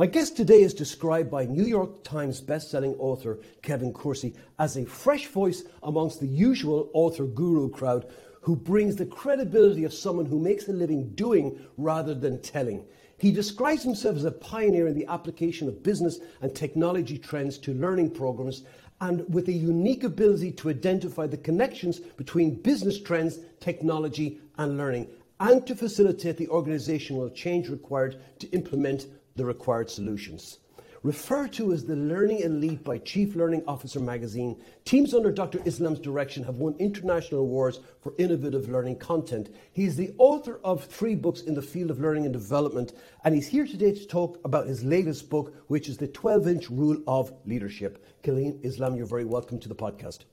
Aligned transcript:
My 0.00 0.06
guest 0.06 0.34
today 0.34 0.62
is 0.62 0.72
described 0.72 1.30
by 1.30 1.44
New 1.44 1.66
York 1.66 2.04
Times 2.04 2.40
bestselling 2.40 2.96
author 2.98 3.38
Kevin 3.60 3.92
Kruse 3.92 4.34
as 4.58 4.78
a 4.78 4.86
fresh 4.86 5.26
voice 5.26 5.64
amongst 5.82 6.20
the 6.20 6.26
usual 6.26 6.88
author 6.94 7.26
guru 7.26 7.68
crowd 7.68 8.10
who 8.40 8.56
brings 8.56 8.96
the 8.96 9.04
credibility 9.04 9.84
of 9.84 9.92
someone 9.92 10.24
who 10.24 10.38
makes 10.38 10.66
a 10.68 10.72
living 10.72 11.10
doing 11.10 11.60
rather 11.76 12.14
than 12.14 12.40
telling. 12.40 12.82
He 13.18 13.30
describes 13.30 13.82
himself 13.82 14.16
as 14.16 14.24
a 14.24 14.32
pioneer 14.32 14.86
in 14.86 14.94
the 14.94 15.04
application 15.04 15.68
of 15.68 15.82
business 15.82 16.18
and 16.40 16.54
technology 16.54 17.18
trends 17.18 17.58
to 17.58 17.74
learning 17.74 18.12
programs 18.12 18.62
and 19.02 19.28
with 19.28 19.48
a 19.48 19.52
unique 19.52 20.02
ability 20.02 20.52
to 20.52 20.70
identify 20.70 21.26
the 21.26 21.36
connections 21.36 22.00
between 22.00 22.54
business 22.62 22.98
trends, 22.98 23.40
technology, 23.60 24.40
and 24.56 24.78
learning, 24.78 25.08
and 25.40 25.66
to 25.66 25.74
facilitate 25.74 26.38
the 26.38 26.48
organizational 26.48 27.28
change 27.28 27.68
required 27.68 28.16
to 28.38 28.48
implement 28.52 29.06
the 29.36 29.44
required 29.44 29.90
solutions. 29.90 30.58
Referred 31.02 31.54
to 31.54 31.72
as 31.72 31.86
the 31.86 31.96
Learning 31.96 32.40
Elite 32.40 32.84
by 32.84 32.98
Chief 32.98 33.34
Learning 33.34 33.62
Officer 33.66 34.00
magazine, 34.00 34.62
teams 34.84 35.14
under 35.14 35.32
Dr. 35.32 35.58
Islam's 35.64 35.98
direction 35.98 36.44
have 36.44 36.56
won 36.56 36.76
international 36.78 37.40
awards 37.40 37.80
for 38.02 38.12
innovative 38.18 38.68
learning 38.68 38.96
content. 38.96 39.48
He 39.72 39.86
is 39.86 39.96
the 39.96 40.12
author 40.18 40.60
of 40.62 40.84
three 40.84 41.14
books 41.14 41.40
in 41.40 41.54
the 41.54 41.62
field 41.62 41.90
of 41.90 42.00
learning 42.00 42.26
and 42.26 42.34
development, 42.34 42.92
and 43.24 43.34
he's 43.34 43.48
here 43.48 43.66
today 43.66 43.92
to 43.92 44.06
talk 44.06 44.38
about 44.44 44.66
his 44.66 44.84
latest 44.84 45.30
book, 45.30 45.54
which 45.68 45.88
is 45.88 45.96
The 45.96 46.08
12 46.08 46.46
Inch 46.46 46.68
Rule 46.68 46.98
of 47.06 47.32
Leadership. 47.46 48.04
Kaliym 48.22 48.62
Islam, 48.62 48.94
you're 48.94 49.06
very 49.06 49.24
welcome 49.24 49.58
to 49.60 49.70
the 49.70 49.74
podcast. 49.74 50.24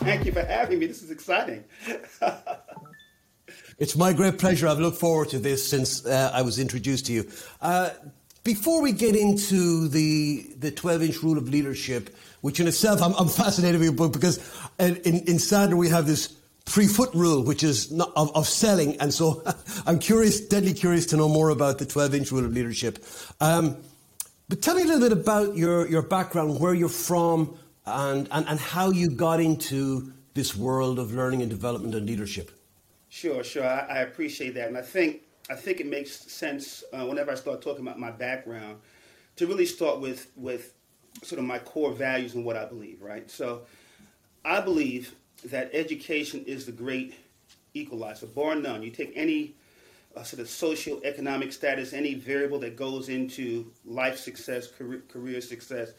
Thank 0.00 0.26
you 0.26 0.32
for 0.32 0.44
having 0.44 0.78
me. 0.78 0.86
This 0.86 1.02
is 1.02 1.10
exciting. 1.10 1.64
It's 3.78 3.96
my 3.96 4.12
great 4.12 4.38
pleasure. 4.38 4.68
I've 4.68 4.78
looked 4.78 4.98
forward 4.98 5.30
to 5.30 5.38
this 5.38 5.66
since 5.66 6.04
uh, 6.04 6.30
I 6.34 6.42
was 6.42 6.58
introduced 6.58 7.06
to 7.06 7.14
you. 7.14 7.30
Uh, 7.62 7.88
before 8.44 8.82
we 8.82 8.92
get 8.92 9.16
into 9.16 9.88
the 9.88 10.50
the 10.58 10.70
12 10.70 11.02
inch 11.02 11.22
rule 11.22 11.38
of 11.38 11.48
leadership, 11.48 12.14
which 12.42 12.60
in 12.60 12.68
itself 12.68 13.02
I'm, 13.02 13.14
I'm 13.14 13.28
fascinated 13.28 13.80
with 13.80 13.86
your 13.86 13.96
book 13.96 14.12
because 14.12 14.38
in, 14.78 14.96
in, 14.96 15.40
in 15.40 15.76
we 15.78 15.88
have 15.88 16.06
this 16.06 16.36
three 16.66 16.86
foot 16.86 17.12
rule, 17.14 17.42
which 17.42 17.62
is 17.62 17.90
not, 17.90 18.12
of, 18.16 18.34
of 18.36 18.46
selling. 18.46 19.00
And 19.00 19.12
so 19.12 19.42
I'm 19.86 19.98
curious, 19.98 20.40
deadly 20.40 20.74
curious 20.74 21.06
to 21.06 21.16
know 21.16 21.28
more 21.28 21.48
about 21.48 21.78
the 21.78 21.86
12 21.86 22.14
inch 22.14 22.32
rule 22.32 22.44
of 22.44 22.52
leadership. 22.52 23.04
Um, 23.40 23.76
but 24.48 24.62
tell 24.62 24.74
me 24.74 24.82
a 24.82 24.84
little 24.84 25.00
bit 25.00 25.12
about 25.12 25.56
your, 25.56 25.88
your 25.88 26.02
background, 26.02 26.60
where 26.60 26.74
you're 26.74 26.88
from, 26.88 27.56
and, 27.90 28.28
and, 28.30 28.46
and 28.48 28.58
how 28.58 28.90
you 28.90 29.10
got 29.10 29.40
into 29.40 30.12
this 30.34 30.56
world 30.56 30.98
of 30.98 31.12
learning 31.12 31.42
and 31.42 31.50
development 31.50 31.94
and 31.94 32.06
leadership. 32.06 32.50
Sure, 33.08 33.42
sure. 33.42 33.66
I, 33.66 33.80
I 33.80 33.98
appreciate 33.98 34.54
that, 34.54 34.68
and 34.68 34.78
I 34.78 34.82
think 34.82 35.22
I 35.48 35.56
think 35.56 35.80
it 35.80 35.86
makes 35.86 36.12
sense 36.12 36.84
uh, 36.92 37.04
whenever 37.04 37.32
I 37.32 37.34
start 37.34 37.60
talking 37.60 37.84
about 37.84 37.98
my 37.98 38.12
background 38.12 38.78
to 39.36 39.46
really 39.46 39.66
start 39.66 40.00
with 40.00 40.30
with 40.36 40.74
sort 41.24 41.40
of 41.40 41.44
my 41.44 41.58
core 41.58 41.92
values 41.92 42.34
and 42.34 42.44
what 42.44 42.56
I 42.56 42.66
believe. 42.66 43.02
Right. 43.02 43.28
So, 43.28 43.62
I 44.44 44.60
believe 44.60 45.14
that 45.46 45.70
education 45.72 46.44
is 46.46 46.66
the 46.66 46.72
great 46.72 47.14
equalizer, 47.74 48.26
bar 48.26 48.54
none. 48.54 48.82
You 48.82 48.90
take 48.90 49.12
any 49.16 49.54
uh, 50.16 50.22
sort 50.22 50.40
of 50.40 50.48
social 50.48 51.00
economic 51.04 51.52
status, 51.52 51.92
any 51.92 52.14
variable 52.14 52.58
that 52.60 52.76
goes 52.76 53.08
into 53.08 53.70
life 53.84 54.18
success, 54.18 54.66
career, 54.66 55.02
career 55.08 55.40
success, 55.40 55.92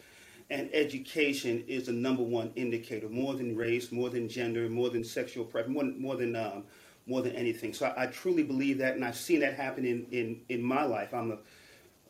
and 0.51 0.69
education 0.73 1.63
is 1.65 1.85
the 1.85 1.93
number 1.93 2.21
one 2.21 2.51
indicator, 2.57 3.07
more 3.07 3.33
than 3.35 3.55
race, 3.55 3.89
more 3.89 4.09
than 4.09 4.27
gender, 4.27 4.69
more 4.69 4.89
than 4.89 5.01
sexual 5.01 5.45
preference, 5.45 5.73
more, 5.73 5.85
more 5.97 6.15
than 6.17 6.35
um, 6.35 6.65
more 7.07 7.21
than 7.21 7.31
anything. 7.31 7.73
So 7.73 7.87
I, 7.87 8.03
I, 8.03 8.05
truly 8.07 8.43
believe 8.43 8.77
that, 8.77 8.93
and 8.93 9.03
I've 9.03 9.17
seen 9.17 9.39
that 9.39 9.55
happen 9.55 9.85
in, 9.85 10.05
in, 10.11 10.41
in 10.49 10.61
my 10.61 10.83
life. 10.83 11.15
I'm 11.15 11.29
the 11.29 11.39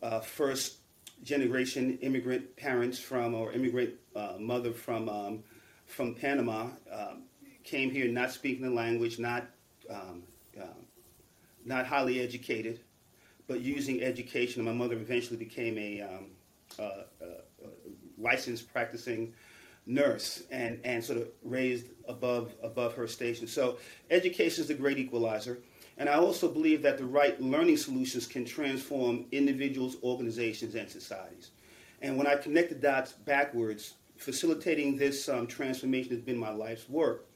uh, 0.02 0.20
first 0.20 0.78
generation 1.23 1.98
immigrant 2.02 2.58
parents 2.58 2.99
from, 2.99 3.33
or 3.33 3.54
immigrant 3.54 3.93
uh, 4.15 4.33
mother 4.38 4.73
from, 4.73 5.08
um, 5.08 5.44
from 5.86 6.14
Panama. 6.14 6.67
Um, 6.92 7.23
came 7.64 7.89
here 7.89 8.10
not 8.10 8.32
speaking 8.32 8.64
the 8.64 8.70
language, 8.70 9.17
not, 9.17 9.45
um, 9.89 10.23
uh, 10.60 10.65
not 11.64 11.86
highly 11.86 12.20
educated, 12.20 12.82
but 13.48 13.61
using 13.61 14.04
education. 14.04 14.65
My 14.65 14.73
mother 14.73 14.95
eventually 14.95 15.38
became 15.38 15.77
a 15.77 16.02
um, 16.02 16.26
uh, 16.77 17.04
licensed 18.21 18.71
practicing 18.71 19.33
nurse 19.86 20.43
and, 20.52 20.80
and 20.83 21.04
sort 21.04 21.20
of 21.20 21.27
raised 21.43 21.87
above 22.08 22.54
above 22.61 22.93
her 22.95 23.08
station. 23.08 23.48
So 23.48 23.77
education 24.09 24.61
is 24.61 24.67
the 24.67 24.73
great 24.73 24.98
equalizer. 24.98 25.59
And 25.98 26.09
I 26.09 26.14
also 26.14 26.48
believe 26.48 26.82
that 26.83 26.98
the 26.98 27.05
right 27.05 27.39
learning 27.42 27.77
solutions 27.77 28.26
can 28.26 28.45
transform 28.45 29.26
individuals, 29.32 29.98
organizations, 30.04 30.76
and 30.76 30.89
societies. 30.89 31.52
And 32.02 32.17
when 32.17 32.26
I 32.26 32.36
connect 32.36 32.70
the 32.70 32.76
dots 32.76 33.11
backwards, 33.11 33.95
facilitating 34.17 34.98
this 34.98 35.30
um, 35.30 35.45
transformation 35.45 36.11
has 36.11 36.21
been 36.21 36.38
my 36.38 36.52
life's 36.52 36.89
work. 36.89 37.27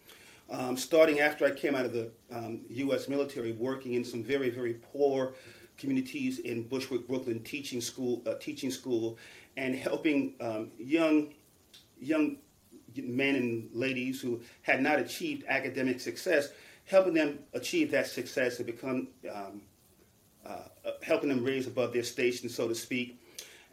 Um, 0.50 0.78
starting 0.78 1.19
after 1.19 1.46
I 1.46 1.52
came 1.52 1.75
out 1.75 1.85
of 1.85 1.94
the 1.94 2.12
um, 2.31 2.62
U.S. 2.69 3.07
military, 3.07 3.52
working 3.53 3.94
in 3.94 4.03
some 4.03 4.23
very, 4.23 4.50
very 4.50 4.75
poor 4.75 5.34
communities 5.78 6.40
in 6.40 6.63
Bushwick, 6.63 7.07
Brooklyn, 7.07 7.41
teaching 7.44 7.81
school, 7.81 8.22
uh, 8.25 8.35
teaching 8.35 8.72
school, 8.72 9.17
and 9.57 9.75
helping 9.75 10.33
um, 10.41 10.71
young 10.77 11.33
young 11.99 12.38
men 13.03 13.35
and 13.35 13.69
ladies 13.73 14.21
who 14.21 14.41
had 14.61 14.81
not 14.81 14.99
achieved 14.99 15.43
academic 15.47 15.99
success, 15.99 16.49
helping 16.85 17.13
them 17.13 17.39
achieve 17.53 17.91
that 17.91 18.07
success 18.07 18.57
and 18.57 18.66
become, 18.66 19.07
um, 19.33 19.61
uh, 20.45 20.59
uh, 20.85 20.91
helping 21.01 21.29
them 21.29 21.43
raise 21.43 21.67
above 21.67 21.93
their 21.93 22.03
station, 22.03 22.47
so 22.47 22.67
to 22.67 22.75
speak. 22.75 23.19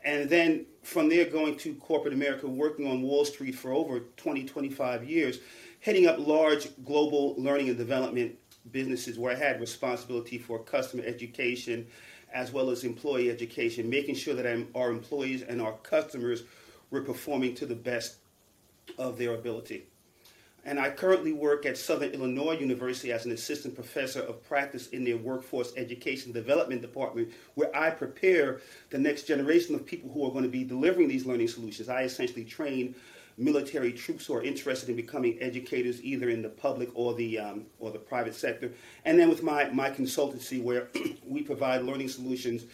And 0.04 0.28
then 0.28 0.66
from 0.82 1.08
there, 1.08 1.24
going 1.26 1.56
to 1.58 1.74
corporate 1.74 2.14
America, 2.14 2.48
working 2.48 2.88
on 2.88 3.02
Wall 3.02 3.24
Street 3.24 3.54
for 3.54 3.72
over 3.72 4.00
20, 4.16 4.44
25 4.44 5.04
years, 5.04 5.38
heading 5.80 6.06
up 6.06 6.18
large 6.18 6.68
global 6.84 7.36
learning 7.38 7.68
and 7.68 7.78
development 7.78 8.36
businesses 8.70 9.18
where 9.18 9.32
I 9.32 9.38
had 9.38 9.60
responsibility 9.60 10.38
for 10.38 10.58
customer 10.58 11.04
education 11.04 11.86
as 12.32 12.52
well 12.52 12.70
as 12.70 12.84
employee 12.84 13.30
education, 13.30 13.88
making 13.88 14.14
sure 14.14 14.34
that 14.34 14.66
our 14.74 14.90
employees 14.90 15.42
and 15.42 15.60
our 15.60 15.72
customers 15.78 16.44
were 16.90 17.02
performing 17.02 17.54
to 17.54 17.66
the 17.66 17.74
best 17.74 18.16
of 18.98 19.18
their 19.18 19.34
ability. 19.34 19.84
And 20.64 20.78
I 20.78 20.90
currently 20.90 21.32
work 21.32 21.66
at 21.66 21.76
Southern 21.76 22.10
Illinois 22.10 22.56
University 22.56 23.10
as 23.10 23.26
an 23.26 23.32
assistant 23.32 23.74
professor 23.74 24.20
of 24.22 24.46
practice 24.46 24.88
in 24.88 25.02
their 25.02 25.16
workforce 25.16 25.72
education 25.76 26.30
development 26.30 26.82
department, 26.82 27.32
where 27.54 27.74
I 27.76 27.90
prepare 27.90 28.60
the 28.90 28.98
next 28.98 29.24
generation 29.24 29.74
of 29.74 29.84
people 29.84 30.10
who 30.12 30.24
are 30.24 30.30
going 30.30 30.44
to 30.44 30.50
be 30.50 30.62
delivering 30.62 31.08
these 31.08 31.26
learning 31.26 31.48
solutions. 31.48 31.88
I 31.88 32.02
essentially 32.02 32.44
train 32.44 32.94
military 33.36 33.92
troops 33.92 34.26
who 34.26 34.34
are 34.34 34.42
interested 34.42 34.88
in 34.88 34.96
becoming 34.96 35.38
educators, 35.40 36.02
either 36.02 36.28
in 36.28 36.42
the 36.42 36.48
public 36.48 36.90
or 36.94 37.14
the 37.14 37.38
um, 37.38 37.66
or 37.78 37.90
the 37.90 37.98
private 37.98 38.34
sector. 38.34 38.70
And 39.04 39.18
then 39.18 39.28
with 39.28 39.42
my 39.42 39.68
my 39.70 39.90
consultancy, 39.90 40.62
where 40.62 40.88
we 41.26 41.42
provide 41.42 41.82
learning 41.82 42.08
solutions 42.08 42.64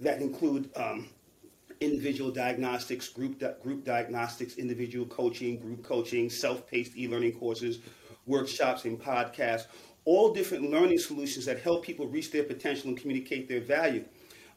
that 0.00 0.20
include 0.20 0.70
um, 0.76 1.08
individual 1.80 2.30
diagnostics, 2.30 3.08
group, 3.08 3.38
di- 3.38 3.54
group 3.62 3.84
diagnostics, 3.84 4.56
individual 4.56 5.06
coaching, 5.06 5.58
group 5.58 5.82
coaching, 5.82 6.30
self 6.30 6.66
paced 6.66 6.96
e 6.96 7.08
learning 7.08 7.32
courses, 7.32 7.80
workshops, 8.26 8.84
and 8.84 9.00
podcasts, 9.00 9.66
all 10.04 10.32
different 10.32 10.70
learning 10.70 10.98
solutions 10.98 11.44
that 11.44 11.60
help 11.60 11.84
people 11.84 12.06
reach 12.06 12.30
their 12.30 12.44
potential 12.44 12.88
and 12.88 12.98
communicate 12.98 13.48
their 13.48 13.60
value. 13.60 14.04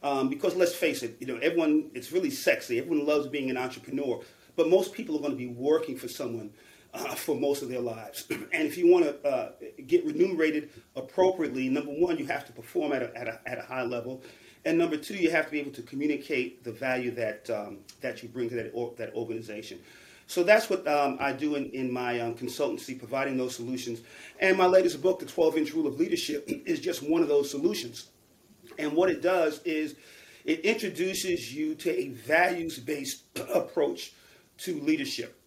Um, 0.02 0.28
because 0.28 0.54
let's 0.54 0.74
face 0.74 1.02
it, 1.02 1.16
you 1.20 1.26
know, 1.26 1.38
everyone, 1.38 1.90
it's 1.94 2.12
really 2.12 2.30
sexy. 2.30 2.78
Everyone 2.78 3.06
loves 3.06 3.26
being 3.28 3.50
an 3.50 3.56
entrepreneur, 3.56 4.20
but 4.56 4.68
most 4.68 4.92
people 4.92 5.16
are 5.16 5.20
going 5.20 5.32
to 5.32 5.36
be 5.36 5.46
working 5.46 5.96
for 5.96 6.08
someone 6.08 6.50
uh, 6.94 7.14
for 7.14 7.36
most 7.36 7.62
of 7.62 7.68
their 7.68 7.80
lives. 7.80 8.26
and 8.30 8.66
if 8.66 8.76
you 8.76 8.90
want 8.90 9.04
to 9.04 9.28
uh, 9.28 9.52
get 9.86 10.04
remunerated 10.04 10.70
appropriately, 10.96 11.68
number 11.68 11.92
one, 11.92 12.18
you 12.18 12.26
have 12.26 12.46
to 12.46 12.52
perform 12.52 12.92
at 12.92 13.02
a, 13.02 13.16
at 13.16 13.28
a, 13.28 13.40
at 13.46 13.58
a 13.58 13.62
high 13.62 13.82
level. 13.82 14.22
And 14.64 14.78
number 14.78 14.96
two, 14.96 15.14
you 15.14 15.30
have 15.30 15.46
to 15.46 15.50
be 15.52 15.60
able 15.60 15.72
to 15.72 15.82
communicate 15.82 16.64
the 16.64 16.72
value 16.72 17.12
that 17.12 17.48
um, 17.50 17.78
that 18.00 18.22
you 18.22 18.28
bring 18.28 18.48
to 18.48 18.56
that 18.56 18.72
or, 18.74 18.94
that 18.96 19.14
organization. 19.14 19.78
So 20.26 20.42
that's 20.42 20.68
what 20.68 20.86
um, 20.88 21.18
I 21.20 21.32
do 21.32 21.54
in, 21.54 21.66
in 21.70 21.92
my 21.92 22.18
um, 22.18 22.34
consultancy, 22.34 22.98
providing 22.98 23.36
those 23.36 23.54
solutions. 23.54 24.00
And 24.40 24.58
my 24.58 24.66
latest 24.66 25.00
book, 25.00 25.20
The 25.20 25.26
12 25.26 25.56
Inch 25.58 25.72
Rule 25.72 25.86
of 25.86 26.00
Leadership, 26.00 26.44
is 26.66 26.80
just 26.80 27.08
one 27.08 27.22
of 27.22 27.28
those 27.28 27.48
solutions. 27.48 28.08
And 28.78 28.92
what 28.92 29.08
it 29.08 29.22
does 29.22 29.60
is 29.64 29.94
it 30.44 30.60
introduces 30.60 31.54
you 31.54 31.76
to 31.76 31.90
a 31.90 32.08
values 32.08 32.78
based 32.78 33.22
approach 33.54 34.12
to 34.58 34.80
leadership. 34.80 35.40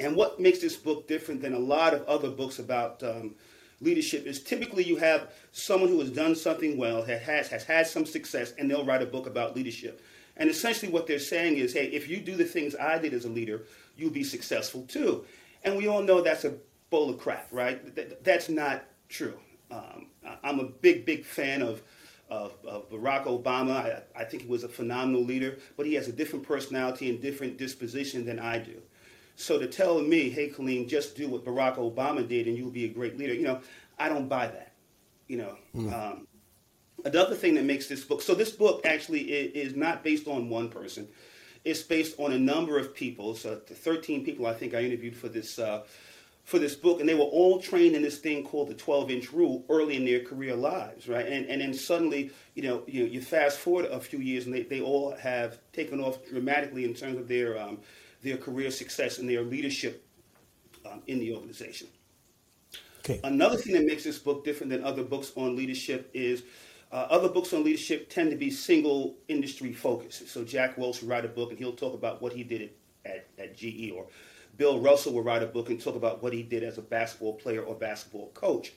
And 0.00 0.14
what 0.14 0.38
makes 0.38 0.60
this 0.60 0.76
book 0.76 1.08
different 1.08 1.42
than 1.42 1.54
a 1.54 1.58
lot 1.58 1.94
of 1.94 2.04
other 2.06 2.30
books 2.30 2.58
about 2.58 3.02
um, 3.02 3.34
leadership 3.80 4.26
is 4.26 4.42
typically 4.42 4.84
you 4.84 4.96
have 4.96 5.32
someone 5.52 5.88
who 5.88 6.00
has 6.00 6.10
done 6.10 6.34
something 6.34 6.76
well, 6.76 7.02
has, 7.02 7.48
has 7.48 7.64
had 7.64 7.86
some 7.86 8.06
success, 8.06 8.52
and 8.58 8.70
they'll 8.70 8.84
write 8.84 9.02
a 9.02 9.06
book 9.06 9.26
about 9.26 9.56
leadership. 9.56 10.02
And 10.36 10.48
essentially 10.48 10.92
what 10.92 11.06
they're 11.06 11.18
saying 11.18 11.56
is, 11.56 11.72
hey, 11.72 11.86
if 11.86 12.08
you 12.08 12.18
do 12.18 12.36
the 12.36 12.44
things 12.44 12.76
I 12.76 12.98
did 12.98 13.12
as 13.12 13.24
a 13.24 13.28
leader, 13.28 13.64
you'll 13.96 14.10
be 14.10 14.22
successful 14.24 14.82
too. 14.82 15.24
And 15.64 15.76
we 15.76 15.88
all 15.88 16.02
know 16.02 16.22
that's 16.22 16.44
a 16.44 16.54
bowl 16.90 17.10
of 17.10 17.18
crap, 17.18 17.48
right? 17.50 17.80
That's 18.22 18.48
not 18.48 18.84
true. 19.08 19.38
Um, 19.70 20.06
I'm 20.42 20.60
a 20.60 20.64
big, 20.64 21.04
big 21.04 21.24
fan 21.24 21.62
of, 21.62 21.82
of, 22.28 22.52
of 22.66 22.90
Barack 22.90 23.24
Obama. 23.24 23.76
I, 23.76 24.02
I, 24.14 24.24
think 24.24 24.42
he 24.42 24.48
was 24.48 24.64
a 24.64 24.68
phenomenal 24.68 25.24
leader, 25.24 25.58
but 25.76 25.86
he 25.86 25.94
has 25.94 26.08
a 26.08 26.12
different 26.12 26.46
personality 26.46 27.08
and 27.08 27.20
different 27.20 27.56
disposition 27.56 28.24
than 28.24 28.38
I 28.38 28.58
do. 28.58 28.82
So 29.36 29.58
to 29.58 29.66
tell 29.66 30.00
me, 30.00 30.30
hey, 30.30 30.50
Kaliym, 30.50 30.88
just 30.88 31.16
do 31.16 31.28
what 31.28 31.44
Barack 31.44 31.76
Obama 31.76 32.26
did 32.26 32.46
and 32.46 32.56
you'll 32.56 32.70
be 32.70 32.84
a 32.84 32.88
great 32.88 33.16
leader, 33.16 33.34
you 33.34 33.44
know, 33.44 33.60
I 33.98 34.08
don't 34.08 34.28
buy 34.28 34.48
that. 34.48 34.72
You 35.28 35.36
know, 35.38 35.56
mm. 35.74 35.92
um, 35.92 36.26
another 37.04 37.34
thing 37.34 37.54
that 37.54 37.64
makes 37.64 37.86
this 37.86 38.04
book 38.04 38.22
so 38.22 38.34
this 38.34 38.50
book 38.50 38.84
actually 38.84 39.20
is, 39.20 39.70
is, 39.70 39.76
not 39.76 40.02
based 40.02 40.26
on 40.26 40.48
one 40.48 40.70
person. 40.70 41.06
It's 41.64 41.82
based 41.82 42.18
on 42.18 42.32
a 42.32 42.38
number 42.38 42.78
of 42.78 42.94
people. 42.94 43.34
So 43.34 43.56
13 43.56 44.24
people 44.24 44.46
I 44.46 44.54
think 44.54 44.74
I 44.74 44.82
interviewed 44.82 45.16
for 45.16 45.28
this. 45.28 45.58
Uh, 45.58 45.84
for 46.48 46.58
this 46.58 46.74
book, 46.74 46.98
and 46.98 47.06
they 47.06 47.14
were 47.14 47.20
all 47.24 47.60
trained 47.60 47.94
in 47.94 48.00
this 48.00 48.16
thing 48.16 48.42
called 48.42 48.68
the 48.68 48.74
12 48.74 49.10
inch 49.10 49.32
rule 49.34 49.66
early 49.68 49.96
in 49.96 50.06
their 50.06 50.20
career 50.20 50.56
lives, 50.56 51.06
right? 51.06 51.26
And, 51.26 51.44
and 51.44 51.60
then 51.60 51.74
suddenly, 51.74 52.30
you 52.54 52.62
know, 52.62 52.84
you, 52.86 53.04
you 53.04 53.20
fast 53.20 53.58
forward 53.58 53.84
a 53.84 54.00
few 54.00 54.18
years, 54.20 54.46
and 54.46 54.54
they, 54.54 54.62
they 54.62 54.80
all 54.80 55.14
have 55.16 55.58
taken 55.74 56.00
off 56.00 56.26
dramatically 56.26 56.86
in 56.86 56.94
terms 56.94 57.18
of 57.18 57.28
their, 57.28 57.60
um, 57.60 57.80
their 58.22 58.38
career 58.38 58.70
success 58.70 59.18
and 59.18 59.28
their 59.28 59.42
leadership 59.42 60.06
um, 60.90 61.02
in 61.06 61.18
the 61.18 61.34
organization. 61.34 61.86
Okay. 63.00 63.20
Another 63.24 63.58
thing 63.58 63.74
that 63.74 63.84
makes 63.84 64.04
this 64.04 64.18
book 64.18 64.42
different 64.42 64.70
than 64.70 64.82
other 64.82 65.02
books 65.02 65.32
on 65.36 65.54
leadership 65.54 66.10
is 66.14 66.44
uh, 66.90 67.08
other 67.10 67.28
books 67.28 67.52
on 67.52 67.62
leadership 67.62 68.08
tend 68.08 68.30
to 68.30 68.38
be 68.38 68.50
single 68.50 69.16
industry 69.28 69.74
focused. 69.74 70.26
So 70.30 70.44
Jack 70.44 70.78
Welch 70.78 71.02
will 71.02 71.10
write 71.10 71.26
a 71.26 71.28
book 71.28 71.50
and 71.50 71.58
he'll 71.58 71.72
talk 71.76 71.92
about 71.92 72.22
what 72.22 72.32
he 72.32 72.42
did 72.42 72.70
at, 73.04 73.12
at, 73.12 73.28
at 73.38 73.54
GE 73.54 73.92
or 73.94 74.06
Bill 74.58 74.80
Russell 74.80 75.14
will 75.14 75.22
write 75.22 75.42
a 75.42 75.46
book 75.46 75.70
and 75.70 75.80
talk 75.80 75.94
about 75.94 76.20
what 76.20 76.32
he 76.32 76.42
did 76.42 76.64
as 76.64 76.78
a 76.78 76.82
basketball 76.82 77.34
player 77.34 77.62
or 77.62 77.76
basketball 77.76 78.30
coach. 78.34 78.72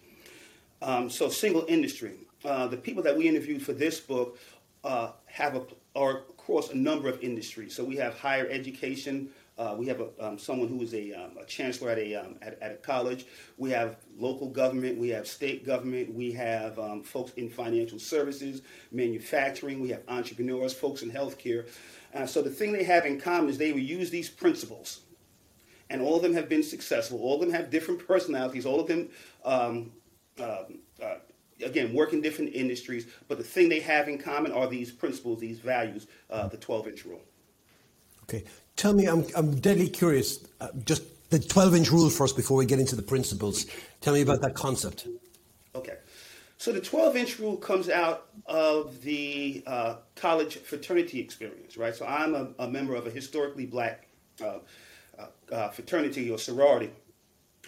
Um, 0.81 1.09
so 1.09 1.27
single 1.27 1.65
industry. 1.67 2.13
Uh, 2.45 2.67
the 2.67 2.77
people 2.77 3.03
that 3.03 3.17
we 3.17 3.27
interviewed 3.27 3.63
for 3.63 3.73
this 3.73 3.99
book 3.99 4.37
uh, 4.83 5.11
have 5.25 5.55
a, 5.55 5.63
are 5.95 6.19
across 6.29 6.69
a 6.69 6.77
number 6.77 7.09
of 7.09 7.21
industries. 7.21 7.75
So 7.75 7.83
we 7.83 7.95
have 7.97 8.17
higher 8.17 8.47
education. 8.47 9.29
Uh, 9.57 9.75
we 9.77 9.87
have 9.87 10.01
a, 10.01 10.09
um, 10.19 10.37
someone 10.37 10.67
who 10.67 10.81
is 10.81 10.93
a, 10.93 11.13
um, 11.13 11.37
a 11.39 11.45
chancellor 11.45 11.89
at 11.89 11.97
a, 11.97 12.15
um, 12.15 12.35
at, 12.43 12.61
at, 12.61 12.71
a 12.71 12.75
college. 12.75 13.25
We 13.57 13.71
have 13.71 13.97
local 14.17 14.49
government. 14.49 14.99
We 14.99 15.09
have 15.09 15.27
state 15.27 15.65
government. 15.65 16.13
We 16.13 16.31
have 16.33 16.77
um, 16.77 17.01
folks 17.03 17.33
in 17.33 17.49
financial 17.49 17.99
services, 17.99 18.61
manufacturing. 18.91 19.79
We 19.79 19.89
have 19.89 20.01
entrepreneurs, 20.07 20.73
folks 20.73 21.01
in 21.01 21.11
healthcare. 21.11 21.67
Uh, 22.13 22.25
so 22.27 22.41
the 22.41 22.49
thing 22.49 22.71
they 22.71 22.83
have 22.83 23.05
in 23.05 23.19
common 23.19 23.49
is 23.49 23.57
they 23.57 23.71
will 23.71 23.79
use 23.79 24.11
these 24.11 24.29
principles 24.29 25.01
and 25.91 26.01
all 26.01 26.15
of 26.15 26.23
them 26.23 26.33
have 26.33 26.47
been 26.47 26.63
successful. 26.63 27.19
All 27.19 27.35
of 27.35 27.41
them 27.41 27.51
have 27.51 27.69
different 27.69 28.07
personalities. 28.07 28.65
All 28.65 28.79
of 28.79 28.87
them, 28.87 29.09
um, 29.43 29.91
uh, 30.39 30.63
uh, 31.03 31.15
again, 31.63 31.93
work 31.93 32.13
in 32.13 32.21
different 32.21 32.55
industries. 32.55 33.07
But 33.27 33.37
the 33.37 33.43
thing 33.43 33.67
they 33.67 33.81
have 33.81 34.07
in 34.07 34.17
common 34.17 34.53
are 34.53 34.67
these 34.67 34.89
principles, 34.89 35.41
these 35.41 35.59
values, 35.59 36.07
uh, 36.29 36.47
the 36.47 36.57
12 36.57 36.87
inch 36.87 37.05
rule. 37.05 37.21
Okay. 38.23 38.45
Tell 38.77 38.93
me, 38.93 39.05
I'm, 39.05 39.25
I'm 39.35 39.59
deadly 39.59 39.89
curious, 39.89 40.45
uh, 40.61 40.69
just 40.85 41.03
the 41.29 41.39
12 41.39 41.75
inch 41.75 41.91
rule 41.91 42.09
first 42.09 42.37
before 42.37 42.57
we 42.57 42.65
get 42.65 42.79
into 42.79 42.95
the 42.95 43.01
principles. 43.01 43.65
Tell 43.99 44.13
me 44.13 44.21
about 44.21 44.41
that 44.41 44.55
concept. 44.55 45.07
Okay. 45.75 45.97
So 46.57 46.71
the 46.71 46.79
12 46.79 47.15
inch 47.17 47.39
rule 47.39 47.57
comes 47.57 47.89
out 47.89 48.27
of 48.45 49.01
the 49.01 49.61
uh, 49.67 49.95
college 50.15 50.57
fraternity 50.57 51.19
experience, 51.19 51.75
right? 51.75 51.93
So 51.93 52.05
I'm 52.05 52.33
a, 52.33 52.49
a 52.59 52.67
member 52.69 52.95
of 52.95 53.07
a 53.07 53.09
historically 53.09 53.65
black 53.65 54.07
uh, 54.41 54.59
uh, 55.21 55.53
uh, 55.53 55.69
fraternity 55.69 56.29
or 56.29 56.37
sorority, 56.37 56.91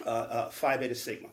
uh, 0.04 0.08
uh, 0.08 0.50
Phi 0.50 0.76
Beta 0.76 0.94
Sigma. 0.94 1.28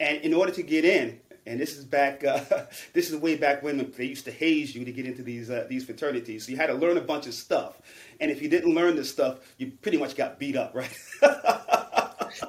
And 0.00 0.18
in 0.22 0.34
order 0.34 0.52
to 0.52 0.62
get 0.62 0.84
in, 0.84 1.20
and 1.46 1.60
this 1.60 1.76
is 1.76 1.84
back, 1.84 2.20
this 2.92 3.10
is 3.10 3.16
way 3.16 3.36
back 3.36 3.62
when 3.62 3.92
they 3.96 4.04
used 4.04 4.24
to 4.24 4.32
haze 4.32 4.74
you 4.74 4.84
to 4.84 4.92
get 4.92 5.06
into 5.06 5.22
these 5.22 5.50
these 5.68 5.84
fraternities. 5.84 6.46
So 6.46 6.52
you 6.52 6.56
had 6.56 6.68
to 6.68 6.74
learn 6.74 6.96
a 6.96 7.02
bunch 7.02 7.26
of 7.26 7.34
stuff, 7.34 7.80
and 8.20 8.30
if 8.30 8.42
you 8.42 8.48
didn't 8.48 8.74
learn 8.74 8.96
this 8.96 9.10
stuff, 9.10 9.38
you 9.58 9.72
pretty 9.82 9.98
much 9.98 10.16
got 10.16 10.38
beat 10.38 10.56
up, 10.56 10.74
right? 10.74 10.98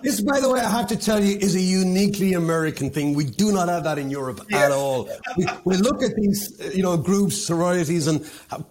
This, 0.02 0.22
by 0.22 0.40
the 0.40 0.50
way, 0.50 0.60
I 0.60 0.70
have 0.70 0.88
to 0.88 0.98
tell 0.98 1.24
you, 1.24 1.38
is 1.38 1.56
a 1.56 1.62
uniquely 1.62 2.34
American 2.34 2.90
thing. 2.90 3.14
We 3.14 3.26
do 3.26 3.52
not 3.52 3.70
have 3.70 3.84
that 3.84 3.98
in 3.98 4.10
Europe 4.10 4.42
at 4.52 4.72
all. 4.72 5.10
We, 5.38 5.46
we, 5.64 5.78
look 5.78 6.02
at 6.02 6.16
these, 6.16 6.60
you 6.76 6.84
know, 6.84 6.98
groups, 6.98 7.38
sororities, 7.38 8.08
and 8.08 8.28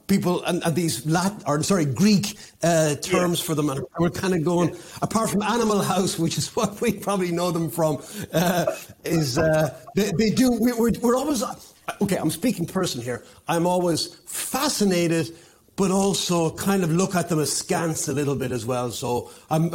people, 0.06 0.42
and, 0.44 0.62
and 0.64 0.74
these 0.74 1.06
Latin, 1.06 1.42
or 1.46 1.62
sorry, 1.62 1.84
Greek 1.84 2.38
uh, 2.62 2.96
terms 2.96 3.40
for 3.40 3.54
them, 3.54 3.70
and 3.70 3.84
we're 3.98 4.10
kind 4.10 4.34
of 4.34 4.44
going. 4.44 4.76
Apart 5.02 5.30
from 5.30 5.42
Animal 5.42 5.82
House, 5.82 6.18
which 6.18 6.38
is 6.38 6.48
what 6.56 6.80
we 6.80 6.92
probably 6.92 7.30
know 7.30 7.50
them 7.50 7.70
from, 7.70 8.02
uh, 8.32 8.66
is 9.04 9.38
uh, 9.38 9.76
they, 9.94 10.12
they, 10.18 10.30
do. 10.30 10.52
We, 10.52 10.72
we're, 10.72 10.92
we're 11.00 11.16
always 11.16 11.42
okay. 12.00 12.16
I'm 12.16 12.30
speaking 12.30 12.66
person 12.66 13.00
here. 13.00 13.24
I'm 13.48 13.66
always 13.66 14.14
fascinated 14.26 15.36
but 15.76 15.90
also 15.90 16.50
kind 16.50 16.84
of 16.84 16.92
look 16.92 17.14
at 17.14 17.28
them 17.28 17.40
askance 17.40 18.08
a 18.08 18.12
little 18.12 18.36
bit 18.36 18.52
as 18.52 18.64
well. 18.64 18.90
So, 18.90 19.30
I'm, 19.50 19.64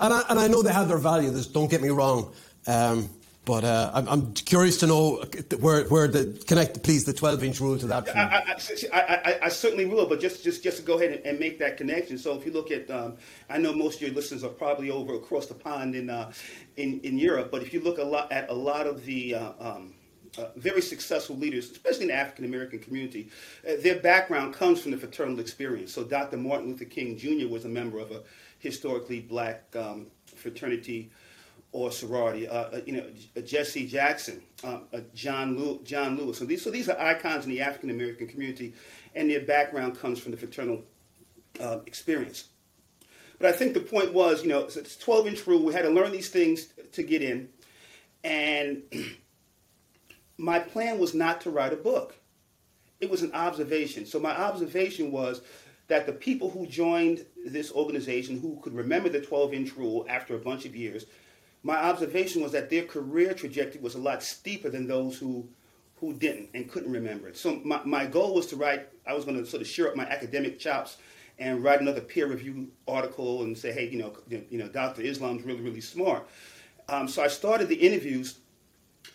I, 0.00 0.22
and 0.28 0.38
I 0.38 0.48
know 0.48 0.62
they 0.62 0.72
have 0.72 0.88
their 0.88 0.98
value. 0.98 1.30
This, 1.30 1.46
don't 1.46 1.70
get 1.70 1.82
me 1.82 1.88
wrong. 1.88 2.32
Um, 2.66 3.10
but 3.44 3.62
uh, 3.62 3.90
I'm, 3.92 4.08
I'm, 4.08 4.32
curious 4.32 4.78
to 4.78 4.86
know 4.86 5.22
where, 5.60 5.84
where 5.88 6.08
the 6.08 6.42
connect, 6.46 6.82
please, 6.82 7.04
the 7.04 7.12
12 7.12 7.44
inch 7.44 7.60
rule 7.60 7.76
to 7.78 7.86
that. 7.88 8.08
I, 8.16 8.56
I, 8.92 9.14
I, 9.14 9.38
I, 9.42 9.48
certainly 9.50 9.84
will, 9.84 10.06
but 10.06 10.18
just, 10.18 10.42
just, 10.42 10.62
just 10.62 10.78
to 10.78 10.82
go 10.82 10.96
ahead 10.96 11.12
and, 11.12 11.26
and 11.26 11.38
make 11.38 11.58
that 11.58 11.76
connection. 11.76 12.16
So 12.16 12.34
if 12.38 12.46
you 12.46 12.52
look 12.52 12.70
at, 12.70 12.90
um, 12.90 13.18
I 13.50 13.58
know 13.58 13.74
most 13.74 13.96
of 13.96 14.02
your 14.02 14.12
listeners 14.12 14.44
are 14.44 14.50
probably 14.50 14.90
over 14.90 15.14
across 15.14 15.46
the 15.46 15.54
pond 15.54 15.94
in, 15.94 16.08
uh, 16.08 16.32
in, 16.78 17.00
in 17.00 17.18
Europe, 17.18 17.50
but 17.50 17.60
if 17.60 17.74
you 17.74 17.80
look 17.80 17.98
a 17.98 18.04
lot 18.04 18.32
at 18.32 18.48
a 18.48 18.54
lot 18.54 18.86
of 18.86 19.04
the 19.04 19.34
uh, 19.34 19.52
um, 19.60 19.92
uh, 20.38 20.48
very 20.56 20.82
successful 20.82 21.36
leaders, 21.36 21.70
especially 21.70 22.02
in 22.02 22.08
the 22.08 22.14
African 22.14 22.44
American 22.44 22.78
community, 22.78 23.30
uh, 23.68 23.72
their 23.80 24.00
background 24.00 24.54
comes 24.54 24.80
from 24.80 24.90
the 24.90 24.96
fraternal 24.96 25.38
experience. 25.40 25.92
So 25.92 26.04
Dr. 26.04 26.36
Martin 26.36 26.68
Luther 26.68 26.84
King 26.84 27.16
Jr. 27.16 27.48
was 27.48 27.64
a 27.64 27.68
member 27.68 27.98
of 27.98 28.10
a 28.10 28.22
historically 28.58 29.20
black 29.20 29.64
um, 29.76 30.06
fraternity 30.26 31.10
or 31.72 31.90
sorority. 31.90 32.48
Uh, 32.48 32.54
uh 32.54 32.80
you 32.86 32.92
know, 32.92 33.06
Jesse 33.42 33.86
Jackson, 33.86 34.42
John, 35.14 35.58
Lew- 35.58 35.80
John 35.84 36.16
Lewis. 36.16 36.38
So 36.38 36.44
these, 36.44 36.62
so 36.62 36.70
these 36.70 36.88
are 36.88 36.98
icons 36.98 37.44
in 37.44 37.50
the 37.50 37.60
African 37.60 37.90
American 37.90 38.26
community, 38.26 38.74
and 39.14 39.30
their 39.30 39.40
background 39.40 39.98
comes 39.98 40.18
from 40.18 40.32
the 40.32 40.36
fraternal 40.36 40.82
experience. 41.86 42.48
But 43.38 43.48
I 43.48 43.52
think 43.52 43.74
the 43.74 43.80
point 43.80 44.12
was, 44.12 44.42
you 44.42 44.48
know, 44.48 44.60
it's 44.60 44.96
12 44.96 45.26
inch 45.26 45.46
rule. 45.46 45.62
We 45.62 45.72
had 45.72 45.82
to 45.82 45.90
learn 45.90 46.12
these 46.12 46.30
things 46.30 46.68
to 46.92 47.02
get 47.02 47.22
in. 47.22 47.48
And 48.22 48.82
my 50.38 50.58
plan 50.58 50.98
was 50.98 51.14
not 51.14 51.40
to 51.42 51.50
write 51.50 51.72
a 51.72 51.76
book. 51.76 52.16
It 53.00 53.10
was 53.10 53.22
an 53.22 53.32
observation. 53.32 54.06
So 54.06 54.18
my 54.18 54.30
observation 54.30 55.10
was 55.12 55.42
that 55.88 56.06
the 56.06 56.12
people 56.12 56.50
who 56.50 56.66
joined 56.66 57.26
this 57.44 57.70
organization 57.72 58.40
who 58.40 58.58
could 58.62 58.74
remember 58.74 59.08
the 59.08 59.20
12 59.20 59.54
inch 59.54 59.76
rule 59.76 60.06
after 60.08 60.34
a 60.34 60.38
bunch 60.38 60.64
of 60.64 60.74
years, 60.74 61.06
my 61.62 61.76
observation 61.76 62.42
was 62.42 62.52
that 62.52 62.70
their 62.70 62.84
career 62.84 63.34
trajectory 63.34 63.80
was 63.80 63.94
a 63.94 63.98
lot 63.98 64.22
steeper 64.22 64.70
than 64.70 64.86
those 64.86 65.18
who 65.18 65.48
who 65.96 66.12
didn't 66.12 66.50
and 66.54 66.70
couldn't 66.70 66.92
remember 66.92 67.28
it. 67.28 67.36
So 67.36 67.60
my, 67.64 67.80
my 67.84 68.04
goal 68.04 68.34
was 68.34 68.46
to 68.48 68.56
write, 68.56 68.88
I 69.06 69.14
was 69.14 69.24
going 69.24 69.36
to 69.36 69.46
sort 69.48 69.62
of 69.62 69.68
shore 69.68 69.88
up 69.88 69.96
my 69.96 70.04
academic 70.04 70.58
chops 70.58 70.98
and 71.38 71.64
write 71.64 71.80
another 71.80 72.00
peer 72.00 72.26
review 72.26 72.68
article 72.86 73.42
and 73.42 73.56
say, 73.56 73.72
hey, 73.72 73.88
you 73.88 73.98
know, 73.98 74.12
you 74.28 74.58
know, 74.58 74.68
Dr. 74.68 75.02
Islam's 75.02 75.44
really, 75.44 75.62
really 75.62 75.80
smart. 75.80 76.28
Um, 76.88 77.08
so 77.08 77.22
I 77.22 77.28
started 77.28 77.68
the 77.68 77.76
interviews 77.76 78.38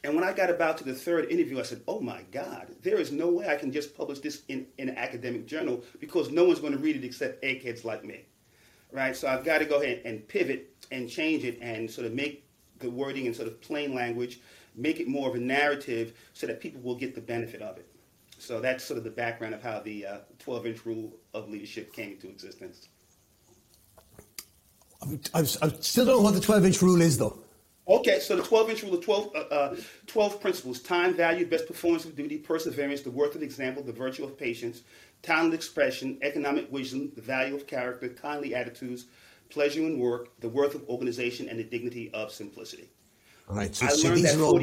and 0.04 0.16
when 0.16 0.24
I 0.24 0.32
got 0.32 0.50
about 0.50 0.78
to 0.78 0.84
the 0.84 0.94
third 0.94 1.30
interview, 1.30 1.60
I 1.60 1.64
said, 1.64 1.82
oh 1.88 2.00
my 2.00 2.22
God, 2.32 2.68
there 2.82 3.00
is 3.00 3.12
no 3.12 3.28
way 3.30 3.50
I 3.50 3.56
can 3.56 3.72
just 3.72 3.96
publish 3.96 4.20
this 4.20 4.44
in, 4.48 4.66
in 4.78 4.90
an 4.90 4.98
academic 4.98 5.46
journal 5.46 5.84
because 6.00 6.32
no 6.32 6.46
one's 6.46 6.60
going 6.60 6.74
to 6.74 6.80
read 6.80 6.96
it 6.96 7.04
except 7.04 7.44
eggheads 7.44 7.84
like 7.84 8.06
me. 8.06 8.26
Right? 8.92 9.16
So 9.16 9.28
I've 9.28 9.44
got 9.44 9.60
to 9.60 9.66
go 9.66 9.82
ahead 9.82 10.02
and 10.06 10.26
pivot 10.28 10.74
and 10.92 11.10
change 11.10 11.44
it 11.44 11.60
and 11.62 11.90
sort 11.90 12.08
of 12.08 12.14
make 12.14 12.46
the 12.80 12.90
wording 12.90 13.26
in 13.26 13.34
sort 13.34 13.48
of 13.48 13.60
plain 13.62 13.94
language, 13.94 14.40
make 14.76 15.00
it 15.00 15.08
more 15.08 15.30
of 15.30 15.36
a 15.36 15.40
narrative 15.40 16.14
so 16.34 16.48
that 16.48 16.62
people 16.62 16.82
will 16.82 16.96
get 16.96 17.14
the 17.14 17.22
benefit 17.22 17.62
of 17.62 17.78
it. 17.78 17.86
So 18.40 18.62
that's 18.62 18.86
sort 18.86 18.98
of 18.98 19.04
the 19.04 19.12
background 19.12 19.54
of 19.54 19.62
how 19.62 19.82
the 19.82 20.06
uh, 20.06 20.18
12 20.40 20.66
inch 20.66 20.86
rule 20.86 21.14
of 21.34 21.50
leadership 21.50 21.92
came 21.92 22.14
into 22.14 22.30
existence. 22.30 22.88
I, 25.34 25.40
I 25.40 25.44
still 25.44 26.06
don't 26.06 26.18
know 26.18 26.22
what 26.22 26.34
the 26.36 26.42
12 26.42 26.66
inch 26.66 26.82
rule 26.82 27.02
is, 27.02 27.18
though. 27.18 27.38
Okay, 27.90 28.20
so 28.20 28.36
the 28.36 28.44
12 28.44 28.70
inch 28.70 28.84
rule 28.84 28.94
of 28.94 29.04
12, 29.04 29.36
uh, 29.36 29.40
uh, 29.40 29.76
12 30.06 30.40
principles 30.40 30.80
time, 30.80 31.16
value, 31.16 31.46
best 31.46 31.66
performance 31.66 32.06
of 32.06 32.16
duty, 32.16 32.38
perseverance, 32.38 33.02
the 33.02 33.10
worth 33.10 33.34
of 33.34 33.42
example, 33.42 33.82
the 33.82 33.92
virtue 33.92 34.24
of 34.24 34.38
patience, 34.38 34.84
talent 35.24 35.56
expression, 35.56 36.20
economic 36.22 36.72
wisdom, 36.72 37.12
the 37.16 37.22
value 37.22 37.56
of 37.56 37.66
character, 37.66 38.08
kindly 38.10 38.54
attitudes, 38.54 39.06
pleasure 39.50 39.82
in 39.82 39.98
work, 39.98 40.30
the 40.40 40.50
worth 40.50 40.76
of 40.76 40.88
organization, 40.88 41.50
and 41.50 41.58
the 41.60 41.64
dignity 41.64 42.12
of 42.14 42.32
simplicity. 42.32 42.92
All 43.50 43.56
right, 43.56 43.76
so, 43.76 43.88
I 43.88 43.90
so 43.90 44.10
these 44.14 44.36
are 44.36 44.44
all 44.44 44.62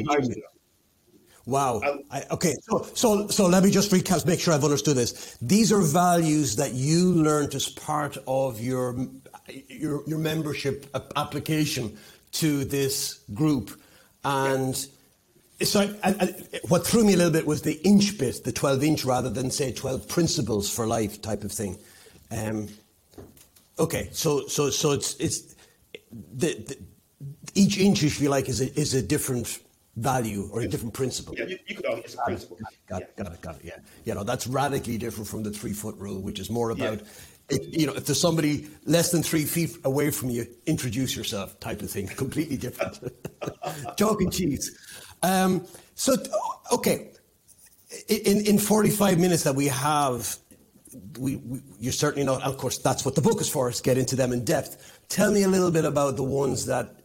Wow. 1.45 1.81
I, 2.11 2.25
okay, 2.31 2.53
so, 2.69 2.85
so 2.93 3.27
so 3.29 3.47
let 3.47 3.63
me 3.63 3.71
just 3.71 3.89
recap, 3.91 4.25
make 4.25 4.41
sure 4.41 4.53
I've 4.53 4.65
understood 4.65 4.97
this. 4.97 5.37
These 5.41 5.71
are 5.71 5.79
values 5.81 6.57
that 6.57 6.73
you 6.73 7.13
learned 7.13 7.55
as 7.55 7.69
part 7.69 8.17
of 8.27 8.59
your 8.59 9.07
your, 9.69 10.03
your 10.05 10.17
membership 10.17 10.87
application 11.15 11.97
to 12.39 12.65
this 12.65 13.19
group. 13.33 13.71
And 14.23 14.75
So 15.61 15.81
I, 16.03 16.09
I, 16.09 16.35
what 16.67 16.85
threw 16.85 17.03
me 17.03 17.13
a 17.13 17.17
little 17.17 17.31
bit 17.31 17.47
was 17.47 17.61
the 17.63 17.79
inch 17.83 18.17
bit, 18.17 18.43
the 18.43 18.51
12 18.51 18.83
inch 18.83 19.05
rather 19.05 19.29
than 19.29 19.49
say 19.51 19.71
12 19.71 20.07
principles 20.07 20.69
for 20.69 20.85
life 20.85 21.21
type 21.21 21.43
of 21.43 21.51
thing. 21.51 21.77
Um, 22.31 22.67
okay, 23.79 24.09
so 24.11 24.47
so 24.47 24.69
so 24.69 24.91
it's 24.91 25.15
it's 25.15 25.55
the, 26.11 26.53
the, 26.67 26.77
each 27.55 27.77
inch, 27.77 28.03
if 28.03 28.21
you 28.21 28.29
like, 28.29 28.49
is 28.49 28.61
a, 28.61 28.79
is 28.79 28.93
a 28.93 29.01
different 29.01 29.59
value 29.95 30.47
or 30.51 30.61
a 30.61 30.67
different 30.67 30.93
principle. 30.93 31.33
Yeah, 31.35 31.45
you, 31.45 31.57
you 31.65 31.75
could 31.75 31.85
argue 31.85 32.03
it's 32.03 32.13
a 32.13 32.23
principle. 32.23 32.57
Got 32.87 33.01
it, 33.01 33.15
got 33.15 33.33
it, 33.33 33.41
got 33.41 33.55
it, 33.55 33.61
yeah. 33.63 33.77
You 34.05 34.13
know, 34.13 34.23
that's 34.23 34.45
radically 34.45 34.97
different 34.97 35.27
from 35.27 35.43
the 35.43 35.51
three 35.51 35.73
foot 35.73 35.95
rule, 35.97 36.21
which 36.21 36.39
is 36.39 36.49
more 36.49 36.69
about, 36.69 36.99
yeah. 36.99 37.07
You 37.49 37.87
know, 37.87 37.93
if 37.93 38.05
there's 38.05 38.19
somebody 38.19 38.67
less 38.85 39.11
than 39.11 39.23
three 39.23 39.45
feet 39.45 39.77
away 39.83 40.11
from 40.11 40.29
you, 40.29 40.45
introduce 40.65 41.15
yourself 41.15 41.59
type 41.59 41.81
of 41.81 41.89
thing. 41.89 42.07
Completely 42.23 42.57
different. 42.57 42.99
Chalk 43.97 44.21
and 44.21 44.31
cheese. 44.31 44.77
Um, 45.23 45.65
so, 45.95 46.15
okay, 46.71 47.11
in, 48.09 48.45
in 48.45 48.57
45 48.57 49.19
minutes 49.19 49.43
that 49.43 49.55
we 49.55 49.67
have, 49.67 50.37
we, 51.17 51.37
we, 51.37 51.61
you're 51.79 51.93
certainly 51.93 52.25
not, 52.25 52.43
of 52.43 52.57
course, 52.57 52.77
that's 52.79 53.05
what 53.05 53.15
the 53.15 53.21
book 53.21 53.39
is 53.39 53.49
for, 53.49 53.69
is 53.69 53.81
get 53.81 53.97
into 53.97 54.15
them 54.15 54.33
in 54.33 54.43
depth. 54.43 55.01
Tell 55.09 55.31
me 55.31 55.43
a 55.43 55.47
little 55.47 55.71
bit 55.71 55.85
about 55.85 56.17
the 56.17 56.23
ones 56.23 56.65
that 56.65 56.95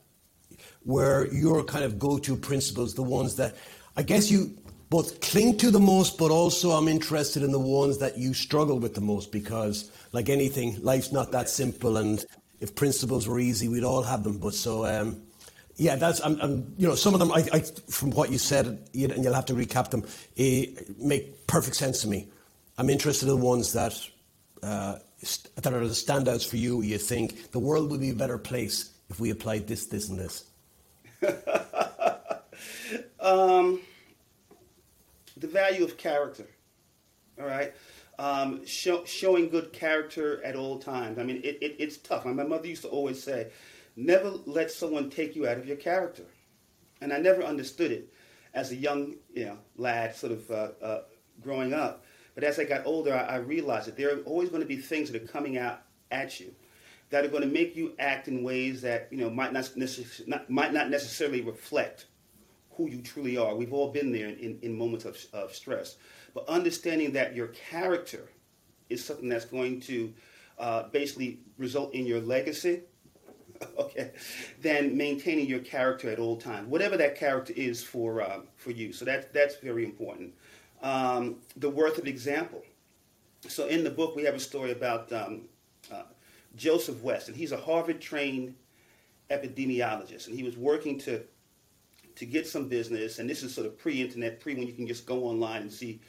were 0.85 1.29
your 1.33 1.63
kind 1.63 1.85
of 1.85 1.99
go-to 1.99 2.37
principles, 2.37 2.95
the 2.95 3.03
ones 3.03 3.37
that 3.37 3.55
I 3.97 4.03
guess 4.03 4.31
you 4.31 4.59
both 4.93 5.23
cling 5.23 5.57
to 5.57 5.71
the 5.71 5.81
most, 5.81 6.19
but 6.19 6.31
also 6.31 6.73
I'm 6.73 6.87
interested 6.87 7.43
in 7.43 7.51
the 7.51 7.59
ones 7.59 7.97
that 7.97 8.19
you 8.19 8.35
struggle 8.35 8.79
with 8.79 8.95
the 8.95 9.01
most 9.01 9.33
because, 9.33 9.91
like 10.13 10.29
anything, 10.29 10.83
life's 10.83 11.13
not 11.13 11.33
that 11.33 11.49
simple. 11.49 11.97
And 11.97 12.23
if 12.61 12.75
principles 12.75 13.27
were 13.27 13.41
easy, 13.41 13.69
we'd 13.69 13.85
all 13.85 14.03
have 14.03 14.23
them. 14.23 14.37
But 14.37 14.53
so, 14.53 14.85
um, 14.85 15.23
yeah, 15.77 15.97
that's 15.97 16.21
I'm, 16.21 16.39
I'm, 16.43 16.75
you 16.77 16.87
know 16.87 16.95
some 16.95 17.15
of 17.15 17.21
them. 17.21 17.33
I, 17.33 17.43
I 17.55 17.61
from 17.89 18.11
what 18.11 18.31
you 18.31 18.37
said, 18.37 18.67
and 18.67 19.25
you'll 19.25 19.33
have 19.33 19.47
to 19.47 19.55
recap 19.55 19.89
them. 19.89 20.05
Eh, 20.37 20.67
make 20.99 21.47
perfect 21.47 21.77
sense 21.77 22.03
to 22.03 22.09
me. 22.09 22.29
I'm 22.77 22.91
interested 22.91 23.31
in 23.31 23.35
the 23.35 23.43
ones 23.43 23.73
that 23.73 23.99
uh, 24.63 24.99
that 25.55 25.73
are 25.73 25.89
the 25.89 25.95
standouts 25.95 26.47
for 26.47 26.59
you. 26.59 26.83
You 26.83 26.99
think 26.99 27.51
the 27.53 27.61
world 27.61 27.91
would 27.91 28.01
be 28.01 28.11
a 28.11 28.15
better 28.15 28.37
place 28.37 28.91
if 29.09 29.19
we 29.19 29.31
applied 29.31 29.67
this, 29.69 29.87
this, 29.87 30.11
and 30.11 30.19
this. 30.19 30.45
um, 33.21 33.81
the 35.43 35.49
value 35.49 35.85
of 35.85 35.99
character. 35.99 36.47
All 37.39 37.47
right. 37.47 37.75
Um, 38.19 38.65
show, 38.65 39.05
showing 39.05 39.49
good 39.49 39.73
character 39.73 40.43
at 40.45 40.57
all 40.57 40.79
times. 40.79 41.19
I 41.19 41.25
mean, 41.25 41.41
it, 41.45 41.59
it, 41.61 41.77
it's 41.79 41.99
tough. 41.99 42.25
My 42.25 42.33
mother 42.33 42.69
used 42.69 42.83
to 42.83 42.89
always 42.89 43.23
say, 43.23 43.51
never 43.97 44.31
let 44.47 44.71
someone 44.71 45.11
take 45.11 45.35
you 45.35 45.47
out 45.47 45.59
of 45.59 45.67
your 45.67 45.77
character. 45.77 46.25
And 47.01 47.13
I 47.13 47.19
never 47.19 47.43
understood 47.43 47.91
it 47.91 48.13
as 48.55 48.71
a 48.71 48.77
young 48.77 49.17
you 49.35 49.47
know, 49.47 49.59
lad, 49.77 50.15
sort 50.15 50.33
of 50.33 50.51
uh, 50.51 50.69
uh, 50.81 51.01
growing 51.43 51.75
up. 51.75 52.05
But 52.35 52.45
as 52.45 52.59
I 52.59 52.65
got 52.65 52.87
older, 52.87 53.15
I, 53.15 53.23
I 53.23 53.37
realized 53.37 53.89
that 53.89 53.97
there 53.97 54.15
are 54.15 54.21
always 54.21 54.51
going 54.51 54.63
to 54.63 54.69
be 54.69 54.77
things 54.77 55.11
that 55.11 55.23
are 55.23 55.27
coming 55.27 55.59
out 55.59 55.83
at 56.11 56.39
you 56.39 56.55
that 57.11 57.25
are 57.25 57.29
going 57.29 57.43
to 57.43 57.49
make 57.49 57.75
you 57.77 57.93
act 57.99 58.29
in 58.29 58.43
ways 58.43 58.83
that 58.83 59.09
you 59.11 59.19
know 59.19 59.29
might 59.31 59.53
not, 59.53 59.65
necess- 59.77 60.27
not 60.27 60.49
might 60.49 60.73
not 60.73 60.89
necessarily 60.89 61.41
reflect 61.43 62.07
who 62.77 62.89
you 62.89 63.03
truly 63.03 63.37
are. 63.37 63.55
We've 63.55 63.73
all 63.73 63.91
been 63.91 64.13
there 64.13 64.29
in, 64.29 64.59
in 64.63 64.77
moments 64.77 65.05
of, 65.05 65.17
of 65.33 65.55
stress, 65.55 65.97
but 66.35 66.49
understanding 66.49 67.13
that 67.13 67.35
your 67.35 67.49
character 67.49 68.31
is 68.89 69.05
something 69.05 69.29
that's 69.29 69.45
going 69.45 69.81
to 69.83 70.13
uh, 70.59 70.85
basically 70.89 71.41
result 71.59 71.95
in 71.95 72.07
your 72.07 72.21
legacy. 72.21 72.83
okay, 73.79 74.11
then 74.61 74.97
maintaining 74.97 75.47
your 75.47 75.61
character 75.61 76.11
at 76.11 76.19
all 76.19 76.37
times, 76.37 76.67
whatever 76.69 76.97
that 76.97 77.17
character 77.17 77.53
is 77.57 77.83
for 77.83 78.21
uh, 78.21 78.41
for 78.57 78.71
you. 78.73 78.93
So 78.93 79.05
that's 79.05 79.27
that's 79.33 79.57
very 79.57 79.85
important. 79.85 80.35
Um, 80.83 81.37
the 81.57 81.71
worth 81.71 81.99
of 81.99 82.07
example. 82.07 82.63
So 83.49 83.67
in 83.67 83.85
the 83.85 83.91
book, 83.91 84.17
we 84.17 84.25
have 84.25 84.35
a 84.35 84.41
story 84.41 84.73
about 84.73 85.13
um, 85.13 85.43
uh, 85.93 86.03
Joseph 86.57 87.03
West, 87.03 87.29
and 87.29 87.37
he's 87.37 87.53
a 87.53 87.57
Harvard 87.57 88.01
trained 88.01 88.55
epidemiologist, 89.31 90.27
and 90.27 90.37
he 90.37 90.43
was 90.43 90.57
working 90.57 90.99
to 91.01 91.23
to 92.17 92.27
get 92.27 92.47
some 92.47 92.69
business, 92.69 93.19
and 93.19 93.29
this 93.29 93.43
is 93.43 93.55
sort 93.55 93.67
of 93.67 93.79
pre-internet, 93.79 94.41
pre 94.41 94.55
when 94.55 94.67
you 94.67 94.73
can 94.73 94.87
just 94.87 95.07
go 95.07 95.25
online 95.25 95.63
and 95.63 95.73
see 95.73 96.01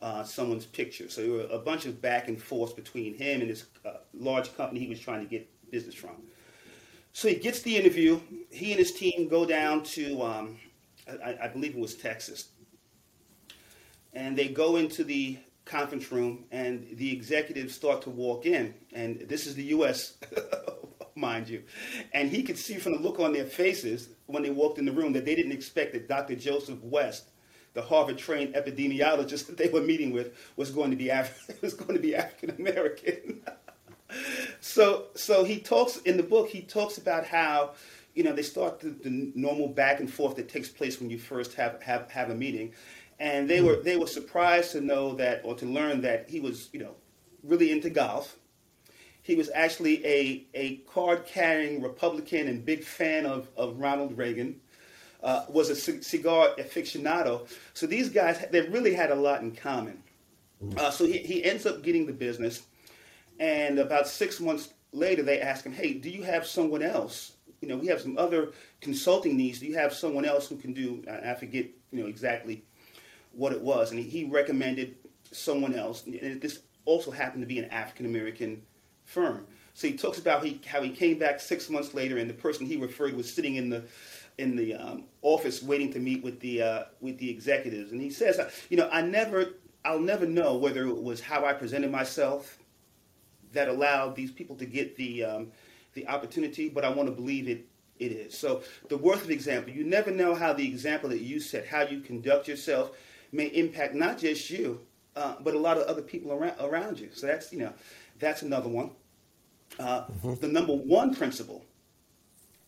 uh, 0.00 0.22
someone's 0.22 0.66
picture. 0.66 1.08
So 1.08 1.22
there 1.22 1.30
were 1.30 1.46
a 1.50 1.58
bunch 1.58 1.86
of 1.86 2.00
back 2.00 2.28
and 2.28 2.40
forth 2.40 2.76
between 2.76 3.14
him 3.14 3.40
and 3.40 3.50
this 3.50 3.66
uh, 3.84 3.94
large 4.14 4.56
company 4.56 4.80
he 4.80 4.88
was 4.88 5.00
trying 5.00 5.20
to 5.20 5.28
get 5.28 5.48
business 5.70 5.94
from. 5.94 6.22
So 7.12 7.28
he 7.28 7.34
gets 7.34 7.62
the 7.62 7.76
interview. 7.76 8.20
He 8.50 8.70
and 8.70 8.78
his 8.78 8.92
team 8.92 9.28
go 9.28 9.44
down 9.44 9.82
to, 9.84 10.22
um, 10.22 10.58
I, 11.24 11.36
I, 11.42 11.48
believe 11.48 11.74
it 11.74 11.80
was 11.80 11.96
Texas, 11.96 12.48
and 14.12 14.36
they 14.36 14.48
go 14.48 14.76
into 14.76 15.04
the 15.04 15.38
conference 15.64 16.12
room, 16.12 16.44
and 16.50 16.86
the 16.94 17.12
executives 17.12 17.74
start 17.74 18.02
to 18.02 18.10
walk 18.10 18.46
in, 18.46 18.74
and 18.92 19.20
this 19.28 19.46
is 19.46 19.54
the 19.54 19.64
U.S. 19.64 20.16
mind 21.18 21.48
you, 21.48 21.62
and 22.12 22.30
he 22.30 22.42
could 22.42 22.58
see 22.58 22.74
from 22.74 22.92
the 22.92 22.98
look 22.98 23.18
on 23.20 23.32
their 23.32 23.44
faces 23.44 24.10
when 24.26 24.42
they 24.42 24.50
walked 24.50 24.78
in 24.78 24.84
the 24.84 24.92
room 24.92 25.12
that 25.12 25.24
they 25.24 25.34
didn't 25.34 25.52
expect 25.52 25.92
that 25.92 26.08
Dr. 26.08 26.36
Joseph 26.36 26.82
West, 26.82 27.30
the 27.74 27.82
Harvard-trained 27.82 28.54
epidemiologist 28.54 29.46
that 29.46 29.56
they 29.56 29.68
were 29.68 29.80
meeting 29.80 30.12
with, 30.12 30.36
was 30.56 30.70
going 30.70 30.90
to 30.90 30.96
be 30.96 31.08
Af- 31.08 31.50
was 31.62 31.74
going 31.74 31.94
to 31.94 32.00
be 32.00 32.14
African 32.14 32.56
American. 32.58 33.40
so, 34.60 35.06
so 35.14 35.44
he 35.44 35.58
talks 35.58 35.98
in 35.98 36.16
the 36.16 36.22
book. 36.22 36.48
He 36.48 36.62
talks 36.62 36.98
about 36.98 37.26
how 37.26 37.72
you 38.14 38.24
know 38.24 38.32
they 38.32 38.42
start 38.42 38.80
the, 38.80 38.90
the 38.90 39.32
normal 39.34 39.68
back 39.68 40.00
and 40.00 40.12
forth 40.12 40.36
that 40.36 40.48
takes 40.48 40.68
place 40.68 41.00
when 41.00 41.10
you 41.10 41.18
first 41.18 41.54
have 41.54 41.82
have, 41.82 42.10
have 42.10 42.30
a 42.30 42.34
meeting 42.34 42.72
and 43.20 43.48
they 43.48 43.60
were 43.60 43.76
they 43.76 43.96
were 43.96 44.06
surprised 44.06 44.72
to 44.72 44.80
know 44.80 45.14
that 45.14 45.40
or 45.44 45.54
to 45.54 45.66
learn 45.66 46.00
that 46.00 46.28
he 46.28 46.40
was 46.40 46.68
you 46.72 46.80
know 46.80 46.94
really 47.42 47.70
into 47.70 47.90
golf. 47.90 48.37
He 49.28 49.34
was 49.34 49.50
actually 49.54 50.04
a, 50.06 50.46
a 50.54 50.76
card 50.90 51.26
carrying 51.26 51.82
Republican 51.82 52.48
and 52.48 52.64
big 52.64 52.82
fan 52.82 53.26
of, 53.26 53.46
of 53.58 53.78
Ronald 53.78 54.16
Reagan. 54.16 54.58
Uh, 55.22 55.44
was 55.50 55.68
a 55.68 55.76
c- 55.76 56.00
cigar 56.00 56.50
aficionado. 56.58 57.46
So 57.74 57.86
these 57.86 58.08
guys 58.08 58.42
they 58.52 58.62
really 58.62 58.94
had 58.94 59.10
a 59.10 59.14
lot 59.14 59.42
in 59.42 59.54
common. 59.54 60.02
Uh, 60.78 60.90
so 60.90 61.04
he, 61.04 61.18
he 61.18 61.44
ends 61.44 61.66
up 61.66 61.82
getting 61.82 62.06
the 62.06 62.12
business, 62.12 62.62
and 63.38 63.78
about 63.80 64.06
six 64.08 64.40
months 64.40 64.72
later 64.92 65.22
they 65.22 65.40
ask 65.40 65.66
him, 65.66 65.72
"Hey, 65.72 65.92
do 65.92 66.08
you 66.08 66.22
have 66.22 66.46
someone 66.46 66.82
else? 66.82 67.32
You 67.60 67.68
know, 67.68 67.76
we 67.76 67.88
have 67.88 68.00
some 68.00 68.16
other 68.16 68.52
consulting 68.80 69.36
needs. 69.36 69.58
Do 69.58 69.66
you 69.66 69.74
have 69.74 69.92
someone 69.92 70.24
else 70.24 70.48
who 70.48 70.56
can 70.56 70.72
do? 70.72 71.04
I 71.10 71.34
forget, 71.34 71.66
you 71.90 72.00
know, 72.00 72.06
exactly 72.06 72.62
what 73.32 73.52
it 73.52 73.60
was, 73.60 73.90
and 73.90 74.00
he 74.00 74.24
recommended 74.24 74.94
someone 75.32 75.74
else. 75.74 76.06
And 76.06 76.40
this 76.40 76.60
also 76.84 77.10
happened 77.10 77.42
to 77.42 77.46
be 77.46 77.58
an 77.58 77.66
African 77.70 78.06
American 78.06 78.62
firm. 79.08 79.46
So 79.74 79.88
he 79.88 79.96
talks 79.96 80.18
about 80.18 80.44
he, 80.44 80.60
how 80.66 80.82
he 80.82 80.90
came 80.90 81.18
back 81.18 81.40
six 81.40 81.70
months 81.70 81.94
later, 81.94 82.18
and 82.18 82.28
the 82.28 82.34
person 82.34 82.66
he 82.66 82.76
referred 82.76 83.14
was 83.16 83.32
sitting 83.32 83.56
in 83.56 83.70
the 83.70 83.82
in 84.36 84.54
the 84.54 84.74
um, 84.74 85.04
office 85.22 85.62
waiting 85.62 85.92
to 85.92 85.98
meet 85.98 86.22
with 86.22 86.38
the 86.40 86.62
uh, 86.62 86.82
with 87.00 87.18
the 87.18 87.30
executives. 87.30 87.92
And 87.92 88.00
he 88.00 88.10
says, 88.10 88.40
you 88.70 88.76
know, 88.76 88.88
I 88.92 89.02
never, 89.02 89.54
I'll 89.84 89.98
never 89.98 90.26
know 90.26 90.56
whether 90.56 90.86
it 90.86 91.02
was 91.02 91.20
how 91.20 91.44
I 91.44 91.52
presented 91.52 91.90
myself 91.90 92.58
that 93.52 93.68
allowed 93.68 94.14
these 94.14 94.30
people 94.30 94.56
to 94.56 94.66
get 94.66 94.96
the 94.96 95.24
um, 95.24 95.52
the 95.94 96.06
opportunity, 96.08 96.68
but 96.68 96.84
I 96.84 96.90
want 96.90 97.08
to 97.08 97.14
believe 97.14 97.48
it 97.48 97.66
it 97.98 98.12
is. 98.12 98.36
So 98.36 98.62
the 98.88 98.98
worth 98.98 99.24
of 99.24 99.30
example, 99.30 99.72
you 99.72 99.84
never 99.84 100.10
know 100.10 100.34
how 100.34 100.52
the 100.52 100.66
example 100.66 101.08
that 101.10 101.20
you 101.20 101.40
set, 101.40 101.66
how 101.66 101.82
you 101.82 102.00
conduct 102.00 102.46
yourself, 102.46 102.96
may 103.32 103.46
impact 103.46 103.94
not 103.94 104.18
just 104.18 104.50
you, 104.50 104.80
uh, 105.16 105.34
but 105.40 105.54
a 105.54 105.58
lot 105.58 105.78
of 105.78 105.84
other 105.86 106.02
people 106.02 106.32
around, 106.32 106.54
around 106.60 107.00
you. 107.00 107.08
So 107.12 107.26
that's, 107.26 107.52
you 107.52 107.58
know, 107.58 107.72
that's 108.18 108.42
another 108.42 108.68
one. 108.68 108.90
Uh, 109.78 110.04
mm-hmm. 110.04 110.34
The 110.34 110.48
number 110.48 110.74
one 110.74 111.14
principle 111.14 111.64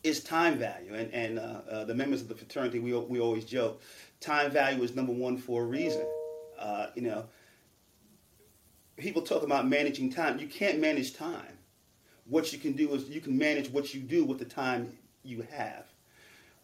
is 0.02 0.22
time 0.22 0.58
value. 0.58 0.94
And, 0.94 1.12
and 1.12 1.38
uh, 1.38 1.60
uh, 1.70 1.84
the 1.84 1.94
members 1.94 2.20
of 2.20 2.28
the 2.28 2.34
fraternity, 2.34 2.78
we, 2.78 2.94
we 2.94 3.20
always 3.20 3.44
joke, 3.44 3.82
time 4.20 4.50
value 4.50 4.82
is 4.82 4.94
number 4.94 5.12
one 5.12 5.36
for 5.36 5.62
a 5.62 5.66
reason. 5.66 6.06
Uh, 6.58 6.86
you 6.94 7.02
know, 7.02 7.24
people 8.96 9.22
talk 9.22 9.42
about 9.42 9.68
managing 9.68 10.12
time. 10.12 10.38
You 10.38 10.46
can't 10.46 10.78
manage 10.78 11.14
time. 11.14 11.58
What 12.26 12.52
you 12.52 12.58
can 12.58 12.72
do 12.72 12.94
is 12.94 13.08
you 13.08 13.20
can 13.20 13.36
manage 13.36 13.70
what 13.70 13.92
you 13.94 14.00
do 14.00 14.24
with 14.24 14.38
the 14.38 14.44
time 14.44 14.96
you 15.22 15.44
have. 15.50 15.84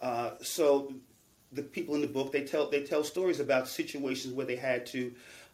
Uh, 0.00 0.31
so 0.40 0.93
the 1.52 1.62
people 1.62 1.95
in 1.95 2.00
the 2.00 2.07
book 2.07 2.33
they 2.33 2.45
tell 2.45 2.69
they 2.69 2.83
tell 2.83 3.02
stories 3.02 3.40
about 3.40 3.69
situations 3.69 4.35
where 4.35 4.47
they 4.47 4.57
had 4.57 4.85
to, 4.87 5.12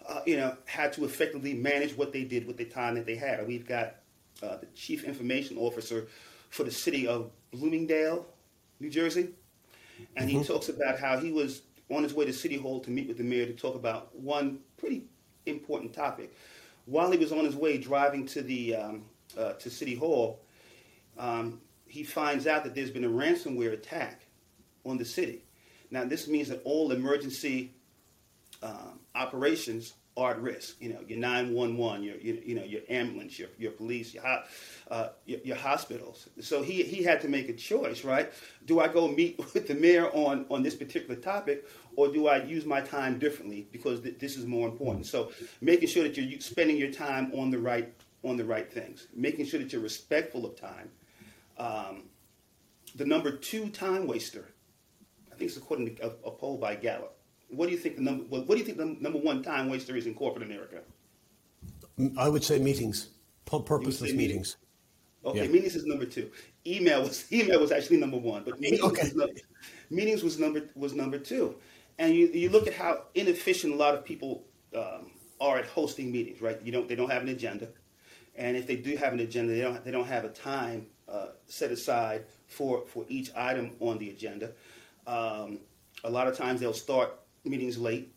uh, 0.09 0.21
you 0.27 0.37
know, 0.37 0.57
had 0.65 0.93
to 0.95 1.05
effectively 1.05 1.55
manage 1.55 1.97
what 1.97 2.13
they 2.13 2.25
did 2.25 2.47
with 2.47 2.57
the 2.57 2.65
time 2.65 2.95
that 2.95 3.07
they 3.07 3.17
had. 3.17 3.47
We've 3.47 3.67
got 3.67 3.97
uh, 4.43 4.57
the 4.57 4.67
chief 4.75 5.05
information 5.05 5.59
officer 5.59 6.09
for 6.51 6.65
the 6.65 6.71
city 6.71 7.07
of 7.07 7.31
Bloomingdale, 7.53 8.27
New 8.81 8.91
Jersey, 8.91 9.31
and 10.17 10.29
mm-hmm. 10.29 10.41
he 10.41 10.45
talks 10.45 10.69
about 10.69 10.99
how 10.99 11.19
he 11.19 11.33
was 11.33 11.63
on 11.91 12.03
his 12.03 12.15
way 12.15 12.25
to 12.25 12.33
City 12.33 12.57
Hall 12.57 12.81
to 12.81 12.91
meet 12.91 13.09
with 13.09 13.19
the 13.19 13.25
mayor 13.25 13.47
to 13.47 13.53
talk 13.53 13.75
about 13.75 14.15
one 14.15 14.59
pretty 14.77 15.05
important 15.47 15.93
topic. 15.93 16.35
While 16.87 17.11
he 17.13 17.19
was 17.19 17.33
on 17.33 17.45
his 17.45 17.55
way 17.55 17.79
driving 17.79 18.27
to 18.27 18.43
the 18.43 18.77
um, 18.77 19.05
uh, 19.39 19.53
to 19.55 19.71
City 19.71 19.95
Hall, 19.95 20.41
um, 21.19 21.61
he 21.87 22.03
finds 22.03 22.47
out 22.47 22.65
that 22.65 22.75
there's 22.75 22.91
been 22.91 23.05
a 23.05 23.09
ransomware 23.09 23.73
attack 23.73 24.23
on 24.85 24.97
the 24.99 25.05
city. 25.05 25.45
Now, 25.91 26.05
this 26.05 26.27
means 26.27 26.49
that 26.49 26.63
all 26.65 26.91
emergency 26.91 27.75
um, 28.63 29.01
operations 29.15 29.95
are 30.17 30.33
at 30.33 30.43
risk. 30.43 30.77
You 30.81 30.93
know, 30.93 31.01
your 31.07 31.19
911, 31.19 32.03
your, 32.03 32.17
your 32.17 32.37
you 32.37 32.55
know 32.55 32.65
your 32.65 32.83
ambulance, 32.89 33.39
your, 33.39 33.49
your 33.59 33.73
police, 33.73 34.15
your, 34.15 34.25
uh, 34.91 35.09
your, 35.27 35.41
your 35.45 35.57
hospitals. 35.57 36.29
So 36.41 36.63
he 36.63 36.83
he 36.83 37.03
had 37.03 37.21
to 37.23 37.29
make 37.29 37.49
a 37.49 37.55
choice, 37.55 38.05
right? 38.05 38.33
Do 38.67 38.81
I 38.81 38.89
go 38.89 39.09
meet 39.09 39.39
with 39.55 39.69
the 39.69 39.75
mayor 39.75 40.09
on 40.11 40.47
on 40.51 40.63
this 40.63 40.75
particular 40.75 41.17
topic, 41.17 41.69
or 41.97 42.09
do 42.09 42.27
I 42.29 42.43
use 42.43 42.65
my 42.65 42.81
time 42.81 43.19
differently 43.19 43.67
because 43.73 44.01
th- 44.01 44.19
this 44.19 44.37
is 44.37 44.47
more 44.47 44.69
important? 44.69 45.07
So 45.07 45.33
making 45.61 45.89
sure 45.89 46.03
that 46.03 46.17
you're 46.17 46.41
spending 46.41 46.77
your 46.77 46.93
time 46.93 47.33
on 47.35 47.51
the 47.51 47.59
right 47.59 47.93
on 48.25 48.37
the 48.37 48.45
right 48.45 48.71
things, 48.71 49.09
making 49.15 49.47
sure 49.47 49.61
that 49.61 49.73
you're 49.73 49.83
respectful 49.83 50.47
of 50.47 50.57
time. 50.57 50.91
Um, 51.59 52.05
the 52.95 53.05
number 53.07 53.35
two 53.37 53.69
time 53.71 54.07
waster, 54.07 54.53
I 55.33 55.37
think 55.37 55.49
it's 55.49 55.57
according 55.57 55.97
to 55.97 56.05
a, 56.05 56.09
a 56.29 56.31
poll 56.31 56.59
by 56.59 56.75
Gallup 56.77 57.17
what 57.53 57.67
do 57.67 57.73
you 57.73 57.79
think 57.79 57.97
the 57.97 58.03
number? 58.03 58.25
What 58.25 58.49
do 58.49 58.57
you 58.57 58.65
think 58.65 58.79
the 58.79 58.97
number 59.01 59.19
one 59.19 59.43
time 59.43 59.69
waster 59.69 59.97
is 59.97 60.07
in 60.07 60.15
corporate 60.15 60.45
America? 60.45 60.81
I 62.17 62.29
would 62.29 62.43
say 62.43 62.59
meetings, 62.59 63.11
purposeless 63.45 64.13
meetings. 64.13 64.17
meetings. 64.17 64.57
Okay, 65.25 65.45
yeah. 65.45 65.53
meetings 65.53 65.77
is 65.77 65.85
number 65.85 66.05
two. 66.07 66.31
Email 66.67 67.03
was 67.03 67.27
email 67.33 67.61
was 67.61 67.71
actually 67.71 67.99
number 67.99 68.17
one, 68.17 68.43
but 68.45 68.59
meetings, 68.59 68.83
okay. 68.83 69.03
was, 69.03 69.15
number, 69.15 69.35
meetings 69.91 70.23
was 70.23 70.39
number 70.39 70.63
was 70.75 70.95
number 70.95 71.19
two. 71.19 71.55
And 71.99 72.15
you, 72.15 72.29
you 72.29 72.49
look 72.49 72.67
at 72.67 72.75
how 72.75 73.03
inefficient 73.15 73.75
a 73.75 73.77
lot 73.77 73.95
of 73.95 74.05
people 74.05 74.45
um, 74.75 75.11
are 75.41 75.59
at 75.59 75.67
hosting 75.67 76.11
meetings, 76.11 76.41
right? 76.41 76.59
You 76.65 76.73
don't 76.73 76.89
they 76.89 76.97
don't 76.97 77.11
have 77.11 77.23
an 77.23 77.29
agenda, 77.29 77.69
and 78.35 78.57
if 78.57 78.67
they 78.67 78.77
do 78.77 78.97
have 78.97 79.13
an 79.13 79.21
agenda, 79.21 79.53
they 79.53 79.61
don't 79.61 79.85
they 79.85 79.91
don't 79.91 80.07
have 80.07 80.25
a 80.25 80.31
time 80.31 80.87
uh, 81.09 81.27
set 81.47 81.71
aside 81.71 82.25
for 82.47 82.85
for 82.87 83.05
each 83.09 83.31
item 83.37 83.73
on 83.81 83.99
the 83.99 84.09
agenda. 84.09 84.53
Um, 85.07 85.61
a 86.05 86.11
lot 86.11 86.27
of 86.27 86.37
times 86.37 86.61
they'll 86.61 86.73
start 86.73 87.13
meetings 87.45 87.79
late, 87.79 88.13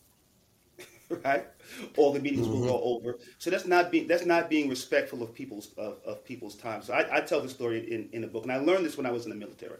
right? 1.23 1.45
All 1.97 2.13
the 2.13 2.19
meetings 2.19 2.47
mm-hmm. 2.47 2.59
will 2.59 2.67
go 2.67 2.81
over. 2.83 3.17
So 3.37 3.49
that's 3.49 3.65
not 3.65 3.91
being 3.91 4.07
that's 4.07 4.25
not 4.25 4.49
being 4.49 4.69
respectful 4.69 5.23
of 5.23 5.33
people's 5.33 5.73
of, 5.77 5.97
of 6.05 6.23
people's 6.25 6.55
time. 6.55 6.81
So 6.81 6.93
I, 6.93 7.17
I 7.17 7.21
tell 7.21 7.41
the 7.41 7.49
story 7.49 7.91
in, 7.91 8.09
in 8.11 8.21
the 8.21 8.27
book, 8.27 8.43
and 8.43 8.51
I 8.51 8.57
learned 8.57 8.85
this 8.85 8.97
when 8.97 9.05
I 9.05 9.11
was 9.11 9.25
in 9.25 9.29
the 9.29 9.35
military. 9.35 9.79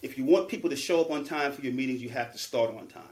If 0.00 0.16
you 0.16 0.24
want 0.24 0.48
people 0.48 0.70
to 0.70 0.76
show 0.76 1.00
up 1.00 1.10
on 1.10 1.24
time 1.24 1.52
for 1.52 1.62
your 1.62 1.72
meetings, 1.72 2.00
you 2.00 2.08
have 2.10 2.32
to 2.32 2.38
start 2.38 2.70
on 2.70 2.86
time. 2.86 3.02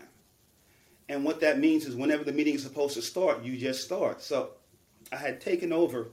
And 1.08 1.25
what 1.25 1.40
that 1.40 1.58
means 1.58 1.84
is 1.84 1.94
whenever 1.94 2.25
the 2.25 2.32
meeting 2.32 2.54
is 2.54 2.62
supposed 2.62 2.94
to 2.94 3.02
start, 3.02 3.42
you 3.42 3.56
just 3.56 3.84
start. 3.84 4.22
So 4.22 4.50
I 5.12 5.16
had 5.16 5.40
taken 5.40 5.72
over 5.72 6.08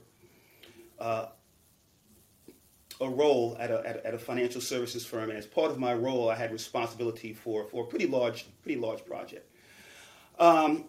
uh, 0.98 1.26
a 3.00 3.08
role 3.08 3.56
at 3.58 3.70
a, 3.70 3.86
at 3.86 3.96
a, 3.96 4.06
at, 4.06 4.14
a, 4.14 4.18
financial 4.18 4.60
services 4.60 5.04
firm, 5.04 5.30
and 5.30 5.38
as 5.38 5.46
part 5.46 5.70
of 5.70 5.78
my 5.78 5.94
role, 5.94 6.30
I 6.30 6.34
had 6.34 6.52
responsibility 6.52 7.32
for, 7.32 7.64
for 7.64 7.84
a 7.84 7.86
pretty 7.86 8.06
large, 8.06 8.46
pretty 8.62 8.80
large 8.80 9.04
project. 9.04 9.50
Um, 10.38 10.84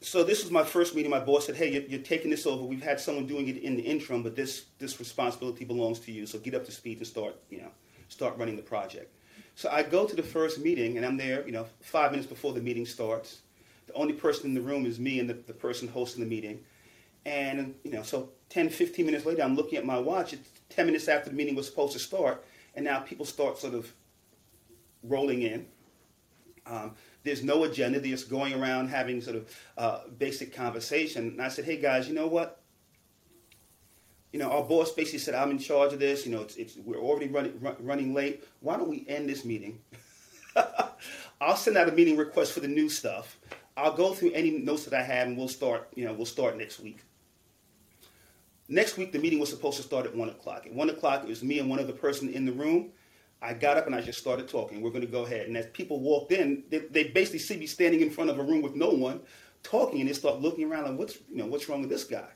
so 0.00 0.22
this 0.24 0.42
was 0.42 0.50
my 0.50 0.64
first 0.64 0.94
meeting. 0.94 1.10
My 1.10 1.20
boss 1.20 1.46
said, 1.46 1.56
"Hey, 1.56 1.72
you're, 1.72 1.82
you're, 1.82 2.00
taking 2.00 2.30
this 2.30 2.46
over. 2.46 2.64
We've 2.64 2.82
had 2.82 3.00
someone 3.00 3.26
doing 3.26 3.48
it 3.48 3.58
in 3.58 3.76
the 3.76 3.82
interim, 3.82 4.22
but 4.22 4.36
this 4.36 4.66
this 4.78 4.98
responsibility 4.98 5.64
belongs 5.64 6.00
to 6.00 6.12
you. 6.12 6.26
So 6.26 6.38
get 6.38 6.54
up 6.54 6.64
to 6.66 6.72
speed 6.72 6.98
and 6.98 7.06
start, 7.06 7.36
you 7.50 7.58
know, 7.58 7.70
start 8.08 8.36
running 8.36 8.56
the 8.56 8.62
project." 8.62 9.12
So 9.56 9.70
I 9.70 9.82
go 9.82 10.06
to 10.06 10.14
the 10.14 10.22
first 10.22 10.60
meeting, 10.60 10.98
and 10.98 11.06
I'm 11.06 11.16
there, 11.16 11.44
you 11.46 11.52
know, 11.52 11.66
five 11.80 12.10
minutes 12.10 12.28
before 12.28 12.52
the 12.52 12.60
meeting 12.60 12.84
starts. 12.84 13.40
The 13.86 13.94
only 13.94 14.12
person 14.12 14.46
in 14.46 14.54
the 14.54 14.60
room 14.60 14.84
is 14.84 15.00
me 15.00 15.18
and 15.18 15.30
the, 15.30 15.34
the 15.34 15.54
person 15.54 15.88
hosting 15.88 16.22
the 16.22 16.28
meeting. 16.28 16.60
And, 17.24 17.74
you 17.82 17.92
know, 17.92 18.02
so 18.02 18.30
10, 18.50 18.70
15 18.70 19.06
minutes 19.06 19.26
later, 19.26 19.42
I'm 19.42 19.56
looking 19.56 19.78
at 19.78 19.84
my 19.84 19.98
watch. 19.98 20.32
It's 20.32 20.48
10 20.70 20.86
minutes 20.86 21.08
after 21.08 21.30
the 21.30 21.36
meeting 21.36 21.54
was 21.54 21.66
supposed 21.66 21.92
to 21.94 21.98
start, 21.98 22.44
and 22.74 22.84
now 22.84 23.00
people 23.00 23.24
start 23.24 23.58
sort 23.58 23.74
of 23.74 23.92
rolling 25.02 25.42
in. 25.42 25.66
Um, 26.66 26.94
there's 27.22 27.42
no 27.42 27.64
agenda. 27.64 28.00
They're 28.00 28.10
just 28.10 28.28
going 28.30 28.54
around 28.54 28.88
having 28.88 29.20
sort 29.20 29.36
of 29.36 29.56
uh, 29.76 30.00
basic 30.18 30.54
conversation. 30.54 31.28
And 31.28 31.42
I 31.42 31.48
said, 31.48 31.64
hey 31.64 31.76
guys, 31.76 32.08
you 32.08 32.14
know 32.14 32.26
what? 32.26 32.60
You 34.32 34.40
know, 34.40 34.50
our 34.50 34.62
boss 34.62 34.92
basically 34.92 35.20
said, 35.20 35.34
I'm 35.34 35.50
in 35.50 35.58
charge 35.58 35.92
of 35.92 35.98
this. 35.98 36.26
You 36.26 36.32
know, 36.32 36.42
it's, 36.42 36.56
it's 36.56 36.76
we're 36.76 36.98
already 36.98 37.28
running, 37.28 37.58
run, 37.60 37.76
running 37.80 38.14
late. 38.14 38.44
Why 38.60 38.76
don't 38.76 38.88
we 38.88 39.04
end 39.08 39.28
this 39.28 39.44
meeting? 39.44 39.80
I'll 41.40 41.56
send 41.56 41.76
out 41.76 41.88
a 41.88 41.92
meeting 41.92 42.16
request 42.16 42.52
for 42.52 42.60
the 42.60 42.68
new 42.68 42.88
stuff. 42.88 43.38
I'll 43.76 43.92
go 43.92 44.14
through 44.14 44.32
any 44.32 44.50
notes 44.50 44.84
that 44.84 44.94
I 44.94 45.02
have, 45.02 45.28
and 45.28 45.36
we'll 45.36 45.48
start. 45.48 45.88
You 45.94 46.06
know, 46.06 46.12
we'll 46.12 46.26
start 46.26 46.56
next 46.56 46.80
week. 46.80 47.00
Next 48.68 48.96
week, 48.96 49.12
the 49.12 49.18
meeting 49.18 49.38
was 49.38 49.48
supposed 49.48 49.76
to 49.76 49.82
start 49.82 50.06
at 50.06 50.14
1 50.14 50.28
o'clock. 50.28 50.66
At 50.66 50.72
1 50.72 50.90
o'clock, 50.90 51.22
it 51.22 51.28
was 51.28 51.42
me 51.42 51.60
and 51.60 51.70
one 51.70 51.78
other 51.78 51.92
person 51.92 52.28
in 52.28 52.44
the 52.44 52.52
room. 52.52 52.90
I 53.40 53.54
got 53.54 53.76
up 53.76 53.86
and 53.86 53.94
I 53.94 54.00
just 54.00 54.18
started 54.18 54.48
talking. 54.48 54.80
We're 54.80 54.90
going 54.90 55.06
to 55.06 55.10
go 55.10 55.24
ahead. 55.24 55.46
And 55.46 55.56
as 55.56 55.66
people 55.66 56.00
walked 56.00 56.32
in, 56.32 56.64
they, 56.68 56.78
they 56.78 57.04
basically 57.04 57.38
see 57.38 57.56
me 57.56 57.66
standing 57.66 58.00
in 58.00 58.10
front 58.10 58.30
of 58.30 58.38
a 58.38 58.42
room 58.42 58.62
with 58.62 58.74
no 58.74 58.88
one 58.88 59.20
talking, 59.62 60.00
and 60.00 60.08
they 60.08 60.14
start 60.14 60.40
looking 60.40 60.70
around 60.70 60.84
like, 60.84 60.98
what's, 60.98 61.18
you 61.30 61.36
know, 61.36 61.46
what's 61.46 61.68
wrong 61.68 61.80
with 61.80 61.90
this 61.90 62.04
guy? 62.04 62.28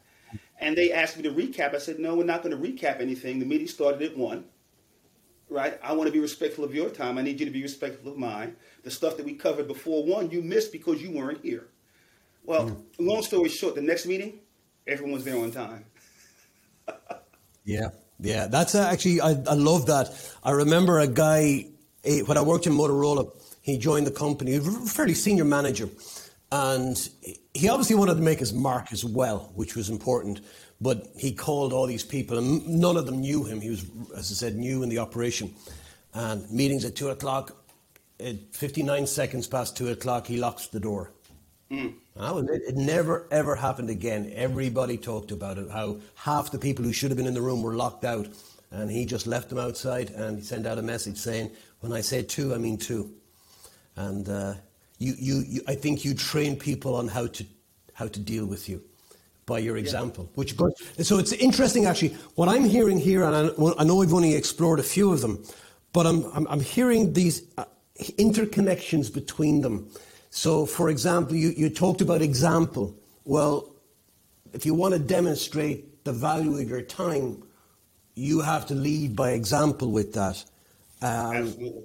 And 0.58 0.76
they 0.76 0.92
asked 0.92 1.16
me 1.16 1.22
to 1.24 1.30
recap. 1.30 1.74
I 1.74 1.78
said, 1.78 1.98
no, 1.98 2.14
we're 2.14 2.24
not 2.24 2.42
going 2.42 2.56
to 2.56 2.62
recap 2.62 3.00
anything. 3.00 3.38
The 3.38 3.46
meeting 3.46 3.66
started 3.66 4.02
at 4.02 4.16
1 4.16 4.44
right? 5.52 5.80
I 5.82 5.92
want 5.94 6.06
to 6.06 6.12
be 6.12 6.20
respectful 6.20 6.62
of 6.62 6.72
your 6.72 6.90
time. 6.90 7.18
I 7.18 7.22
need 7.22 7.40
you 7.40 7.46
to 7.46 7.50
be 7.50 7.60
respectful 7.60 8.12
of 8.12 8.16
mine. 8.16 8.54
The 8.84 8.90
stuff 8.90 9.16
that 9.16 9.26
we 9.26 9.34
covered 9.34 9.66
before 9.66 10.04
one, 10.04 10.30
you 10.30 10.42
missed 10.42 10.70
because 10.70 11.02
you 11.02 11.10
weren't 11.10 11.42
here. 11.42 11.66
Well, 12.44 12.68
mm. 12.68 12.84
long 13.00 13.22
story 13.22 13.48
short, 13.48 13.74
the 13.74 13.82
next 13.82 14.06
meeting, 14.06 14.38
everyone 14.86 15.12
was 15.12 15.24
there 15.24 15.36
on 15.36 15.50
time 15.50 15.86
yeah, 17.64 17.90
yeah, 18.20 18.46
that's 18.46 18.74
actually 18.74 19.20
I, 19.20 19.30
I 19.30 19.54
love 19.54 19.86
that. 19.86 20.10
I 20.42 20.52
remember 20.52 20.98
a 20.98 21.06
guy 21.06 21.66
when 22.02 22.36
I 22.36 22.42
worked 22.42 22.66
in 22.66 22.72
Motorola. 22.72 23.30
He 23.62 23.76
joined 23.76 24.06
the 24.06 24.10
company, 24.10 24.58
fairly 24.58 25.14
senior 25.14 25.44
manager, 25.44 25.88
and 26.50 27.08
he 27.54 27.68
obviously 27.68 27.96
wanted 27.96 28.14
to 28.14 28.22
make 28.22 28.38
his 28.38 28.52
mark 28.52 28.92
as 28.92 29.04
well, 29.04 29.52
which 29.54 29.76
was 29.76 29.90
important. 29.90 30.40
But 30.80 31.08
he 31.16 31.32
called 31.32 31.72
all 31.72 31.86
these 31.86 32.04
people, 32.04 32.38
and 32.38 32.66
none 32.66 32.96
of 32.96 33.04
them 33.04 33.20
knew 33.20 33.44
him. 33.44 33.60
He 33.60 33.68
was, 33.68 33.84
as 34.16 34.30
I 34.30 34.34
said, 34.34 34.56
new 34.56 34.82
in 34.82 34.88
the 34.88 34.98
operation. 34.98 35.54
And 36.14 36.50
meetings 36.50 36.84
at 36.84 36.96
two 36.96 37.10
o'clock. 37.10 37.56
At 38.18 38.36
59 38.52 39.06
seconds 39.06 39.46
past 39.46 39.76
two 39.76 39.88
o'clock, 39.88 40.26
he 40.26 40.38
locks 40.38 40.66
the 40.68 40.80
door. 40.80 41.12
Mm. 41.70 41.94
It, 42.20 42.62
it 42.68 42.76
never 42.76 43.26
ever 43.30 43.56
happened 43.56 43.88
again. 43.90 44.30
Everybody 44.34 44.98
talked 44.98 45.32
about 45.32 45.58
it. 45.58 45.70
How 45.70 45.96
half 46.14 46.50
the 46.50 46.58
people 46.58 46.84
who 46.84 46.92
should 46.92 47.10
have 47.10 47.16
been 47.16 47.26
in 47.26 47.34
the 47.34 47.40
room 47.40 47.62
were 47.62 47.74
locked 47.74 48.04
out, 48.04 48.28
and 48.70 48.90
he 48.90 49.06
just 49.06 49.26
left 49.26 49.48
them 49.48 49.58
outside 49.58 50.10
and 50.10 50.38
he 50.38 50.44
sent 50.44 50.66
out 50.66 50.78
a 50.78 50.82
message 50.82 51.16
saying, 51.16 51.50
"When 51.80 51.92
I 51.92 52.02
say 52.02 52.22
two, 52.22 52.54
I 52.54 52.58
mean 52.58 52.76
two. 52.76 53.14
And 53.96 54.28
uh, 54.28 54.54
you, 54.98 55.14
you, 55.18 55.44
you, 55.46 55.60
I 55.66 55.74
think 55.74 56.04
you 56.04 56.14
train 56.14 56.56
people 56.56 56.94
on 56.94 57.08
how 57.08 57.26
to 57.26 57.44
how 57.94 58.06
to 58.08 58.20
deal 58.20 58.46
with 58.46 58.68
you 58.68 58.82
by 59.46 59.58
your 59.58 59.76
example. 59.76 60.24
Yeah. 60.24 60.36
Which 60.36 60.56
goes, 60.56 60.72
so 61.02 61.18
it's 61.18 61.32
interesting 61.32 61.86
actually. 61.86 62.16
What 62.34 62.48
I'm 62.48 62.64
hearing 62.64 62.98
here, 62.98 63.24
and 63.24 63.34
I, 63.34 63.72
I 63.78 63.84
know 63.84 63.96
we've 63.96 64.14
only 64.14 64.34
explored 64.34 64.78
a 64.78 64.82
few 64.82 65.12
of 65.12 65.20
them, 65.22 65.42
but 65.92 66.06
I'm 66.06 66.24
I'm, 66.34 66.46
I'm 66.48 66.60
hearing 66.60 67.12
these 67.14 67.42
uh, 67.56 67.64
interconnections 67.98 69.12
between 69.12 69.62
them. 69.62 69.90
So, 70.30 70.64
for 70.64 70.88
example, 70.88 71.34
you, 71.34 71.50
you 71.56 71.68
talked 71.68 72.00
about 72.00 72.22
example. 72.22 72.94
Well, 73.24 73.74
if 74.52 74.64
you 74.64 74.74
want 74.74 74.94
to 74.94 75.00
demonstrate 75.00 76.04
the 76.04 76.12
value 76.12 76.56
of 76.58 76.68
your 76.68 76.82
time, 76.82 77.42
you 78.14 78.40
have 78.40 78.66
to 78.66 78.74
lead 78.74 79.16
by 79.16 79.30
example 79.32 79.90
with 79.90 80.14
that. 80.14 80.44
Um, 81.02 81.36
Absolutely. 81.36 81.82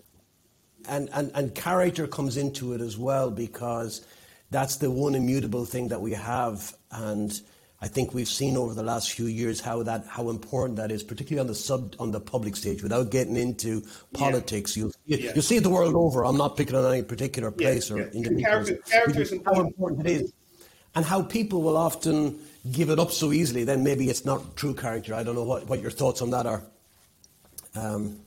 And, 0.87 1.09
and, 1.13 1.31
and 1.33 1.55
character 1.55 2.05
comes 2.05 2.37
into 2.37 2.73
it 2.73 2.81
as 2.81 2.97
well 2.97 3.31
because 3.31 4.05
that's 4.51 4.75
the 4.77 4.91
one 4.91 5.15
immutable 5.15 5.65
thing 5.65 5.87
that 5.87 6.01
we 6.01 6.11
have. 6.11 6.75
And 6.91 7.39
I 7.81 7.87
think 7.87 8.13
we've 8.13 8.27
seen 8.27 8.55
over 8.55 8.73
the 8.73 8.83
last 8.83 9.11
few 9.11 9.25
years 9.25 9.59
how 9.59 9.83
that 9.83 10.05
how 10.07 10.29
important 10.29 10.77
that 10.77 10.91
is, 10.91 11.03
particularly 11.03 11.41
on 11.41 11.47
the 11.47 11.55
sub 11.55 11.95
on 11.99 12.11
the 12.11 12.19
public 12.19 12.55
stage. 12.55 12.81
Without 12.81 13.11
getting 13.11 13.35
into 13.35 13.83
politics, 14.13 14.75
yeah. 14.75 14.83
you'll 14.83 14.91
you, 15.05 15.17
yeah. 15.17 15.31
you'll 15.35 15.43
see 15.43 15.57
it 15.57 15.63
the 15.63 15.69
world 15.69 15.95
over. 15.95 16.25
I'm 16.25 16.37
not 16.37 16.55
picking 16.55 16.75
on 16.75 16.91
any 16.91 17.03
particular 17.03 17.51
place 17.51 17.89
yeah. 17.89 17.97
or 17.97 17.99
individuals. 18.09 18.71
Character, 18.89 19.39
how 19.45 19.59
important 19.59 20.07
it 20.07 20.21
is, 20.21 20.33
and 20.95 21.05
how 21.05 21.21
people 21.21 21.61
will 21.61 21.77
often 21.77 22.39
give 22.71 22.89
it 22.89 22.97
up 22.97 23.11
so 23.11 23.33
easily. 23.33 23.65
Then 23.65 23.83
maybe 23.83 24.09
it's 24.09 24.25
not 24.25 24.55
true 24.55 24.73
character. 24.73 25.13
I 25.13 25.23
don't 25.23 25.35
know 25.35 25.43
what, 25.43 25.67
what 25.67 25.81
your 25.81 25.91
thoughts 25.91 26.21
on 26.21 26.29
that 26.31 26.45
are. 26.45 26.63
Um, 27.75 28.19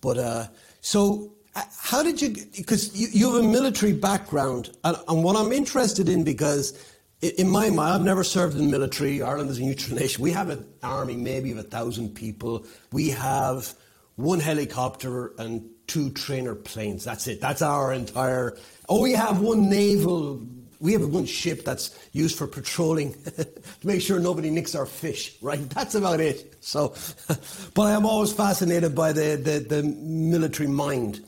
but 0.00 0.16
uh, 0.16 0.46
so 0.80 1.32
uh, 1.56 1.62
how 1.76 2.02
did 2.02 2.22
you? 2.22 2.34
Because 2.56 2.96
you, 2.96 3.08
you 3.12 3.34
have 3.34 3.44
a 3.44 3.48
military 3.48 3.92
background, 3.92 4.70
and, 4.84 4.96
and 5.08 5.24
what 5.24 5.36
I'm 5.36 5.52
interested 5.52 6.08
in 6.08 6.22
because 6.22 6.78
in 7.22 7.48
my 7.50 7.68
mind, 7.68 7.94
I've 7.94 8.04
never 8.04 8.24
served 8.24 8.56
in 8.56 8.64
the 8.64 8.70
military. 8.70 9.22
Ireland 9.22 9.50
is 9.50 9.58
a 9.58 9.62
neutral 9.62 9.98
nation. 9.98 10.22
We 10.22 10.32
have 10.32 10.48
an 10.48 10.66
army, 10.82 11.16
maybe 11.16 11.52
of 11.52 11.58
a 11.58 11.62
thousand 11.62 12.14
people. 12.14 12.64
We 12.92 13.10
have 13.10 13.74
one 14.16 14.40
helicopter 14.40 15.32
and 15.38 15.68
two 15.86 16.10
trainer 16.10 16.54
planes. 16.54 17.04
That's 17.04 17.26
it. 17.26 17.40
That's 17.40 17.62
our 17.62 17.92
entire. 17.92 18.56
Oh, 18.88 19.02
we 19.02 19.12
have 19.12 19.40
one 19.40 19.68
naval. 19.68 20.46
We 20.78 20.94
have 20.94 21.06
one 21.06 21.26
ship 21.26 21.64
that's 21.64 21.94
used 22.12 22.38
for 22.38 22.46
patrolling 22.46 23.12
to 23.36 23.46
make 23.84 24.00
sure 24.00 24.18
nobody 24.18 24.48
nicks 24.48 24.74
our 24.74 24.86
fish. 24.86 25.36
Right. 25.42 25.68
That's 25.74 25.94
about 25.94 26.20
it. 26.20 26.56
So, 26.60 26.94
but 27.74 27.82
I 27.82 27.92
am 27.92 28.06
always 28.06 28.32
fascinated 28.32 28.94
by 28.94 29.12
the 29.12 29.36
the, 29.36 29.58
the 29.58 29.82
military 29.82 30.70
mind, 30.70 31.22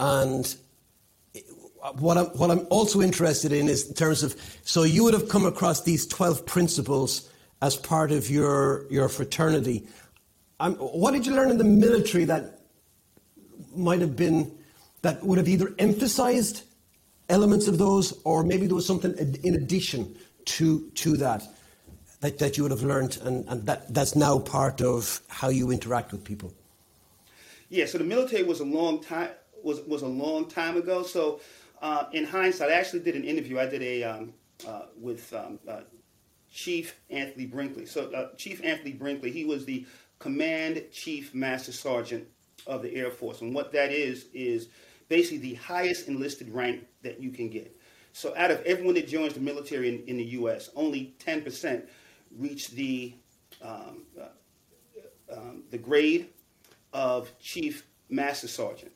and 0.00 0.56
what 1.94 2.18
I'm 2.18 2.26
what 2.26 2.50
I'm 2.50 2.66
also 2.70 3.00
interested 3.00 3.52
in 3.52 3.68
is 3.68 3.88
in 3.88 3.94
terms 3.94 4.22
of 4.22 4.34
so 4.64 4.82
you 4.82 5.04
would 5.04 5.14
have 5.14 5.28
come 5.28 5.46
across 5.46 5.82
these 5.82 6.06
twelve 6.06 6.44
principles 6.46 7.30
as 7.62 7.76
part 7.76 8.12
of 8.12 8.30
your 8.30 8.86
your 8.90 9.08
fraternity. 9.08 9.86
What 10.58 11.12
did 11.12 11.26
you 11.26 11.34
learn 11.34 11.50
in 11.50 11.58
the 11.58 11.64
military 11.64 12.24
that 12.24 12.60
might 13.74 14.00
have 14.00 14.16
been 14.16 14.56
that 15.02 15.22
would 15.24 15.38
have 15.38 15.48
either 15.48 15.74
emphasized 15.78 16.62
elements 17.28 17.68
of 17.68 17.78
those, 17.78 18.18
or 18.24 18.42
maybe 18.42 18.66
there 18.66 18.74
was 18.74 18.86
something 18.86 19.14
in 19.42 19.54
addition 19.54 20.16
to 20.46 20.90
to 20.90 21.16
that 21.18 21.46
that, 22.20 22.38
that 22.38 22.56
you 22.56 22.62
would 22.62 22.72
have 22.72 22.82
learned, 22.82 23.18
and, 23.22 23.46
and 23.48 23.66
that 23.66 23.92
that's 23.92 24.16
now 24.16 24.38
part 24.38 24.80
of 24.80 25.20
how 25.28 25.48
you 25.48 25.70
interact 25.70 26.12
with 26.12 26.24
people. 26.24 26.52
Yeah, 27.68 27.86
so 27.86 27.98
the 27.98 28.04
military 28.04 28.42
was 28.42 28.60
a 28.60 28.64
long 28.64 29.02
time 29.02 29.30
was 29.62 29.80
was 29.80 30.02
a 30.02 30.08
long 30.08 30.48
time 30.48 30.76
ago. 30.76 31.02
So 31.02 31.40
uh, 31.82 32.04
in 32.12 32.24
hindsight, 32.24 32.70
I 32.70 32.74
actually 32.74 33.00
did 33.00 33.16
an 33.16 33.24
interview. 33.24 33.58
I 33.58 33.66
did 33.66 33.82
a 33.82 34.02
um, 34.04 34.32
uh, 34.66 34.82
with 34.98 35.32
um, 35.32 35.58
uh, 35.68 35.80
Chief 36.50 36.98
Anthony 37.10 37.46
Brinkley. 37.46 37.86
So 37.86 38.10
uh, 38.12 38.34
Chief 38.36 38.64
Anthony 38.64 38.92
Brinkley, 38.92 39.30
he 39.30 39.44
was 39.44 39.64
the 39.64 39.86
Command 40.18 40.82
Chief 40.92 41.34
Master 41.34 41.72
Sergeant 41.72 42.26
of 42.66 42.82
the 42.82 42.94
Air 42.94 43.10
Force, 43.10 43.42
and 43.42 43.54
what 43.54 43.72
that 43.72 43.92
is 43.92 44.26
is 44.32 44.68
basically 45.08 45.38
the 45.38 45.54
highest 45.54 46.08
enlisted 46.08 46.48
rank 46.48 46.84
that 47.02 47.20
you 47.20 47.30
can 47.30 47.48
get. 47.48 47.76
So 48.12 48.34
out 48.36 48.50
of 48.50 48.62
everyone 48.62 48.94
that 48.94 49.06
joins 49.06 49.34
the 49.34 49.40
military 49.40 49.88
in, 49.90 50.02
in 50.06 50.16
the 50.16 50.24
U.S., 50.24 50.70
only 50.74 51.14
10% 51.24 51.86
reach 52.38 52.70
the 52.70 53.14
um, 53.62 54.04
uh, 54.18 54.28
um, 55.32 55.64
the 55.70 55.78
grade 55.78 56.28
of 56.92 57.36
Chief 57.38 57.86
Master 58.08 58.48
Sergeant. 58.48 58.92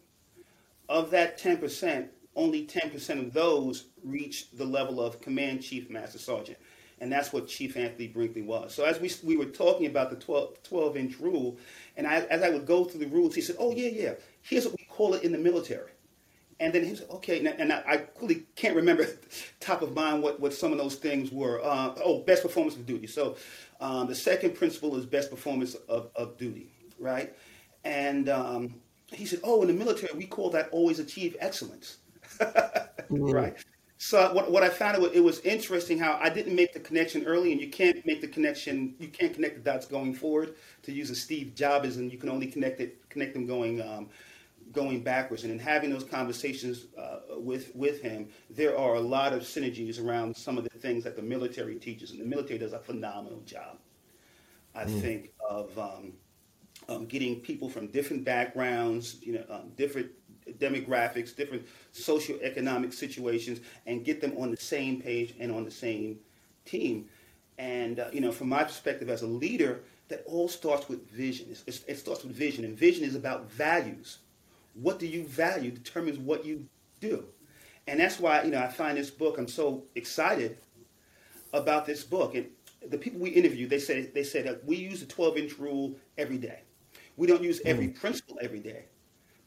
Of 0.88 1.10
that 1.10 1.38
10%, 1.38 2.08
only 2.36 2.66
10% 2.66 3.18
of 3.18 3.32
those 3.32 3.86
reach 4.04 4.50
the 4.52 4.64
level 4.64 5.00
of 5.00 5.20
Command 5.20 5.62
Chief 5.62 5.90
Master 5.90 6.18
Sergeant. 6.18 6.58
And 7.00 7.10
that's 7.10 7.32
what 7.32 7.48
Chief 7.48 7.76
Anthony 7.76 8.08
Brinkley 8.08 8.42
was. 8.42 8.74
So 8.74 8.84
as 8.84 9.00
we, 9.00 9.10
we 9.24 9.36
were 9.36 9.50
talking 9.50 9.86
about 9.86 10.10
the 10.10 10.16
12, 10.16 10.62
12 10.62 10.96
inch 10.96 11.18
rule, 11.18 11.58
and 11.96 12.06
I, 12.06 12.20
as 12.26 12.42
I 12.42 12.50
would 12.50 12.66
go 12.66 12.84
through 12.84 13.00
the 13.00 13.06
rules, 13.06 13.34
he 13.34 13.40
said, 13.40 13.56
oh, 13.58 13.72
yeah, 13.72 13.88
yeah, 13.88 14.12
here's 14.42 14.66
what 14.66 14.76
we 14.78 14.84
call 14.84 15.14
it 15.14 15.24
in 15.24 15.32
the 15.32 15.38
military. 15.38 15.90
And 16.60 16.74
then 16.74 16.84
he 16.84 16.94
said, 16.94 17.08
okay, 17.10 17.44
and 17.46 17.72
I, 17.72 17.82
I 17.86 18.04
really 18.20 18.44
can't 18.54 18.76
remember 18.76 19.06
top 19.60 19.80
of 19.80 19.94
mind 19.94 20.22
what, 20.22 20.38
what 20.40 20.52
some 20.52 20.72
of 20.72 20.78
those 20.78 20.96
things 20.96 21.32
were. 21.32 21.60
Uh, 21.64 21.94
oh, 22.04 22.18
best 22.20 22.42
performance 22.42 22.76
of 22.76 22.84
duty. 22.84 23.06
So 23.06 23.36
um, 23.80 24.06
the 24.06 24.14
second 24.14 24.54
principle 24.54 24.94
is 24.96 25.06
best 25.06 25.30
performance 25.30 25.74
of, 25.88 26.10
of 26.14 26.36
duty, 26.36 26.68
right? 26.98 27.34
And 27.84 28.28
um, 28.28 28.74
he 29.06 29.24
said, 29.24 29.40
oh, 29.42 29.62
in 29.62 29.68
the 29.68 29.74
military, 29.74 30.12
we 30.16 30.26
call 30.26 30.50
that 30.50 30.68
always 30.70 30.98
achieve 30.98 31.34
excellence, 31.40 31.96
mm-hmm. 32.40 33.30
right? 33.30 33.56
So 34.02 34.32
what, 34.32 34.50
what 34.50 34.62
I 34.62 34.70
found 34.70 35.04
it 35.04 35.20
was 35.22 35.40
interesting 35.40 35.98
how 35.98 36.18
I 36.22 36.30
didn't 36.30 36.56
make 36.56 36.72
the 36.72 36.80
connection 36.80 37.26
early, 37.26 37.52
and 37.52 37.60
you 37.60 37.68
can't 37.68 38.04
make 38.06 38.22
the 38.22 38.28
connection. 38.28 38.94
You 38.98 39.08
can't 39.08 39.34
connect 39.34 39.56
the 39.56 39.70
dots 39.70 39.86
going 39.86 40.14
forward. 40.14 40.54
To 40.84 40.92
use 40.92 41.10
a 41.10 41.14
Steve 41.14 41.54
Jobs, 41.54 41.98
and 41.98 42.10
you 42.10 42.16
can 42.16 42.30
only 42.30 42.46
connect 42.46 42.80
it 42.80 43.08
connect 43.10 43.34
them 43.34 43.44
going 43.44 43.82
um, 43.82 44.08
going 44.72 45.02
backwards. 45.02 45.44
And 45.44 45.52
in 45.52 45.58
having 45.58 45.90
those 45.90 46.04
conversations 46.04 46.86
uh, 46.96 47.36
with 47.36 47.76
with 47.76 48.00
him, 48.00 48.28
there 48.48 48.78
are 48.78 48.94
a 48.94 49.00
lot 49.00 49.34
of 49.34 49.42
synergies 49.42 50.02
around 50.02 50.34
some 50.34 50.56
of 50.56 50.64
the 50.64 50.70
things 50.70 51.04
that 51.04 51.14
the 51.14 51.22
military 51.22 51.74
teaches, 51.74 52.10
and 52.10 52.18
the 52.18 52.24
military 52.24 52.58
does 52.58 52.72
a 52.72 52.78
phenomenal 52.78 53.40
job. 53.40 53.76
I 54.74 54.84
mm. 54.84 55.00
think 55.02 55.32
of 55.46 55.78
um, 55.78 56.14
um, 56.88 57.04
getting 57.04 57.40
people 57.40 57.68
from 57.68 57.88
different 57.88 58.24
backgrounds, 58.24 59.16
you 59.20 59.34
know, 59.34 59.44
um, 59.50 59.72
different 59.76 60.10
demographics, 60.58 61.34
different 61.34 61.66
socioeconomic 61.94 62.92
situations, 62.92 63.60
and 63.86 64.04
get 64.04 64.20
them 64.20 64.34
on 64.38 64.50
the 64.50 64.56
same 64.56 65.00
page 65.00 65.34
and 65.38 65.52
on 65.52 65.64
the 65.64 65.70
same 65.70 66.18
team. 66.64 67.06
And 67.58 68.00
uh, 68.00 68.08
you 68.12 68.20
know, 68.20 68.32
from 68.32 68.48
my 68.48 68.64
perspective 68.64 69.08
as 69.10 69.22
a 69.22 69.26
leader, 69.26 69.80
that 70.08 70.24
all 70.26 70.48
starts 70.48 70.88
with 70.88 71.08
vision. 71.10 71.46
It's, 71.66 71.84
it 71.86 71.98
starts 71.98 72.24
with 72.24 72.34
vision, 72.34 72.64
and 72.64 72.76
vision 72.76 73.04
is 73.04 73.14
about 73.14 73.50
values. 73.50 74.18
What 74.74 74.98
do 74.98 75.06
you 75.06 75.24
value 75.24 75.70
determines 75.70 76.18
what 76.18 76.44
you 76.44 76.66
do, 77.00 77.24
and 77.86 78.00
that's 78.00 78.18
why 78.20 78.42
you 78.42 78.50
know 78.50 78.58
I 78.58 78.68
find 78.68 78.98
this 78.98 79.10
book. 79.10 79.38
I'm 79.38 79.48
so 79.48 79.84
excited 79.94 80.58
about 81.52 81.86
this 81.86 82.04
book, 82.04 82.34
and 82.34 82.46
the 82.88 82.98
people 82.98 83.20
we 83.20 83.30
interviewed, 83.30 83.70
they 83.70 83.78
said 83.78 84.12
they 84.14 84.24
said 84.24 84.46
that 84.46 84.64
we 84.64 84.76
use 84.76 85.00
the 85.00 85.06
12 85.06 85.36
inch 85.38 85.58
rule 85.58 85.96
every 86.18 86.38
day. 86.38 86.60
We 87.16 87.26
don't 87.26 87.42
use 87.42 87.60
every 87.64 87.88
mm. 87.88 88.00
principle 88.00 88.38
every 88.40 88.60
day, 88.60 88.86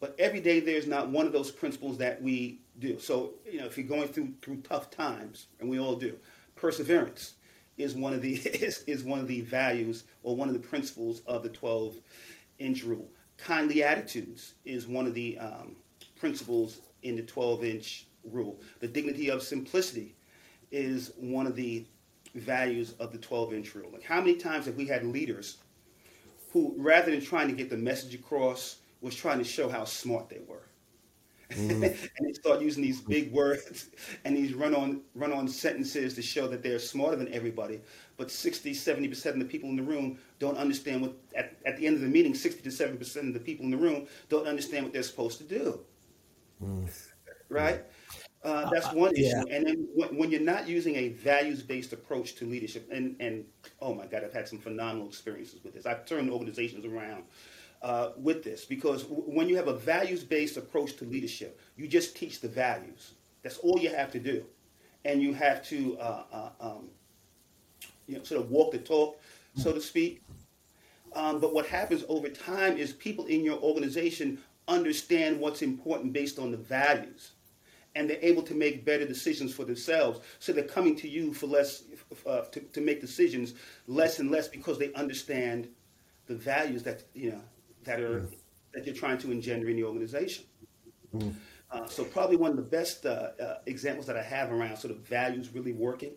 but 0.04 0.18
every 0.20 0.42
day 0.42 0.60
there's 0.60 0.86
not 0.86 1.08
one 1.08 1.26
of 1.26 1.32
those 1.32 1.50
principles 1.50 1.98
that 2.00 2.22
we 2.22 2.60
do. 2.78 3.00
So, 3.00 3.36
you 3.50 3.62
know, 3.62 3.66
if 3.66 3.78
you're 3.78 3.88
going 3.88 4.10
through 4.10 4.34
through 4.42 4.58
tough 4.58 4.92
times, 4.92 5.48
and 5.62 5.70
we 5.70 5.80
all 5.80 5.96
do, 5.96 6.18
perseverance 6.58 7.36
is 7.78 7.96
one 7.96 8.12
of 8.12 8.22
the 8.22 8.34
is, 8.36 8.84
is 8.86 9.06
one 9.06 9.20
of 9.20 9.30
the 9.30 9.40
values 9.40 10.04
or 10.22 10.36
one 10.36 10.50
of 10.50 10.56
the 10.56 10.60
principles 10.60 11.22
of 11.26 11.42
the 11.42 11.48
12 11.48 11.96
inch 12.60 12.84
rule. 12.84 13.08
Kindly 13.38 13.82
attitudes 13.82 14.56
is 14.66 14.90
one 14.90 15.08
of 15.08 15.14
the 15.14 15.40
um, 15.40 15.78
principles 16.20 16.82
in 17.04 17.16
the 17.16 17.24
12 17.24 17.64
inch 17.64 18.08
rule. 18.30 18.60
The 18.82 18.90
dignity 18.90 19.32
of 19.32 19.42
simplicity 19.42 20.16
is 20.70 21.14
one 21.16 21.48
of 21.48 21.56
the 21.56 21.86
values 22.36 22.94
of 23.00 23.14
the 23.14 23.20
12 23.20 23.54
inch 23.54 23.74
rule. 23.74 23.90
Like, 23.94 24.04
how 24.04 24.20
many 24.20 24.36
times 24.36 24.66
have 24.66 24.76
we 24.76 24.86
had 24.86 25.06
leaders 25.06 25.60
who, 26.52 26.76
rather 26.78 27.10
than 27.10 27.22
trying 27.22 27.48
to 27.48 27.54
get 27.54 27.70
the 27.70 27.78
message 27.78 28.14
across, 28.14 28.80
was 29.04 29.14
trying 29.14 29.38
to 29.38 29.44
show 29.44 29.70
how 29.70 29.84
smart 29.84 30.30
they 30.30 30.40
were. 30.48 30.64
Mm. 31.52 31.84
and 32.18 32.28
they 32.28 32.34
start 32.34 32.62
using 32.62 32.82
these 32.82 33.02
big 33.02 33.32
words 33.32 33.90
and 34.26 34.36
these 34.36 34.54
run-on 34.54 35.02
run-on 35.14 35.48
sentences 35.48 36.16
to 36.16 36.22
show 36.22 36.48
that 36.48 36.64
they're 36.64 36.80
smarter 36.80 37.18
than 37.18 37.32
everybody. 37.32 37.82
But 38.18 38.32
60, 38.32 38.74
70% 38.74 39.26
of 39.26 39.40
the 39.40 39.46
people 39.46 39.70
in 39.70 39.76
the 39.76 39.84
room 39.84 40.18
don't 40.40 40.58
understand 40.58 41.02
what, 41.02 41.14
at, 41.36 41.58
at 41.66 41.78
the 41.78 41.86
end 41.86 41.96
of 41.96 42.02
the 42.02 42.08
meeting, 42.08 42.34
60 42.34 42.62
to 42.62 42.70
70% 42.70 43.28
of 43.28 43.34
the 43.34 43.40
people 43.40 43.66
in 43.66 43.72
the 43.72 43.78
room 43.78 44.08
don't 44.30 44.48
understand 44.48 44.86
what 44.86 44.94
they're 44.94 45.04
supposed 45.04 45.38
to 45.40 45.44
do. 45.44 45.80
Mm. 46.64 46.90
Right? 47.50 47.84
Uh, 48.44 48.70
that's 48.70 48.88
uh, 48.88 48.94
one 48.94 49.14
issue. 49.14 49.24
Yeah. 49.24 49.56
And 49.56 49.68
then 49.68 49.88
when, 49.96 50.18
when, 50.18 50.32
you're 50.32 50.42
not 50.42 50.68
using 50.68 50.96
a 50.96 51.10
values-based 51.10 51.94
approach 51.94 52.36
to 52.36 52.46
leadership, 52.46 52.90
and, 52.92 53.16
and 53.20 53.46
oh 53.82 53.94
my 53.94 54.06
God, 54.06 54.24
I've 54.24 54.34
had 54.34 54.48
some 54.48 54.60
phenomenal 54.60 55.08
experiences 55.08 55.64
with 55.64 55.74
this. 55.74 55.86
I've 55.86 56.06
turned 56.06 56.30
organizations 56.30 56.86
around 56.86 57.24
uh, 57.84 58.12
with 58.18 58.44
this 58.44 58.66
because 58.66 59.04
w- 59.04 59.24
when 59.24 59.50
you 59.50 59.56
have 59.56 59.68
a 59.68 59.74
values-based 59.74 60.58
approach 60.58 60.96
to 60.96 61.06
leadership, 61.06 61.60
you 61.76 61.88
just 61.88 62.16
teach 62.16 62.40
the 62.40 62.48
values. 62.48 63.12
That's 63.44 63.58
all 63.58 63.78
you 63.78 63.90
have 63.90 64.12
to 64.14 64.20
do, 64.20 64.46
and 65.06 65.22
you 65.22 65.34
have 65.34 65.64
to, 65.68 65.98
uh, 66.00 66.24
uh 66.32 66.50
um, 66.62 66.90
you 68.08 68.18
know, 68.18 68.24
sort 68.24 68.42
of 68.42 68.50
walk 68.50 68.72
the 68.72 68.80
talk, 68.80 69.20
so 69.56 69.74
to 69.74 69.82
speak. 69.82 70.22
Um, 71.14 71.40
but 71.40 71.54
what 71.54 71.68
happens 71.68 72.04
over 72.08 72.30
time 72.30 72.78
is 72.78 72.94
people 72.94 73.26
in 73.26 73.44
your 73.44 73.60
organization 73.60 74.40
understand 74.68 75.40
what's 75.40 75.62
important 75.62 76.14
based 76.14 76.40
on 76.40 76.52
the 76.52 76.58
values 76.58 77.32
and 77.96 78.10
they're 78.10 78.18
able 78.22 78.42
to 78.42 78.56
make 78.56 78.86
better 78.86 79.06
decisions 79.06 79.54
for 79.54 79.66
themselves. 79.66 80.22
So 80.40 80.52
they're 80.52 80.64
coming 80.64 80.96
to 80.96 81.08
you 81.08 81.34
for 81.34 81.48
less 81.48 81.84
uh, 82.26 82.42
to, 82.42 82.60
to 82.60 82.82
make 82.82 83.02
decisions 83.02 83.54
less 83.88 84.20
and 84.20 84.32
less 84.32 84.48
because 84.48 84.80
they 84.80 84.92
understand 84.94 85.68
the 86.26 86.36
values 86.36 86.84
that 86.84 87.04
you 87.14 87.32
know 87.32 87.42
that 87.86 88.00
are 88.00 88.22
mm. 88.22 88.36
that 88.74 88.86
you're 88.86 88.96
trying 88.96 89.18
to 89.20 89.32
engender 89.32 89.70
in 89.70 89.76
the 89.76 89.84
organization. 89.84 90.46
Mm. 91.16 91.36
Uh, 91.72 91.88
so 91.88 92.04
probably 92.04 92.38
one 92.38 92.52
of 92.52 92.58
the 92.58 92.64
best 92.64 93.06
uh, 93.06 93.30
uh 93.42 93.58
examples 93.66 94.06
that 94.06 94.18
I 94.18 94.24
have 94.24 94.52
around 94.52 94.78
sort 94.78 94.92
of 94.92 95.00
values 95.00 95.50
really 95.54 95.74
working. 95.74 96.14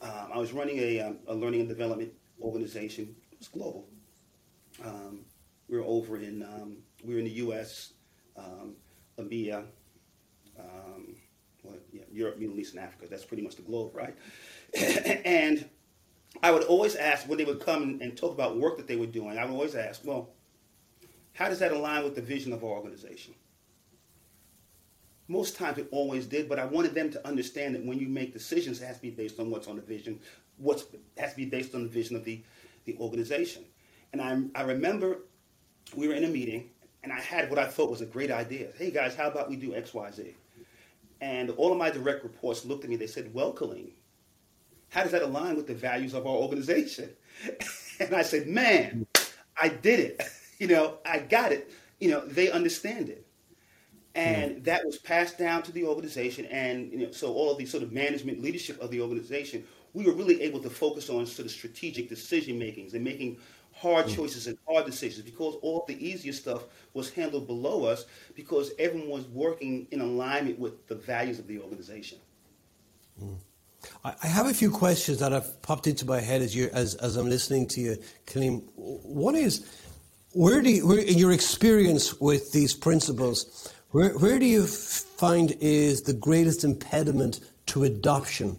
Um, 0.00 0.30
I 0.32 0.38
was 0.38 0.52
running 0.52 0.78
a, 0.78 1.00
um, 1.00 1.18
a, 1.26 1.34
learning 1.34 1.60
and 1.60 1.68
development 1.68 2.12
organization. 2.40 3.14
It 3.32 3.38
was 3.38 3.48
global. 3.48 3.86
Um, 4.82 5.26
we 5.68 5.76
were 5.76 5.84
over 5.84 6.16
in 6.16 6.42
um, 6.42 6.78
we 7.04 7.14
were 7.14 7.20
in 7.20 7.26
the 7.26 7.32
U.S. 7.32 7.92
Um, 8.36 8.76
EMEA, 9.18 9.64
um, 10.58 11.14
well, 11.62 11.76
yeah, 11.92 12.02
Europe, 12.10 12.38
Middle 12.38 12.58
East, 12.58 12.74
and 12.74 12.82
Africa. 12.82 13.06
That's 13.10 13.24
pretty 13.24 13.42
much 13.42 13.56
the 13.56 13.62
globe, 13.62 13.94
right? 13.94 14.16
and 15.24 15.68
I 16.42 16.50
would 16.50 16.64
always 16.64 16.96
ask 16.96 17.28
when 17.28 17.38
they 17.38 17.44
would 17.44 17.60
come 17.60 17.98
and 18.00 18.16
talk 18.16 18.32
about 18.32 18.56
work 18.56 18.76
that 18.76 18.86
they 18.86 18.96
were 18.96 19.06
doing, 19.06 19.38
I 19.38 19.44
would 19.44 19.52
always 19.52 19.74
ask, 19.74 20.02
well, 20.04 20.30
how 21.34 21.48
does 21.48 21.58
that 21.58 21.72
align 21.72 22.04
with 22.04 22.14
the 22.14 22.22
vision 22.22 22.52
of 22.52 22.62
our 22.64 22.70
organization? 22.70 23.34
Most 25.28 25.56
times 25.56 25.78
it 25.78 25.88
always 25.92 26.26
did, 26.26 26.48
but 26.48 26.58
I 26.58 26.64
wanted 26.64 26.94
them 26.94 27.10
to 27.12 27.26
understand 27.26 27.74
that 27.74 27.84
when 27.84 27.98
you 27.98 28.08
make 28.08 28.32
decisions, 28.32 28.80
it 28.80 28.86
has 28.86 28.96
to 28.96 29.02
be 29.02 29.10
based 29.10 29.38
on 29.38 29.50
what's 29.50 29.68
on 29.68 29.76
the 29.76 29.82
vision, 29.82 30.18
what 30.56 30.82
has 31.18 31.30
to 31.30 31.36
be 31.36 31.44
based 31.44 31.74
on 31.74 31.82
the 31.82 31.88
vision 31.88 32.16
of 32.16 32.24
the, 32.24 32.42
the 32.84 32.96
organization. 32.98 33.64
And 34.12 34.20
I, 34.20 34.60
I 34.60 34.64
remember 34.64 35.18
we 35.94 36.08
were 36.08 36.14
in 36.14 36.24
a 36.24 36.28
meeting, 36.28 36.70
and 37.02 37.12
I 37.12 37.20
had 37.20 37.48
what 37.48 37.58
I 37.58 37.66
thought 37.66 37.90
was 37.90 38.00
a 38.00 38.06
great 38.06 38.30
idea. 38.30 38.68
Hey 38.76 38.90
guys, 38.90 39.14
how 39.14 39.28
about 39.28 39.48
we 39.48 39.56
do 39.56 39.74
X, 39.74 39.94
Y, 39.94 40.10
Z? 40.10 40.34
And 41.20 41.50
all 41.50 41.70
of 41.70 41.78
my 41.78 41.90
direct 41.90 42.24
reports 42.24 42.64
looked 42.64 42.84
at 42.84 42.90
me. 42.90 42.96
They 42.96 43.06
said, 43.06 43.32
"Well, 43.32 43.52
Kaliym, 43.52 43.90
how 44.90 45.02
does 45.02 45.12
that 45.12 45.22
align 45.22 45.56
with 45.56 45.66
the 45.66 45.74
values 45.74 46.14
of 46.14 46.26
our 46.26 46.36
organization?" 46.36 47.10
and 48.00 48.14
I 48.14 48.22
said, 48.22 48.46
"Man, 48.46 49.06
I 49.60 49.68
did 49.68 50.00
it. 50.00 50.22
you 50.58 50.66
know, 50.66 50.98
I 51.04 51.20
got 51.20 51.52
it. 51.52 51.70
You 51.98 52.10
know, 52.10 52.20
they 52.26 52.50
understand 52.50 53.08
it." 53.08 53.26
and 54.14 54.56
mm. 54.56 54.64
that 54.64 54.84
was 54.84 54.98
passed 54.98 55.38
down 55.38 55.62
to 55.62 55.72
the 55.72 55.84
organization. 55.84 56.46
And 56.46 56.90
you 56.92 56.98
know, 56.98 57.10
so 57.12 57.32
all 57.32 57.50
of 57.50 57.58
the 57.58 57.66
sort 57.66 57.82
of 57.82 57.92
management 57.92 58.42
leadership 58.42 58.80
of 58.80 58.90
the 58.90 59.00
organization, 59.00 59.64
we 59.92 60.04
were 60.04 60.12
really 60.12 60.42
able 60.42 60.60
to 60.60 60.70
focus 60.70 61.10
on 61.10 61.26
sort 61.26 61.46
of 61.46 61.52
strategic 61.52 62.08
decision 62.08 62.58
makings 62.58 62.94
and 62.94 63.04
making 63.04 63.38
hard 63.72 64.06
mm. 64.06 64.14
choices 64.14 64.46
and 64.46 64.58
hard 64.68 64.84
decisions 64.84 65.24
because 65.24 65.54
all 65.62 65.84
the 65.86 66.04
easier 66.04 66.32
stuff 66.32 66.64
was 66.92 67.10
handled 67.10 67.46
below 67.46 67.84
us 67.84 68.06
because 68.34 68.72
everyone 68.78 69.08
was 69.08 69.26
working 69.28 69.86
in 69.90 70.00
alignment 70.00 70.58
with 70.58 70.86
the 70.88 70.94
values 70.94 71.38
of 71.38 71.46
the 71.46 71.60
organization. 71.60 72.18
Mm. 73.22 73.36
I 74.04 74.26
have 74.26 74.46
a 74.46 74.54
few 74.54 74.70
questions 74.70 75.18
that 75.18 75.32
have 75.32 75.60
popped 75.62 75.86
into 75.86 76.06
my 76.06 76.20
head 76.20 76.42
as 76.42 77.16
I'm 77.16 77.28
listening 77.28 77.66
to 77.68 77.80
you, 77.80 77.96
Kaliym. 78.26 78.62
One 78.76 79.36
is, 79.36 79.66
where 80.32 80.62
do 80.62 80.70
you, 80.70 80.92
in 80.92 81.18
your 81.18 81.32
experience 81.32 82.20
with 82.20 82.52
these 82.52 82.74
principles, 82.74 83.72
where, 83.90 84.16
where 84.18 84.38
do 84.38 84.46
you 84.46 84.66
find 84.66 85.56
is 85.60 86.02
the 86.02 86.12
greatest 86.12 86.64
impediment 86.64 87.40
to 87.66 87.84
adoption 87.84 88.56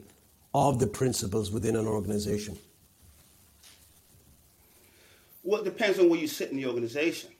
of 0.54 0.80
the 0.80 0.88
principles 0.88 1.52
within 1.52 1.76
an 1.76 1.88
organization? 1.88 2.58
Well, 5.44 5.62
it 5.62 5.66
depends 5.66 5.98
on 6.00 6.10
where 6.10 6.20
you 6.20 6.28
sit 6.28 6.52
in 6.52 6.58
the 6.58 6.68
organization. 6.68 7.32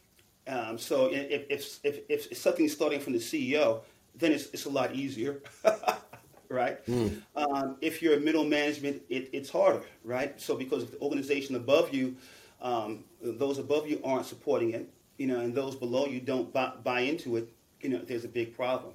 Um, 0.48 0.78
so 0.78 1.10
if, 1.12 1.46
if, 1.50 1.80
if, 2.10 2.32
if 2.32 2.38
something's 2.38 2.74
starting 2.74 3.00
from 3.00 3.14
the 3.14 3.20
CEO, 3.20 3.82
then 4.16 4.32
it's, 4.32 4.48
it's 4.54 4.66
a 4.66 4.70
lot 4.70 4.96
easier. 4.96 5.42
right? 6.52 6.86
Mm. 6.86 7.22
Um, 7.36 7.78
if 7.82 8.02
you're 8.02 8.20
middle 8.20 8.44
management, 8.44 9.02
it, 9.10 9.30
it's 9.34 9.50
harder, 9.50 9.84
right? 10.04 10.40
So 10.40 10.56
because 10.56 10.90
the 10.90 11.00
organization 11.00 11.56
above 11.56 11.94
you, 11.94 12.16
um, 12.62 13.04
those 13.22 13.58
above 13.58 13.88
you 13.88 14.02
aren't 14.04 14.26
supporting 14.26 14.72
it, 14.72 14.88
you 15.18 15.28
know, 15.28 15.40
and 15.40 15.54
those 15.54 15.76
below 15.76 16.06
you 16.06 16.20
don't 16.20 16.52
buy, 16.54 16.74
buy 16.84 17.02
into 17.02 17.38
it, 17.38 17.52
you 17.82 17.90
know, 17.90 18.00
there's 18.00 18.26
a 18.26 18.30
big 18.30 18.56
problem. 18.56 18.94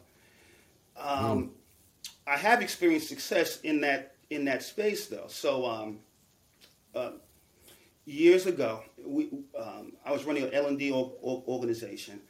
Um, 0.96 1.42
mm. 1.44 1.48
I 2.26 2.36
have 2.36 2.62
experienced 2.62 3.08
success 3.08 3.60
in 3.60 3.80
that 3.82 4.14
in 4.30 4.44
that 4.46 4.62
space 4.62 5.06
though. 5.06 5.26
So 5.28 5.64
um, 5.66 5.98
uh, 6.94 7.12
years 8.04 8.46
ago, 8.46 8.82
we, 9.04 9.28
um, 9.58 9.92
I 10.04 10.12
was 10.12 10.24
running 10.24 10.44
an 10.44 10.52
L 10.52 10.66
and 10.66 10.78
D 10.78 10.92
organization, 10.92 12.20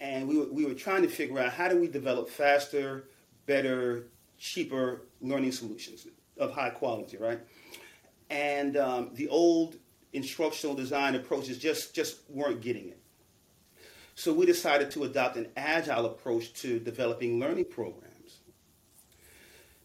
and 0.00 0.28
we 0.28 0.38
were, 0.38 0.46
we 0.46 0.64
were 0.64 0.74
trying 0.74 1.02
to 1.02 1.08
figure 1.08 1.38
out 1.38 1.52
how 1.52 1.68
do 1.68 1.80
we 1.80 1.88
develop 1.88 2.28
faster, 2.28 3.04
better, 3.46 4.04
cheaper 4.38 5.02
learning 5.20 5.52
solutions 5.52 6.06
of 6.38 6.52
high 6.52 6.70
quality, 6.70 7.16
right? 7.16 7.40
And 8.30 8.76
um, 8.76 9.10
the 9.14 9.28
old 9.28 9.76
instructional 10.12 10.74
design 10.74 11.14
approaches 11.14 11.58
just, 11.58 11.94
just 11.94 12.18
weren't 12.28 12.60
getting 12.60 12.88
it. 12.88 13.00
So 14.14 14.32
we 14.32 14.46
decided 14.46 14.90
to 14.92 15.04
adopt 15.04 15.36
an 15.36 15.48
agile 15.56 16.06
approach 16.06 16.52
to 16.54 16.80
developing 16.80 17.38
learning 17.38 17.66
programs. 17.66 18.40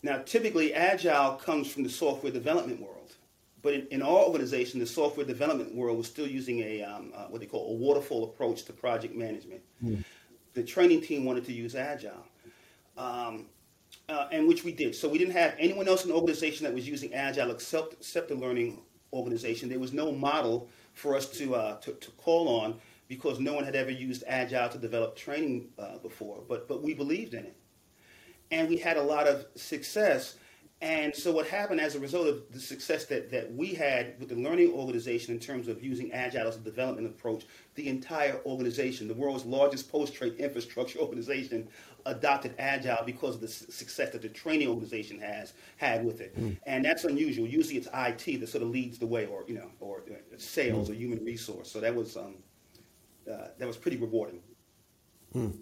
Now, 0.01 0.17
typically, 0.25 0.73
agile 0.73 1.35
comes 1.35 1.71
from 1.71 1.83
the 1.83 1.89
software 1.89 2.31
development 2.31 2.81
world. 2.81 3.13
But 3.61 3.73
in, 3.75 3.87
in 3.87 4.01
our 4.01 4.23
organization, 4.23 4.79
the 4.79 4.85
software 4.85 5.25
development 5.25 5.73
world 5.73 5.97
was 5.97 6.07
still 6.07 6.27
using 6.27 6.59
a 6.59 6.83
um, 6.83 7.13
uh, 7.15 7.25
what 7.25 7.39
they 7.39 7.47
call 7.47 7.71
a 7.71 7.77
waterfall 7.77 8.25
approach 8.25 8.63
to 8.63 8.73
project 8.73 9.15
management. 9.15 9.61
Mm. 9.83 10.03
The 10.53 10.63
training 10.63 11.01
team 11.01 11.23
wanted 11.25 11.45
to 11.45 11.53
use 11.53 11.75
agile. 11.75 12.25
Um, 12.97 13.45
uh, 14.13 14.27
and 14.31 14.47
which 14.47 14.63
we 14.63 14.71
did. 14.71 14.93
So 14.95 15.09
we 15.09 15.17
didn't 15.17 15.33
have 15.33 15.55
anyone 15.57 15.87
else 15.87 16.03
in 16.03 16.09
the 16.09 16.15
organization 16.15 16.65
that 16.65 16.73
was 16.73 16.87
using 16.87 17.13
Agile 17.15 17.49
except, 17.49 17.93
except 17.93 18.29
the 18.29 18.35
learning 18.35 18.79
organization. 19.11 19.69
There 19.69 19.79
was 19.79 19.91
no 19.91 20.11
model 20.11 20.69
for 20.93 21.15
us 21.15 21.25
to, 21.37 21.55
uh, 21.55 21.77
to, 21.79 21.93
to, 21.93 22.11
call 22.11 22.47
on 22.47 22.75
because 23.07 23.39
no 23.39 23.53
one 23.53 23.63
had 23.63 23.75
ever 23.75 23.89
used 23.89 24.23
Agile 24.27 24.69
to 24.69 24.77
develop 24.77 25.15
training 25.15 25.69
uh, 25.79 25.97
before. 25.97 26.43
But, 26.47 26.67
but 26.67 26.83
we 26.83 26.93
believed 26.93 27.33
in 27.33 27.45
it. 27.45 27.55
And 28.51 28.69
we 28.69 28.77
had 28.77 28.97
a 28.97 29.01
lot 29.01 29.27
of 29.27 29.47
success. 29.55 30.35
And 30.79 31.15
so 31.15 31.31
what 31.31 31.47
happened 31.47 31.79
as 31.81 31.95
a 31.95 31.99
result 31.99 32.27
of 32.27 32.43
the 32.51 32.59
success 32.59 33.05
that, 33.05 33.31
that 33.31 33.51
we 33.51 33.73
had 33.73 34.19
with 34.19 34.29
the 34.29 34.35
learning 34.35 34.73
organization 34.73 35.33
in 35.33 35.39
terms 35.39 35.67
of 35.67 35.81
using 35.83 36.11
Agile 36.11 36.47
as 36.47 36.57
a 36.57 36.59
development 36.59 37.07
approach, 37.07 37.45
the 37.75 37.87
entire 37.87 38.39
organization, 38.45 39.07
the 39.07 39.13
world's 39.15 39.45
largest 39.45 39.91
post-trade 39.91 40.35
infrastructure 40.35 40.99
organization, 41.07 41.67
adopted 42.05 42.53
Agile 42.59 43.03
because 43.05 43.35
of 43.35 43.41
the 43.41 43.47
success 43.47 44.11
that 44.11 44.21
the 44.21 44.29
training 44.29 44.67
organization 44.67 45.19
has 45.19 45.53
had 45.77 46.05
with 46.05 46.21
it. 46.21 46.37
Mm. 46.39 46.57
And 46.65 46.85
that's 46.85 47.05
unusual. 47.05 47.47
Usually 47.47 47.77
it's 47.77 47.87
IT 47.93 48.39
that 48.39 48.47
sort 48.47 48.63
of 48.63 48.69
leads 48.69 48.97
the 48.97 49.07
way 49.07 49.25
or, 49.25 49.43
you 49.47 49.55
know, 49.55 49.69
or 49.79 50.03
uh, 50.09 50.15
sales 50.37 50.89
mm. 50.89 50.91
or 50.91 50.95
human 50.95 51.23
resource. 51.23 51.71
So 51.71 51.79
that 51.79 51.93
was, 51.95 52.17
um, 52.17 52.35
uh, 53.31 53.47
that 53.57 53.67
was 53.67 53.77
pretty 53.77 53.97
rewarding. 53.97 54.41
Mm. 55.33 55.57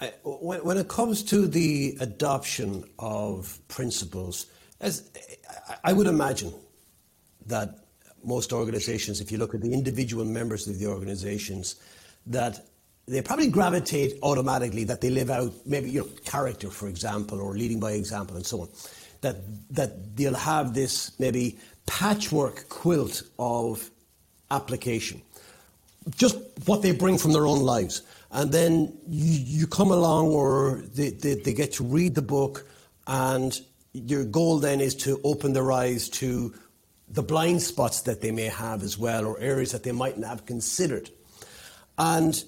I, 0.00 0.12
when, 0.24 0.64
when 0.64 0.78
it 0.78 0.88
comes 0.88 1.22
to 1.24 1.46
the 1.46 1.96
adoption 2.00 2.84
of 2.98 3.58
principles, 3.68 4.46
as 4.80 5.10
I 5.84 5.92
would 5.92 6.06
imagine 6.06 6.52
that 7.46 7.78
most 8.24 8.52
organizations, 8.52 9.20
if 9.20 9.32
you 9.32 9.38
look 9.38 9.54
at 9.54 9.60
the 9.60 9.72
individual 9.72 10.24
members 10.24 10.66
of 10.68 10.78
the 10.78 10.86
organizations, 10.86 11.76
that 12.26 12.66
they 13.06 13.20
probably 13.22 13.48
gravitate 13.48 14.18
automatically 14.22 14.84
that 14.84 15.00
they 15.00 15.10
live 15.10 15.30
out 15.30 15.52
maybe 15.66 15.90
you 15.90 16.00
know 16.00 16.08
character, 16.24 16.70
for 16.70 16.88
example, 16.88 17.40
or 17.40 17.54
leading 17.54 17.80
by 17.80 17.92
example, 17.92 18.36
and 18.36 18.46
so 18.46 18.62
on. 18.62 18.68
That 19.22 19.36
that 19.70 20.16
they'll 20.16 20.34
have 20.34 20.74
this 20.74 21.18
maybe 21.18 21.58
patchwork 21.86 22.68
quilt 22.68 23.22
of 23.38 23.90
application, 24.50 25.22
just 26.16 26.36
what 26.66 26.82
they 26.82 26.92
bring 26.92 27.18
from 27.18 27.32
their 27.32 27.46
own 27.46 27.60
lives, 27.60 28.02
and 28.30 28.52
then 28.52 28.96
you, 29.08 29.60
you 29.60 29.66
come 29.66 29.90
along 29.90 30.28
or 30.28 30.82
they, 30.94 31.10
they, 31.10 31.34
they 31.34 31.52
get 31.52 31.72
to 31.74 31.84
read 31.84 32.14
the 32.14 32.22
book, 32.22 32.66
and 33.06 33.60
your 33.92 34.24
goal 34.24 34.58
then 34.58 34.80
is 34.80 34.94
to 34.94 35.20
open 35.24 35.52
their 35.52 35.70
eyes 35.70 36.08
to 36.08 36.54
the 37.08 37.22
blind 37.22 37.60
spots 37.60 38.02
that 38.02 38.22
they 38.22 38.30
may 38.30 38.46
have 38.46 38.82
as 38.82 38.96
well, 38.96 39.26
or 39.26 39.38
areas 39.38 39.72
that 39.72 39.82
they 39.82 39.92
mightn't 39.92 40.24
have 40.24 40.46
considered. 40.46 41.10
And 41.98 42.42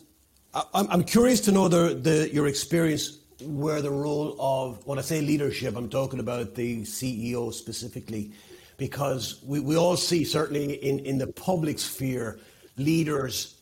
I'm 0.72 1.02
curious 1.02 1.40
to 1.42 1.52
know 1.52 1.68
your 1.68 2.46
experience 2.46 3.18
where 3.42 3.82
the 3.82 3.90
role 3.90 4.36
of, 4.38 4.86
when 4.86 4.98
I 4.98 5.02
say 5.02 5.20
leadership, 5.20 5.74
I'm 5.76 5.88
talking 5.88 6.20
about 6.20 6.54
the 6.54 6.82
CEO 6.82 7.52
specifically, 7.52 8.30
because 8.76 9.42
we, 9.44 9.76
all 9.76 9.96
see, 9.96 10.24
certainly 10.24 10.74
in, 10.74 11.00
in 11.00 11.18
the 11.18 11.26
public 11.26 11.80
sphere, 11.80 12.38
leaders 12.76 13.56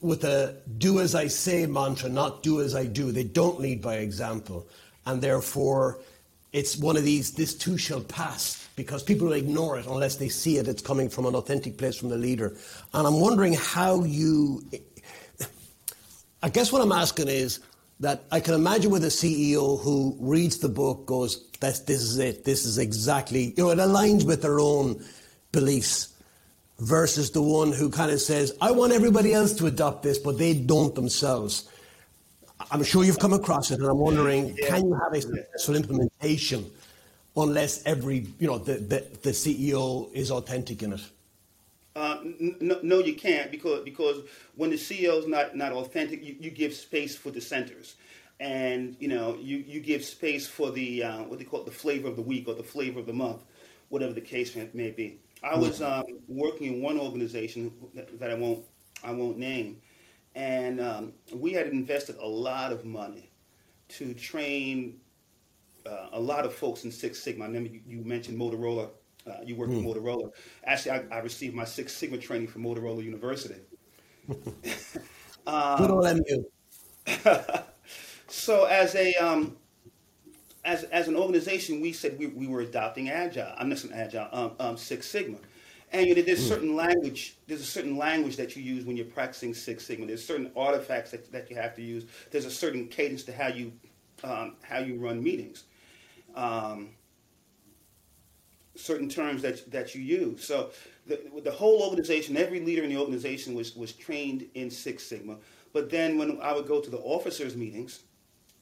with 0.00 0.24
a 0.24 0.56
do 0.78 1.00
as 1.00 1.14
I 1.14 1.26
say 1.26 1.66
mantra, 1.66 2.08
not 2.08 2.42
do 2.42 2.62
as 2.62 2.74
I 2.74 2.86
do. 2.86 3.12
They 3.12 3.24
don't 3.24 3.60
lead 3.60 3.82
by 3.82 3.96
example. 3.96 4.66
And 5.06 5.20
therefore, 5.20 5.98
it's 6.52 6.78
one 6.78 6.96
of 6.96 7.04
these, 7.04 7.32
this 7.32 7.54
too 7.54 7.76
shall 7.76 8.00
pass, 8.00 8.68
because 8.74 9.02
people 9.02 9.26
will 9.26 9.34
ignore 9.34 9.78
it 9.78 9.86
unless 9.86 10.16
they 10.16 10.30
see 10.30 10.56
it. 10.56 10.66
It's 10.66 10.82
coming 10.82 11.10
from 11.10 11.26
an 11.26 11.34
authentic 11.34 11.76
place 11.76 11.96
from 11.96 12.08
the 12.08 12.16
leader. 12.16 12.56
And 12.94 13.06
I'm 13.06 13.20
wondering 13.20 13.52
how 13.52 14.04
you 14.04 14.62
I 16.42 16.48
guess 16.48 16.72
what 16.72 16.82
I'm 16.82 16.92
asking 16.92 17.28
is 17.28 17.60
that 18.00 18.22
I 18.30 18.38
can 18.38 18.54
imagine 18.54 18.90
with 18.90 19.04
a 19.04 19.08
CEO 19.08 19.80
who 19.82 20.16
reads 20.20 20.58
the 20.58 20.68
book, 20.68 21.06
goes, 21.06 21.48
this, 21.60 21.80
this 21.80 22.00
is 22.00 22.18
it, 22.18 22.44
this 22.44 22.64
is 22.64 22.78
exactly, 22.78 23.54
you 23.56 23.64
know, 23.64 23.70
it 23.70 23.78
aligns 23.78 24.24
with 24.24 24.42
their 24.42 24.60
own 24.60 25.04
beliefs 25.50 26.14
versus 26.78 27.32
the 27.32 27.42
one 27.42 27.72
who 27.72 27.90
kind 27.90 28.12
of 28.12 28.20
says, 28.20 28.56
I 28.60 28.70
want 28.70 28.92
everybody 28.92 29.34
else 29.34 29.52
to 29.54 29.66
adopt 29.66 30.04
this, 30.04 30.18
but 30.18 30.38
they 30.38 30.54
don't 30.54 30.94
themselves. 30.94 31.68
I'm 32.70 32.84
sure 32.84 33.04
you've 33.04 33.18
come 33.18 33.32
across 33.32 33.72
it, 33.72 33.80
and 33.80 33.88
I'm 33.88 33.98
wondering, 33.98 34.54
yeah. 34.56 34.68
can 34.68 34.86
you 34.86 34.94
have 34.94 35.12
a 35.12 35.20
successful 35.20 35.74
implementation 35.74 36.70
unless 37.36 37.84
every, 37.84 38.28
you 38.38 38.46
know, 38.46 38.58
the, 38.58 38.74
the, 38.74 39.06
the 39.22 39.30
CEO 39.30 40.12
is 40.12 40.30
authentic 40.30 40.84
in 40.84 40.92
it? 40.92 41.00
Uh, 41.98 42.20
no, 42.60 42.78
no, 42.84 43.00
you 43.00 43.14
can't 43.14 43.50
because 43.50 43.82
because 43.82 44.22
when 44.54 44.70
the 44.70 44.76
CEO 44.76 45.18
is 45.18 45.26
not 45.26 45.56
not 45.56 45.72
authentic, 45.72 46.24
you, 46.24 46.36
you 46.38 46.48
give 46.48 46.72
space 46.72 47.16
for 47.16 47.32
dissenters, 47.32 47.96
and 48.38 48.96
you 49.00 49.08
know 49.08 49.36
you, 49.40 49.56
you 49.66 49.80
give 49.80 50.04
space 50.04 50.46
for 50.46 50.70
the 50.70 51.02
uh, 51.02 51.22
what 51.24 51.40
they 51.40 51.44
call 51.44 51.62
it, 51.62 51.66
the 51.66 51.72
flavor 51.72 52.06
of 52.06 52.14
the 52.14 52.22
week 52.22 52.46
or 52.46 52.54
the 52.54 52.62
flavor 52.62 53.00
of 53.00 53.06
the 53.06 53.12
month, 53.12 53.42
whatever 53.88 54.12
the 54.12 54.20
case 54.20 54.56
may 54.74 54.92
be. 54.92 55.18
I 55.42 55.56
was 55.56 55.82
um, 55.82 56.04
working 56.28 56.72
in 56.72 56.82
one 56.82 57.00
organization 57.00 57.72
that, 57.94 58.16
that, 58.20 58.30
I 58.30 58.34
won't 58.34 58.64
I 59.02 59.10
won't 59.10 59.36
name, 59.36 59.78
and 60.36 60.80
um, 60.80 61.12
we 61.34 61.52
had 61.52 61.66
invested 61.66 62.14
a 62.20 62.26
lot 62.26 62.70
of 62.70 62.84
money 62.84 63.32
to 63.88 64.14
train 64.14 65.00
uh, 65.84 66.10
a 66.12 66.20
lot 66.20 66.46
of 66.46 66.54
folks 66.54 66.84
in 66.84 66.92
Six 66.92 67.20
Sigma. 67.20 67.42
I 67.42 67.48
remember 67.48 67.70
you, 67.70 67.80
you 67.88 68.04
mentioned 68.04 68.38
Motorola 68.38 68.90
uh, 69.28 69.40
you 69.44 69.56
work 69.56 69.70
mm. 69.70 69.82
for 69.82 69.94
Motorola. 69.94 70.30
Actually, 70.64 70.92
I, 70.92 71.16
I, 71.16 71.18
received 71.20 71.54
my 71.54 71.64
Six 71.64 71.92
Sigma 71.92 72.18
training 72.18 72.48
from 72.48 72.62
Motorola 72.62 73.02
University. 73.02 73.60
um, 75.46 75.78
Good 75.78 75.90
old 75.90 76.04
MU. 76.04 76.44
so 78.28 78.64
as 78.64 78.94
a 78.94 79.14
um, 79.14 79.56
as 80.64 80.84
as 80.84 81.08
an 81.08 81.16
organization, 81.16 81.80
we 81.80 81.92
said 81.92 82.18
we, 82.18 82.26
we 82.26 82.46
were 82.46 82.60
adopting 82.60 83.08
Agile. 83.08 83.52
I'm 83.56 83.68
not 83.68 83.82
an 83.84 83.92
Agile, 83.92 84.28
um, 84.32 84.52
um, 84.60 84.76
Six 84.76 85.08
Sigma, 85.08 85.38
And 85.92 86.06
you 86.06 86.14
know, 86.14 86.22
there's 86.22 86.44
mm. 86.44 86.48
certain 86.48 86.76
language. 86.76 87.36
There's 87.46 87.60
a 87.60 87.66
certain 87.66 87.96
language 87.96 88.36
that 88.36 88.56
you 88.56 88.62
use 88.62 88.84
when 88.84 88.96
you're 88.96 89.06
practicing 89.06 89.54
Six 89.54 89.86
Sigma. 89.86 90.06
There's 90.06 90.24
certain 90.24 90.50
artifacts 90.56 91.10
that, 91.12 91.30
that 91.32 91.50
you 91.50 91.56
have 91.56 91.74
to 91.76 91.82
use. 91.82 92.06
There's 92.30 92.44
a 92.44 92.50
certain 92.50 92.88
cadence 92.88 93.22
to 93.24 93.32
how 93.32 93.48
you 93.48 93.72
um, 94.22 94.56
how 94.62 94.78
you 94.78 94.98
run 94.98 95.22
meetings. 95.22 95.64
Um, 96.34 96.90
certain 98.78 99.08
terms 99.08 99.42
that 99.42 99.70
that 99.70 99.94
you 99.94 100.02
use. 100.02 100.44
So 100.44 100.70
the 101.06 101.20
the 101.42 101.50
whole 101.50 101.82
organization, 101.82 102.36
every 102.36 102.60
leader 102.60 102.82
in 102.82 102.90
the 102.90 102.98
organization 102.98 103.54
was 103.54 103.74
was 103.76 103.92
trained 103.92 104.46
in 104.54 104.70
Six 104.70 105.04
Sigma. 105.04 105.36
But 105.72 105.90
then 105.90 106.18
when 106.18 106.40
I 106.40 106.52
would 106.52 106.66
go 106.66 106.80
to 106.80 106.90
the 106.90 106.98
officers' 106.98 107.56
meetings, 107.56 108.00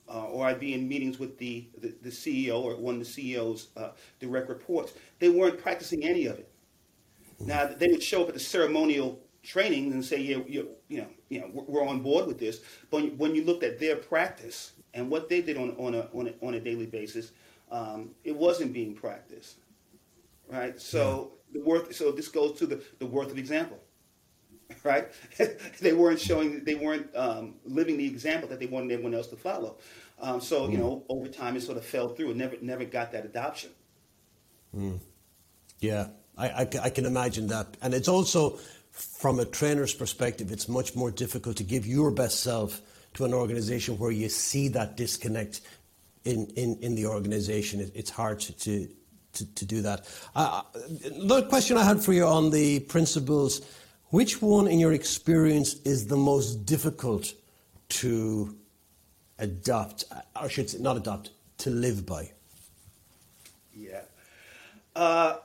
uh, 0.08 0.24
or 0.24 0.46
I'd 0.46 0.60
be 0.60 0.74
in 0.74 0.88
meetings 0.88 1.18
with 1.18 1.38
the, 1.38 1.66
the, 1.78 1.94
the 2.02 2.10
CEO 2.10 2.62
or 2.62 2.76
one 2.76 2.96
of 2.96 3.00
the 3.00 3.06
CEO's 3.06 3.68
uh, 3.76 3.90
direct 4.20 4.48
reports, 4.48 4.92
they 5.18 5.28
weren't 5.28 5.58
practicing 5.60 6.04
any 6.04 6.26
of 6.26 6.38
it. 6.38 6.48
Now 7.40 7.66
they 7.66 7.88
would 7.88 8.02
show 8.02 8.22
up 8.22 8.28
at 8.28 8.34
the 8.34 8.40
ceremonial 8.40 9.20
trainings 9.42 9.94
and 9.94 10.04
say, 10.04 10.18
"Yeah, 10.20 10.38
you, 10.46 10.68
you 10.88 10.98
know, 10.98 11.08
you 11.28 11.40
know, 11.40 11.50
we're 11.52 11.86
on 11.86 12.00
board 12.00 12.26
with 12.26 12.38
this." 12.38 12.60
But 12.90 13.14
when 13.16 13.34
you 13.34 13.44
looked 13.44 13.62
at 13.62 13.78
their 13.78 13.96
practice 13.96 14.72
and 14.94 15.10
what 15.10 15.28
they 15.28 15.42
did 15.42 15.56
on 15.58 15.72
on 15.76 15.94
a 15.94 16.08
on 16.14 16.28
a, 16.28 16.46
on 16.46 16.54
a 16.54 16.60
daily 16.60 16.86
basis, 16.86 17.32
um, 17.70 18.10
it 18.24 18.34
wasn't 18.34 18.72
being 18.72 18.94
practiced, 18.94 19.56
right? 20.48 20.80
So 20.80 21.32
yeah. 21.52 21.60
the 21.60 21.68
worth. 21.68 21.94
So 21.94 22.12
this 22.12 22.28
goes 22.28 22.58
to 22.58 22.66
the 22.66 22.82
the 22.98 23.06
worth 23.06 23.30
of 23.30 23.38
example, 23.38 23.78
right? 24.84 25.08
they 25.80 25.92
weren't 25.92 26.20
showing. 26.20 26.64
They 26.64 26.74
weren't 26.74 27.14
um, 27.16 27.54
living 27.64 27.96
the 27.96 28.06
example 28.06 28.48
that 28.48 28.60
they 28.60 28.66
wanted 28.66 28.92
everyone 28.92 29.14
else 29.14 29.28
to 29.28 29.36
follow. 29.36 29.78
Um, 30.20 30.40
so 30.40 30.66
mm. 30.66 30.72
you 30.72 30.78
know, 30.78 31.04
over 31.08 31.28
time, 31.28 31.56
it 31.56 31.62
sort 31.62 31.78
of 31.78 31.84
fell 31.84 32.08
through. 32.08 32.30
It 32.30 32.36
never 32.36 32.56
never 32.60 32.84
got 32.84 33.12
that 33.12 33.24
adoption. 33.24 33.70
Mm. 34.74 34.98
Yeah, 35.80 36.08
I, 36.36 36.48
I, 36.48 36.68
I 36.82 36.90
can 36.90 37.04
imagine 37.04 37.48
that. 37.48 37.76
And 37.82 37.94
it's 37.94 38.08
also, 38.08 38.58
from 38.90 39.40
a 39.40 39.44
trainer's 39.44 39.94
perspective, 39.94 40.52
it's 40.52 40.68
much 40.68 40.94
more 40.94 41.10
difficult 41.10 41.56
to 41.58 41.64
give 41.64 41.86
your 41.86 42.10
best 42.10 42.40
self 42.40 42.80
to 43.14 43.24
an 43.24 43.34
organization 43.34 43.98
where 43.98 44.10
you 44.10 44.28
see 44.28 44.68
that 44.68 44.96
disconnect 44.96 45.60
in, 46.24 46.46
in, 46.56 46.78
in 46.80 46.94
the 46.94 47.06
organization. 47.06 47.80
It, 47.80 47.92
it's 47.94 48.10
hard 48.10 48.40
to, 48.40 48.52
to, 48.52 48.88
to, 49.36 49.54
to 49.54 49.64
do 49.64 49.82
that. 49.82 50.06
Uh, 50.34 50.62
another 51.04 51.46
question 51.46 51.76
I 51.76 51.84
had 51.84 52.02
for 52.02 52.12
you 52.12 52.26
on 52.26 52.50
the 52.50 52.80
principles 52.80 53.62
which 54.10 54.40
one, 54.40 54.68
in 54.68 54.78
your 54.78 54.92
experience, 54.92 55.74
is 55.84 56.06
the 56.06 56.16
most 56.16 56.64
difficult 56.64 57.32
to 57.88 58.56
adopt, 59.38 60.04
or 60.40 60.48
should 60.48 60.70
say, 60.70 60.78
not 60.78 60.96
adopt, 60.96 61.30
to 61.58 61.70
live 61.70 62.06
by? 62.06 62.30
Yeah. 63.74 64.02
Uh, 64.94 65.38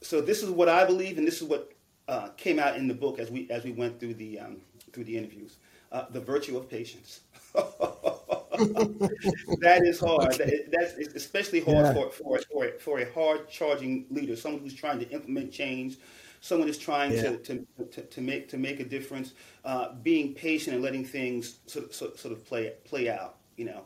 so 0.00 0.20
this 0.20 0.42
is 0.42 0.50
what 0.50 0.68
I 0.68 0.84
believe, 0.84 1.18
and 1.18 1.26
this 1.26 1.42
is 1.42 1.48
what 1.48 1.72
uh, 2.06 2.28
came 2.36 2.58
out 2.58 2.76
in 2.76 2.86
the 2.86 2.94
book 2.94 3.18
as 3.18 3.30
we 3.30 3.50
as 3.50 3.64
we 3.64 3.72
went 3.72 3.98
through 3.98 4.14
the 4.14 4.38
um, 4.38 4.58
through 4.92 5.04
the 5.04 5.18
interviews. 5.18 5.56
Uh, 5.90 6.04
the 6.10 6.20
virtue 6.20 6.56
of 6.56 6.70
patience. 6.70 7.20
that 9.60 9.82
is 9.84 10.00
hard. 10.00 10.34
Okay. 10.34 10.64
That, 10.70 10.94
that's 10.96 11.14
especially 11.14 11.60
hard 11.60 11.86
yeah. 11.86 11.92
for, 11.92 12.10
for, 12.10 12.38
for, 12.50 12.68
for 12.78 12.98
a 13.00 13.12
hard 13.12 13.48
charging 13.48 14.06
leader, 14.10 14.36
someone 14.36 14.62
who's 14.62 14.74
trying 14.74 14.98
to 14.98 15.08
implement 15.10 15.52
change, 15.52 15.96
someone 16.40 16.68
who's 16.68 16.78
trying 16.78 17.12
yeah. 17.12 17.22
to, 17.22 17.36
to, 17.38 17.66
to, 17.90 18.02
to, 18.02 18.20
make 18.20 18.48
to 18.48 18.56
make 18.56 18.80
a 18.80 18.84
difference. 18.84 19.32
Uh, 19.64 19.94
being 20.02 20.34
patient 20.34 20.74
and 20.74 20.84
letting 20.84 21.04
things 21.04 21.58
sort 21.66 21.86
of, 21.86 21.94
sort, 21.94 22.18
sort 22.18 22.32
of 22.32 22.44
play 22.46 22.72
play 22.84 23.08
out. 23.08 23.36
You 23.56 23.66
know, 23.66 23.84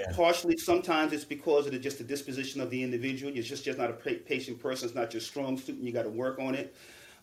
yeah. 0.00 0.12
Partially, 0.14 0.56
sometimes 0.56 1.12
it's 1.12 1.24
because 1.24 1.66
of 1.66 1.72
the, 1.72 1.78
just 1.78 1.98
the 1.98 2.04
disposition 2.04 2.60
of 2.60 2.70
the 2.70 2.82
individual. 2.82 3.32
You're 3.32 3.44
just, 3.44 3.64
just 3.64 3.78
not 3.78 3.90
a 3.90 3.92
patient 3.92 4.60
person. 4.60 4.86
It's 4.86 4.94
not 4.94 5.12
your 5.12 5.20
strong 5.20 5.58
suit, 5.58 5.76
and 5.76 5.86
you 5.86 5.92
got 5.92 6.04
to 6.04 6.10
work 6.10 6.38
on 6.38 6.54
it. 6.54 6.74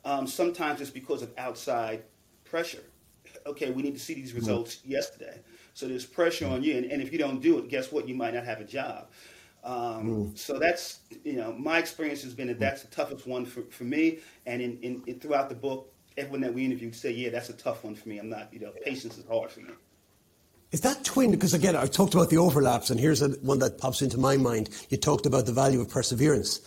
Um, 0.06 0.28
sometimes 0.28 0.80
it's 0.82 0.90
because 0.90 1.22
of 1.22 1.32
outside 1.38 2.04
pressure. 2.46 2.84
Okay, 3.46 3.72
we 3.72 3.82
need 3.82 3.94
to 3.94 4.00
see 4.00 4.14
these 4.14 4.30
mm-hmm. 4.30 4.40
results 4.40 4.78
mm-hmm. 4.78 4.92
yesterday. 4.92 5.40
So 5.78 5.88
there's 5.88 6.08
pressure 6.08 6.48
on 6.48 6.64
you, 6.64 6.76
and, 6.76 6.92
and, 6.92 7.04
if 7.04 7.12
you 7.12 7.20
don't 7.20 7.40
do 7.40 7.60
it, 7.60 7.70
guess 7.70 7.92
what? 7.92 8.08
You 8.08 8.16
might 8.16 8.34
not 8.34 8.46
have 8.46 8.60
a 8.60 8.64
job. 8.64 9.10
Um. 9.64 10.32
So 10.36 10.58
that's 10.58 11.02
you 11.24 11.34
know 11.34 11.54
my 11.54 11.78
experience 11.78 12.24
has 12.24 12.34
been 12.34 12.48
that 12.48 12.58
that's 12.58 12.82
the 12.82 12.88
toughest 12.88 13.28
one 13.28 13.46
for, 13.46 13.62
for 13.70 13.84
me. 13.84 14.18
And 14.48 14.60
in, 14.60 14.80
in, 14.82 15.04
in 15.06 15.20
throughout 15.20 15.50
the 15.50 15.56
book, 15.56 15.94
everyone 16.18 16.42
that 16.42 16.52
we 16.52 16.66
interviewed 16.66 16.96
said, 16.96 17.14
yeah, 17.14 17.30
that's 17.30 17.50
a 17.50 17.54
tough 17.54 17.84
one 17.84 17.94
for 17.94 18.10
me. 18.10 18.18
I'm 18.18 18.28
not 18.28 18.52
you 18.52 18.60
know 18.60 18.72
patience 18.84 19.20
is 19.20 19.26
hard 19.28 19.52
for 19.52 19.60
me. 19.60 19.74
Is 20.72 20.82
that 20.82 21.04
twin? 21.04 21.30
Because 21.30 21.54
again, 21.54 21.76
I 21.76 21.86
talked 21.86 22.16
about 22.16 22.32
the 22.32 22.38
overlaps, 22.38 22.90
and 22.90 23.00
here's 23.00 23.22
a, 23.22 23.30
one 23.44 23.60
that 23.60 23.78
pops 23.78 24.02
into 24.02 24.18
my 24.18 24.36
mind. 24.36 24.72
You 24.90 24.98
talked 24.98 25.28
about 25.28 25.46
the 25.46 25.54
value 25.54 25.80
of 25.80 25.90
perseverance. 25.90 26.60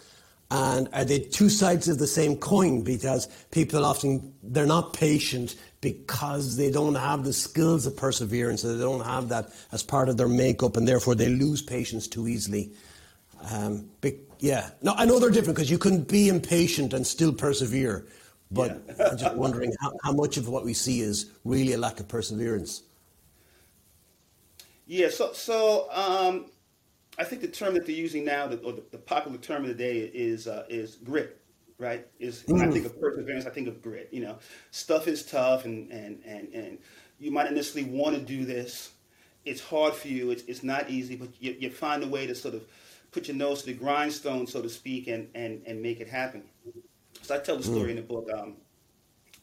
And 0.53 0.88
are 0.92 1.05
they 1.05 1.20
two 1.20 1.49
sides 1.49 1.88
of 1.88 1.99
the 1.99 2.09
same 2.09 2.37
coin? 2.37 2.83
Because 2.83 3.29
people 3.53 3.85
often, 3.85 4.35
they're 4.42 4.66
not 4.66 4.94
patient 4.94 5.55
because 5.81 6.57
they 6.57 6.71
don't 6.71 6.95
have 6.95 7.25
the 7.25 7.33
skills 7.33 7.87
of 7.87 7.97
perseverance, 7.97 8.62
they 8.62 8.79
don't 8.79 9.05
have 9.05 9.29
that 9.31 9.51
as 9.73 9.83
part 9.83 10.09
of 10.09 10.16
their 10.16 10.29
makeup, 10.29 10.77
and 10.77 10.87
therefore 10.87 11.14
they 11.14 11.29
lose 11.29 11.62
patience 11.62 12.07
too 12.07 12.29
easily. 12.29 12.71
Um, 13.51 13.88
yeah, 14.38 14.71
no, 14.83 14.95
I 14.97 15.05
know 15.05 15.19
they're 15.19 15.31
different 15.31 15.57
because 15.57 15.71
you 15.71 15.79
can 15.79 16.03
be 16.03 16.29
impatient 16.29 16.93
and 16.93 17.07
still 17.07 17.33
persevere. 17.33 18.07
But 18.51 18.83
yeah. 18.87 19.11
I'm 19.11 19.19
just 19.19 19.37
wondering 19.37 19.73
how, 19.81 19.93
how 20.03 20.12
much 20.12 20.37
of 20.37 20.49
what 20.49 20.64
we 20.64 20.75
see 20.75 21.01
is 21.01 21.31
really 21.45 21.73
a 21.75 21.79
lack 21.79 22.01
of 22.01 22.09
perseverance. 22.09 22.83
Yeah, 24.87 25.09
so 25.09 25.33
so 25.33 25.88
um, 25.93 26.47
I 27.16 27.23
think 27.23 27.43
the 27.43 27.49
term 27.49 27.75
that 27.75 27.87
they're 27.87 27.95
using 27.95 28.25
now, 28.25 28.47
or 28.47 28.73
the, 28.73 28.83
the 28.90 28.99
popular 28.99 29.38
term 29.38 29.62
of 29.62 29.69
the 29.69 29.75
day, 29.75 29.99
is 29.99 30.49
uh, 30.49 30.64
is 30.69 30.97
grit, 30.97 31.39
right? 31.81 32.07
Is 32.19 32.45
mm. 32.45 32.66
I 32.66 32.71
think 32.71 32.87
of 32.87 33.01
perseverance, 33.01 33.47
I 33.47 33.51
think 33.51 33.69
of 33.69 33.83
grit. 33.83 34.09
You 34.12 34.21
know, 34.21 34.38
stuff 34.71 35.09
is 35.09 35.25
tough, 35.25 35.64
and 35.64 35.90
and 35.90 36.23
and 36.25 36.53
and 36.55 36.79
you 37.19 37.31
might 37.31 37.45
not 37.45 37.55
necessarily 37.55 37.90
want 37.90 38.16
to 38.16 38.23
do 38.23 38.45
this. 38.45 38.93
It's 39.45 39.61
hard 39.61 39.95
for 39.95 40.09
you. 40.09 40.31
It's 40.31 40.43
it's 40.45 40.62
not 40.62 40.90
easy, 40.90 41.16
but 41.16 41.29
you, 41.40 41.57
you 41.59 41.71
find 41.71 42.03
a 42.03 42.09
way 42.09 42.27
to 42.27 42.35
sort 42.35 42.55
of 42.55 42.64
put 43.11 43.27
your 43.27 43.37
nose 43.37 43.61
to 43.61 43.66
the 43.66 43.75
grindstone, 43.75 44.47
so 44.47 44.62
to 44.62 44.69
speak, 44.69 45.09
and 45.09 45.29
and 45.35 45.62
and 45.66 45.83
make 45.83 46.01
it 46.01 46.09
happen. 46.09 46.45
So 47.23 47.35
I 47.35 47.38
tell 47.38 47.57
the 47.57 47.62
story 47.62 47.88
mm. 47.88 47.90
in 47.90 47.97
the 47.97 48.03
book. 48.03 48.29
Um, 48.33 48.57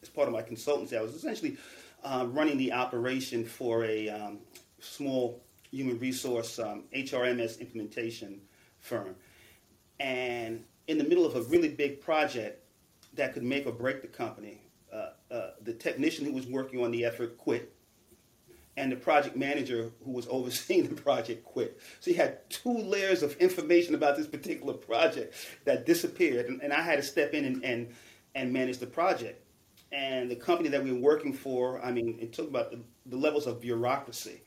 as 0.02 0.08
part 0.08 0.28
of 0.28 0.34
my 0.34 0.42
consultancy, 0.42 0.96
I 0.96 1.02
was 1.02 1.14
essentially 1.14 1.56
uh, 2.04 2.26
running 2.28 2.56
the 2.56 2.72
operation 2.72 3.44
for 3.44 3.84
a 3.84 4.08
um, 4.08 4.38
small 4.80 5.42
human 5.70 5.98
resource 5.98 6.58
um, 6.58 6.84
HRMS 6.94 7.60
implementation 7.60 8.40
firm. 8.78 9.14
And 10.00 10.64
in 10.88 10.96
the 10.96 11.04
middle 11.04 11.26
of 11.26 11.36
a 11.36 11.42
really 11.42 11.68
big 11.68 12.00
project 12.00 12.64
that 13.14 13.34
could 13.34 13.42
make 13.42 13.66
or 13.66 13.72
break 13.72 14.02
the 14.02 14.08
company, 14.08 14.62
uh, 14.92 15.10
uh, 15.30 15.50
the 15.62 15.74
technician 15.74 16.24
who 16.24 16.32
was 16.32 16.46
working 16.46 16.82
on 16.82 16.90
the 16.90 17.04
effort 17.04 17.36
quit, 17.36 17.72
and 18.76 18.90
the 18.90 18.96
project 18.96 19.36
manager 19.36 19.92
who 20.04 20.12
was 20.12 20.26
overseeing 20.30 20.88
the 20.88 21.00
project 21.00 21.44
quit. 21.44 21.78
So 22.00 22.10
you 22.10 22.16
had 22.16 22.48
two 22.50 22.76
layers 22.76 23.22
of 23.22 23.36
information 23.36 23.94
about 23.94 24.16
this 24.16 24.26
particular 24.26 24.74
project 24.74 25.34
that 25.64 25.86
disappeared, 25.86 26.46
and, 26.46 26.62
and 26.62 26.72
I 26.72 26.80
had 26.80 26.96
to 26.96 27.02
step 27.02 27.34
in 27.34 27.44
and, 27.44 27.64
and, 27.64 27.94
and 28.34 28.52
manage 28.52 28.78
the 28.78 28.86
project. 28.86 29.44
And 29.92 30.30
the 30.30 30.36
company 30.36 30.68
that 30.70 30.82
we 30.82 30.92
were 30.92 31.00
working 31.00 31.32
for, 31.32 31.82
I 31.82 31.92
mean, 31.92 32.18
it 32.20 32.32
took 32.32 32.48
about 32.48 32.70
the, 32.70 32.80
the 33.06 33.16
levels 33.16 33.46
of 33.46 33.60
bureaucracy 33.60 34.42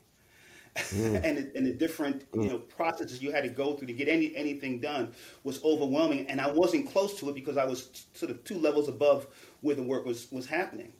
mm. 0.76 1.20
and, 1.24 1.38
the, 1.38 1.52
and 1.54 1.66
the 1.66 1.72
different 1.72 2.30
mm. 2.32 2.44
you 2.44 2.50
know 2.50 2.58
processes 2.58 3.22
you 3.22 3.30
had 3.30 3.44
to 3.44 3.50
go 3.50 3.74
through 3.74 3.88
to 3.88 3.92
get 3.92 4.08
any 4.08 4.34
anything 4.36 4.80
done 4.80 5.12
was 5.44 5.62
overwhelming. 5.64 6.26
And 6.28 6.40
I 6.40 6.50
wasn't 6.50 6.90
close 6.90 7.18
to 7.20 7.28
it 7.30 7.34
because 7.34 7.56
I 7.56 7.64
was 7.64 8.06
sort 8.14 8.30
of 8.30 8.42
two 8.44 8.58
levels 8.58 8.88
above 8.88 9.26
where 9.60 9.74
the 9.74 9.82
work 9.82 10.04
was 10.04 10.30
was 10.30 10.46
happening. 10.46 10.92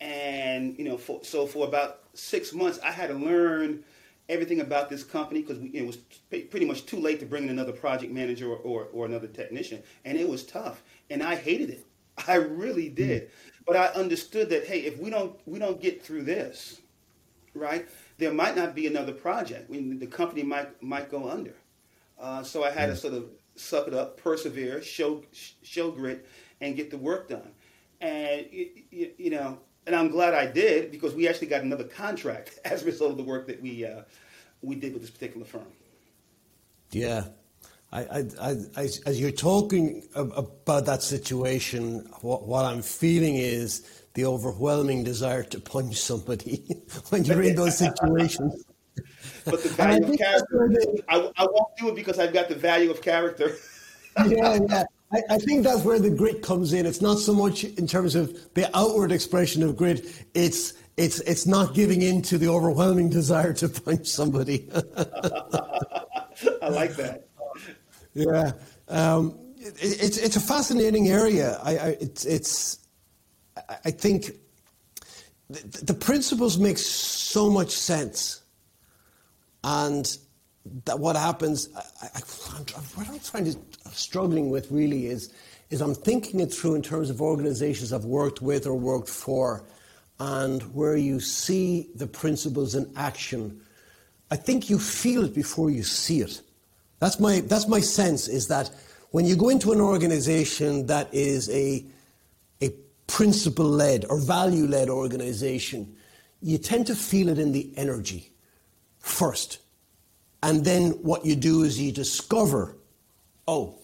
And 0.00 0.78
you 0.78 0.84
know, 0.84 0.96
for, 0.96 1.20
so 1.24 1.46
for 1.46 1.66
about 1.66 2.00
six 2.14 2.52
months, 2.52 2.78
I 2.84 2.92
had 2.92 3.08
to 3.08 3.14
learn 3.14 3.84
everything 4.28 4.60
about 4.60 4.90
this 4.90 5.02
company 5.02 5.40
because 5.40 5.58
it 5.72 5.86
was 5.86 5.96
pretty 6.30 6.66
much 6.66 6.86
too 6.86 6.98
late 6.98 7.18
to 7.20 7.26
bring 7.26 7.44
in 7.44 7.50
another 7.50 7.72
project 7.72 8.12
manager 8.12 8.50
or, 8.50 8.58
or, 8.58 8.88
or, 8.92 9.06
another 9.06 9.26
technician, 9.26 9.82
and 10.04 10.18
it 10.18 10.28
was 10.28 10.44
tough, 10.44 10.82
and 11.10 11.22
I 11.22 11.34
hated 11.34 11.70
it. 11.70 11.86
I 12.28 12.34
really 12.34 12.88
did, 12.88 13.24
mm. 13.24 13.30
but 13.66 13.76
I 13.76 13.86
understood 13.88 14.50
that 14.50 14.66
hey, 14.66 14.80
if 14.80 14.98
we 14.98 15.10
don't 15.10 15.38
we 15.46 15.58
don't 15.58 15.80
get 15.80 16.02
through 16.02 16.22
this, 16.22 16.80
right, 17.54 17.88
there 18.18 18.32
might 18.32 18.56
not 18.56 18.74
be 18.74 18.86
another 18.86 19.12
project. 19.12 19.70
I 19.70 19.72
mean, 19.72 19.98
the 19.98 20.06
company 20.06 20.42
might 20.42 20.82
might 20.82 21.10
go 21.10 21.28
under. 21.28 21.54
Uh, 22.18 22.42
so 22.42 22.64
I 22.64 22.70
had 22.70 22.86
to 22.86 22.96
sort 22.96 23.14
of 23.14 23.30
suck 23.54 23.88
it 23.88 23.94
up, 23.94 24.20
persevere, 24.20 24.82
show 24.82 25.22
show 25.62 25.90
grit, 25.90 26.26
and 26.60 26.76
get 26.76 26.90
the 26.90 26.98
work 26.98 27.28
done. 27.28 27.50
And 28.00 28.46
you, 28.50 29.10
you 29.16 29.30
know, 29.30 29.58
and 29.86 29.94
I'm 29.96 30.08
glad 30.08 30.34
I 30.34 30.46
did 30.46 30.90
because 30.90 31.14
we 31.14 31.28
actually 31.28 31.46
got 31.48 31.62
another 31.62 31.84
contract 31.84 32.58
as 32.64 32.82
a 32.82 32.86
result 32.86 33.12
of 33.12 33.16
the 33.16 33.24
work 33.24 33.46
that 33.46 33.62
we 33.62 33.84
uh, 33.84 34.02
we 34.62 34.74
did 34.74 34.92
with 34.92 35.02
this 35.02 35.10
particular 35.10 35.46
firm. 35.46 35.66
Yeah, 36.90 37.24
I, 37.92 38.00
I, 38.40 38.56
I, 38.76 38.80
as 39.06 39.20
you're 39.20 39.30
talking 39.30 40.08
about 40.14 40.86
that 40.86 41.02
situation, 41.02 42.08
what, 42.20 42.46
what 42.46 42.64
I'm 42.64 42.82
feeling 42.82 43.36
is 43.36 44.04
the 44.18 44.26
overwhelming 44.26 45.04
desire 45.04 45.44
to 45.44 45.60
punch 45.60 45.94
somebody 45.94 46.56
when 47.10 47.24
you're 47.24 47.40
in 47.44 47.54
those 47.54 47.78
situations. 47.78 48.64
But 49.44 49.62
the 49.62 49.68
value 49.76 50.12
of 50.12 50.18
character, 50.18 50.82
I, 51.08 51.30
I 51.36 51.46
won't 51.48 51.76
do 51.78 51.90
it 51.90 51.94
because 51.94 52.18
I've 52.18 52.32
got 52.32 52.48
the 52.48 52.56
value 52.56 52.90
of 52.90 53.00
character. 53.00 53.54
yeah, 54.26 54.58
yeah. 54.68 54.84
I, 55.12 55.20
I, 55.30 55.38
think 55.38 55.62
that's 55.62 55.84
where 55.84 56.00
the 56.00 56.10
grit 56.10 56.42
comes 56.42 56.72
in. 56.72 56.84
It's 56.84 57.00
not 57.00 57.20
so 57.20 57.32
much 57.32 57.62
in 57.62 57.86
terms 57.86 58.16
of 58.16 58.36
the 58.54 58.68
outward 58.76 59.12
expression 59.12 59.62
of 59.62 59.76
grit. 59.76 60.04
It's 60.34 60.74
it's 60.96 61.20
it's 61.20 61.46
not 61.46 61.72
giving 61.72 62.02
in 62.02 62.20
to 62.22 62.38
the 62.38 62.48
overwhelming 62.48 63.10
desire 63.10 63.52
to 63.52 63.68
punch 63.68 64.08
somebody. 64.08 64.68
I 66.60 66.68
like 66.70 66.96
that. 66.96 67.28
Yeah, 68.14 68.50
um, 68.88 69.38
it, 69.58 69.76
it's 69.80 70.18
it's 70.18 70.34
a 70.34 70.40
fascinating 70.40 71.06
area. 71.08 71.60
I, 71.62 71.78
I 71.78 71.88
it's 72.00 72.24
it's 72.24 72.87
I 73.84 73.90
think 73.90 74.32
the, 75.48 75.94
principles 75.94 76.58
make 76.58 76.78
so 76.78 77.50
much 77.50 77.70
sense, 77.70 78.42
and 79.64 80.16
that 80.84 80.98
what 80.98 81.16
happens. 81.16 81.68
I, 81.74 82.06
I, 82.14 82.20
what 82.94 83.08
I'm 83.08 83.18
trying 83.20 83.44
to 83.46 83.58
struggling 83.90 84.50
with 84.50 84.70
really 84.70 85.06
is 85.06 85.32
is 85.70 85.80
I'm 85.80 85.94
thinking 85.94 86.40
it 86.40 86.52
through 86.52 86.74
in 86.74 86.82
terms 86.82 87.10
of 87.10 87.20
organizations 87.20 87.92
I've 87.92 88.04
worked 88.04 88.40
with 88.40 88.66
or 88.66 88.74
worked 88.74 89.08
for, 89.08 89.64
and 90.20 90.62
where 90.74 90.96
you 90.96 91.20
see 91.20 91.88
the 91.94 92.06
principles 92.06 92.74
in 92.74 92.90
action. 92.96 93.60
I 94.30 94.36
think 94.36 94.68
you 94.68 94.78
feel 94.78 95.24
it 95.24 95.34
before 95.34 95.70
you 95.70 95.82
see 95.82 96.20
it. 96.20 96.42
That's 97.00 97.18
my 97.18 97.40
that's 97.40 97.68
my 97.68 97.80
sense 97.80 98.28
is 98.28 98.48
that 98.48 98.70
when 99.10 99.24
you 99.24 99.36
go 99.36 99.48
into 99.48 99.72
an 99.72 99.80
organization 99.80 100.86
that 100.86 101.12
is 101.14 101.48
a 101.50 101.84
principle 103.08 103.68
led 103.68 104.04
or 104.08 104.20
value 104.20 104.66
led 104.66 104.88
organization, 104.88 105.96
you 106.40 106.58
tend 106.58 106.86
to 106.86 106.94
feel 106.94 107.28
it 107.28 107.38
in 107.40 107.50
the 107.50 107.72
energy 107.76 108.30
first. 109.00 109.58
And 110.42 110.64
then 110.64 110.90
what 111.02 111.26
you 111.26 111.34
do 111.34 111.64
is 111.64 111.80
you 111.80 111.90
discover, 111.90 112.76
oh, 113.48 113.74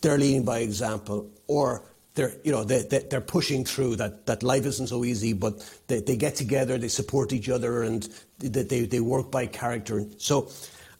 they're 0.00 0.18
leading 0.18 0.44
by 0.44 0.58
example, 0.58 1.28
or 1.48 1.82
they're, 2.14 2.32
you 2.44 2.52
know, 2.52 2.62
they, 2.62 2.82
they, 2.82 3.16
are 3.16 3.20
pushing 3.20 3.64
through 3.64 3.96
that, 3.96 4.26
that 4.26 4.44
life 4.44 4.64
isn't 4.64 4.86
so 4.86 5.04
easy, 5.04 5.32
but 5.32 5.68
they, 5.88 6.00
they 6.00 6.16
get 6.16 6.36
together, 6.36 6.78
they 6.78 6.88
support 6.88 7.32
each 7.32 7.48
other, 7.48 7.82
and 7.82 8.08
they, 8.38 8.62
they, 8.62 8.84
they 8.84 9.00
work 9.00 9.32
by 9.32 9.46
character. 9.46 10.04
So, 10.18 10.48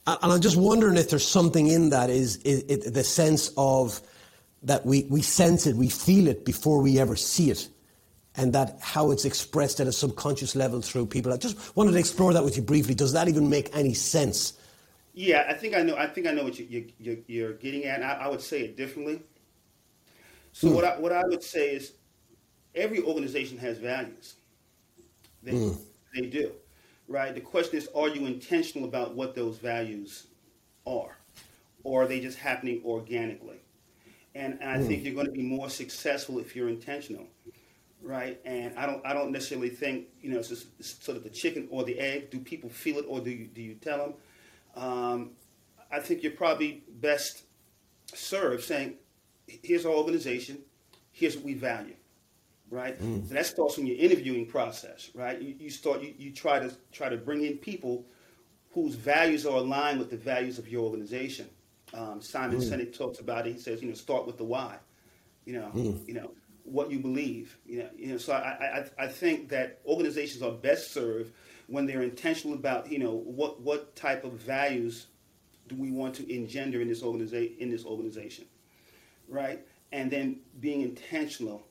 and 0.06 0.32
I'm 0.32 0.40
just 0.40 0.56
wondering 0.56 0.96
if 0.96 1.10
there's 1.10 1.26
something 1.26 1.68
in 1.68 1.90
that 1.90 2.10
is, 2.10 2.36
is, 2.38 2.62
is 2.64 2.92
the 2.92 3.04
sense 3.04 3.52
of 3.56 4.00
that 4.66 4.84
we, 4.84 5.04
we 5.08 5.22
sense 5.22 5.66
it, 5.66 5.76
we 5.76 5.88
feel 5.88 6.26
it 6.26 6.44
before 6.44 6.82
we 6.82 6.98
ever 6.98 7.16
see 7.16 7.50
it 7.50 7.68
and 8.36 8.52
that 8.52 8.78
how 8.80 9.12
it's 9.12 9.24
expressed 9.24 9.80
at 9.80 9.86
a 9.86 9.92
subconscious 9.92 10.54
level 10.54 10.82
through 10.82 11.06
people. 11.06 11.32
I 11.32 11.36
just 11.36 11.74
wanted 11.76 11.92
to 11.92 11.98
explore 11.98 12.32
that 12.34 12.44
with 12.44 12.56
you 12.56 12.62
briefly. 12.62 12.94
Does 12.94 13.12
that 13.12 13.28
even 13.28 13.48
make 13.48 13.74
any 13.74 13.94
sense? 13.94 14.54
Yeah, 15.14 15.46
I 15.48 15.54
think 15.54 15.74
I 15.74 15.82
know. 15.82 15.96
I 15.96 16.06
think 16.06 16.26
I 16.26 16.32
know 16.32 16.44
what 16.44 16.58
you, 16.58 16.86
you, 16.98 17.24
you're 17.26 17.54
getting 17.54 17.84
at. 17.84 18.02
I, 18.02 18.24
I, 18.24 18.28
would 18.28 18.42
say 18.42 18.60
it 18.60 18.76
differently. 18.76 19.22
So 20.52 20.68
mm. 20.68 20.74
what 20.74 20.84
I 20.84 20.98
what 20.98 21.12
I 21.12 21.22
would 21.24 21.42
say 21.42 21.74
is, 21.74 21.92
every 22.74 23.00
organization 23.02 23.56
has 23.56 23.78
values. 23.78 24.34
They 25.42 25.52
mm. 25.52 25.78
they 26.14 26.26
do, 26.26 26.52
right? 27.08 27.34
The 27.34 27.40
question 27.40 27.78
is, 27.78 27.88
are 27.94 28.08
you 28.08 28.26
intentional 28.26 28.86
about 28.86 29.14
what 29.14 29.34
those 29.34 29.56
values 29.56 30.26
are, 30.86 31.16
or 31.82 32.02
are 32.02 32.06
they 32.06 32.20
just 32.20 32.36
happening 32.36 32.82
organically? 32.84 33.60
And, 34.36 34.58
and 34.60 34.70
I 34.70 34.76
mm. 34.78 34.86
think 34.86 35.04
you're 35.04 35.14
going 35.14 35.26
to 35.26 35.32
be 35.32 35.42
more 35.42 35.70
successful 35.70 36.38
if 36.38 36.54
you're 36.54 36.68
intentional, 36.68 37.26
right? 38.02 38.38
And 38.44 38.78
I 38.78 38.86
don't 38.86 39.04
I 39.06 39.12
don't 39.14 39.32
necessarily 39.32 39.70
think 39.70 40.06
you 40.20 40.30
know 40.30 40.38
it's, 40.38 40.50
just, 40.50 40.66
it's 40.78 41.02
sort 41.04 41.16
of 41.16 41.24
the 41.24 41.30
chicken 41.30 41.68
or 41.70 41.84
the 41.84 41.98
egg. 41.98 42.30
Do 42.30 42.38
people 42.38 42.70
feel 42.70 42.98
it, 42.98 43.06
or 43.08 43.20
do 43.20 43.30
you 43.30 43.46
do 43.46 43.62
you 43.62 43.74
tell 43.74 43.98
them? 43.98 44.14
um, 44.76 45.30
I 45.90 46.00
think 46.00 46.22
you're 46.22 46.32
probably 46.32 46.82
best 46.88 47.44
served 48.14 48.64
saying, 48.64 48.94
here's 49.46 49.86
our 49.86 49.92
organization, 49.92 50.58
here's 51.12 51.36
what 51.36 51.44
we 51.44 51.54
value, 51.54 51.94
right? 52.70 53.00
Mm. 53.00 53.26
So 53.26 53.34
that 53.34 53.46
starts 53.46 53.74
from 53.74 53.86
your 53.86 53.96
interviewing 53.96 54.46
process, 54.46 55.10
right? 55.14 55.40
You, 55.40 55.54
you 55.58 55.70
start, 55.70 56.02
you, 56.02 56.14
you 56.18 56.32
try 56.32 56.58
to 56.58 56.72
try 56.92 57.08
to 57.08 57.16
bring 57.16 57.44
in 57.44 57.56
people 57.56 58.04
whose 58.72 58.94
values 58.94 59.46
are 59.46 59.56
aligned 59.56 59.98
with 59.98 60.10
the 60.10 60.16
values 60.16 60.58
of 60.58 60.68
your 60.68 60.84
organization. 60.84 61.48
Um, 61.96 62.20
Simon 62.20 62.58
mm. 62.58 62.70
Sinek 62.70 62.96
talks 62.96 63.20
about 63.20 63.46
it. 63.46 63.54
He 63.54 63.58
says, 63.58 63.82
you 63.82 63.88
know, 63.88 63.94
start 63.94 64.26
with 64.26 64.36
the 64.36 64.44
why. 64.44 64.76
You 65.44 65.54
know, 65.54 65.70
mm. 65.74 66.06
you 66.06 66.14
know 66.14 66.30
what 66.64 66.90
you 66.90 66.98
believe. 66.98 67.56
You 67.64 67.80
know, 67.80 67.88
you 67.96 68.08
know. 68.08 68.18
So 68.18 68.32
I, 68.32 68.84
I, 68.98 69.04
I 69.04 69.08
think 69.08 69.48
that 69.50 69.80
organizations 69.86 70.42
are 70.42 70.52
best 70.52 70.92
served 70.92 71.32
when 71.68 71.86
they're 71.86 72.02
intentional 72.02 72.56
about 72.56 72.90
you 72.90 72.98
know 72.98 73.12
what 73.12 73.60
what 73.60 73.94
type 73.96 74.24
of 74.24 74.32
values 74.32 75.06
do 75.68 75.74
we 75.74 75.90
want 75.90 76.14
to 76.14 76.32
engender 76.32 76.80
in 76.80 76.88
this 76.88 77.02
organization 77.02 77.56
in 77.58 77.70
this 77.70 77.84
organization 77.84 78.44
right 79.28 79.60
and 79.92 80.10
then 80.10 80.38
being 80.60 80.82
intentional 80.82 81.66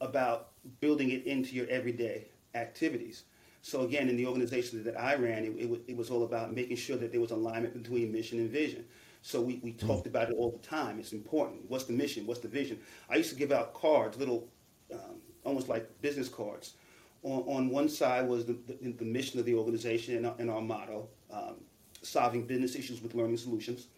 about 0.00 0.50
building 0.80 1.10
it 1.10 1.24
into 1.26 1.54
your 1.54 1.66
everyday 1.68 2.26
activities 2.54 3.24
so 3.60 3.82
again 3.82 4.08
in 4.08 4.16
the 4.16 4.26
organization 4.26 4.82
that 4.82 4.98
i 4.98 5.14
ran 5.14 5.44
it, 5.44 5.50
it, 5.50 5.80
it 5.88 5.96
was 5.96 6.10
all 6.10 6.24
about 6.24 6.54
making 6.54 6.76
sure 6.76 6.96
that 6.96 7.12
there 7.12 7.20
was 7.20 7.30
alignment 7.30 7.74
between 7.74 8.10
mission 8.10 8.38
and 8.38 8.50
vision 8.50 8.84
so 9.22 9.40
we, 9.40 9.60
we 9.62 9.70
hmm. 9.70 9.86
talked 9.86 10.06
about 10.06 10.28
it 10.28 10.34
all 10.36 10.50
the 10.50 10.66
time 10.66 10.98
it's 10.98 11.12
important 11.12 11.60
what's 11.68 11.84
the 11.84 11.92
mission 11.92 12.26
what's 12.26 12.40
the 12.40 12.48
vision 12.48 12.78
i 13.08 13.16
used 13.16 13.30
to 13.30 13.36
give 13.36 13.52
out 13.52 13.72
cards 13.72 14.18
little 14.18 14.48
um, 14.92 15.20
almost 15.44 15.68
like 15.68 15.88
business 16.02 16.28
cards 16.28 16.74
on, 17.22 17.42
on 17.42 17.68
one 17.70 17.88
side 17.88 18.28
was 18.28 18.44
the, 18.44 18.58
the, 18.66 18.92
the, 18.92 19.04
mission 19.04 19.38
of 19.38 19.46
the 19.46 19.54
organization 19.54 20.16
and 20.16 20.26
our, 20.26 20.34
and 20.38 20.50
our 20.50 20.60
motto, 20.60 21.08
um, 21.32 21.56
solving 22.02 22.46
business 22.46 22.74
issues 22.74 23.00
with 23.00 23.14
learning 23.14 23.36
solutions. 23.36 23.88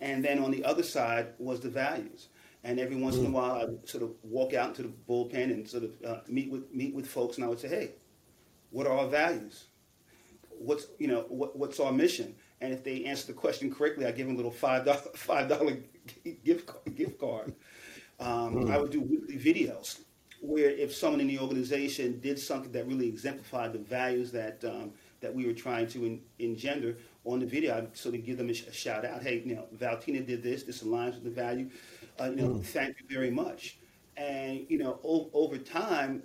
And 0.00 0.24
then 0.24 0.38
on 0.38 0.50
the 0.52 0.64
other 0.64 0.84
side 0.84 1.28
was 1.38 1.60
the 1.60 1.68
values. 1.68 2.28
And 2.64 2.78
every 2.78 2.96
once 2.96 3.16
in 3.16 3.26
a 3.26 3.28
mm. 3.28 3.32
while, 3.32 3.52
I'd 3.56 3.88
sort 3.88 4.04
of 4.04 4.10
walk 4.22 4.54
out 4.54 4.68
into 4.68 4.82
the 4.82 4.92
bullpen 5.08 5.44
and 5.44 5.68
sort 5.68 5.84
of 5.84 5.90
uh, 6.04 6.20
meet 6.28 6.50
with 6.50 6.72
meet 6.72 6.92
with 6.92 7.06
folks, 7.06 7.36
and 7.36 7.44
I 7.44 7.48
would 7.48 7.60
say, 7.60 7.68
"Hey, 7.68 7.90
what 8.70 8.88
are 8.88 8.98
our 8.98 9.06
values? 9.06 9.66
What's 10.50 10.88
you 10.98 11.06
know 11.06 11.24
what, 11.28 11.56
what's 11.56 11.78
our 11.78 11.92
mission?" 11.92 12.34
And 12.60 12.72
if 12.72 12.82
they 12.82 13.04
answer 13.04 13.28
the 13.28 13.32
question 13.34 13.72
correctly, 13.72 14.06
I 14.06 14.10
give 14.10 14.26
them 14.26 14.34
a 14.34 14.36
little 14.36 14.50
five 14.50 14.84
dollar 14.84 14.98
five 15.14 15.48
dollar 15.48 15.78
gift 16.44 16.70
gift 16.94 17.18
card. 17.18 17.54
Um, 18.20 18.64
mm. 18.64 18.70
I 18.70 18.78
would 18.78 18.90
do 18.90 19.00
weekly 19.00 19.38
videos 19.38 20.00
where 20.40 20.70
if 20.70 20.94
someone 20.94 21.20
in 21.20 21.26
the 21.26 21.38
organization 21.38 22.20
did 22.20 22.38
something 22.38 22.70
that 22.72 22.86
really 22.86 23.08
exemplified 23.08 23.72
the 23.72 23.78
values 23.78 24.30
that 24.32 24.62
um, 24.64 24.92
that 25.20 25.34
we 25.34 25.46
were 25.46 25.52
trying 25.52 25.86
to 25.88 26.04
in, 26.04 26.20
engender 26.38 26.96
on 27.24 27.40
the 27.40 27.46
video, 27.46 27.76
I'd 27.76 27.96
sort 27.96 28.14
of 28.14 28.24
give 28.24 28.38
them 28.38 28.48
a, 28.48 28.54
sh- 28.54 28.66
a, 28.68 28.72
shout 28.72 29.04
out. 29.04 29.22
Hey, 29.22 29.42
you 29.44 29.56
know, 29.56 29.66
Valtina 29.76 30.24
did 30.24 30.42
this. 30.42 30.62
This 30.62 30.82
aligns 30.82 31.14
with 31.14 31.24
the 31.24 31.30
value. 31.30 31.68
Uh, 32.20 32.30
you 32.30 32.36
know, 32.36 32.48
mm. 32.48 32.64
thank 32.64 32.96
you 33.00 33.06
very 33.08 33.30
much. 33.30 33.78
And 34.16 34.66
you 34.68 34.78
know, 34.78 35.00
o- 35.04 35.30
over 35.32 35.58
time, 35.58 36.22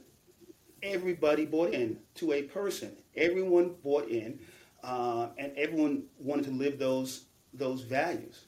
everybody 0.81 1.45
bought 1.45 1.73
in 1.73 1.97
to 2.15 2.33
a 2.33 2.43
person. 2.43 2.95
Everyone 3.15 3.75
bought 3.83 4.07
in, 4.09 4.39
uh, 4.83 5.29
and 5.37 5.53
everyone 5.57 6.03
wanted 6.19 6.45
to 6.45 6.51
live 6.51 6.77
those 6.77 7.25
those 7.53 7.81
values. 7.81 8.45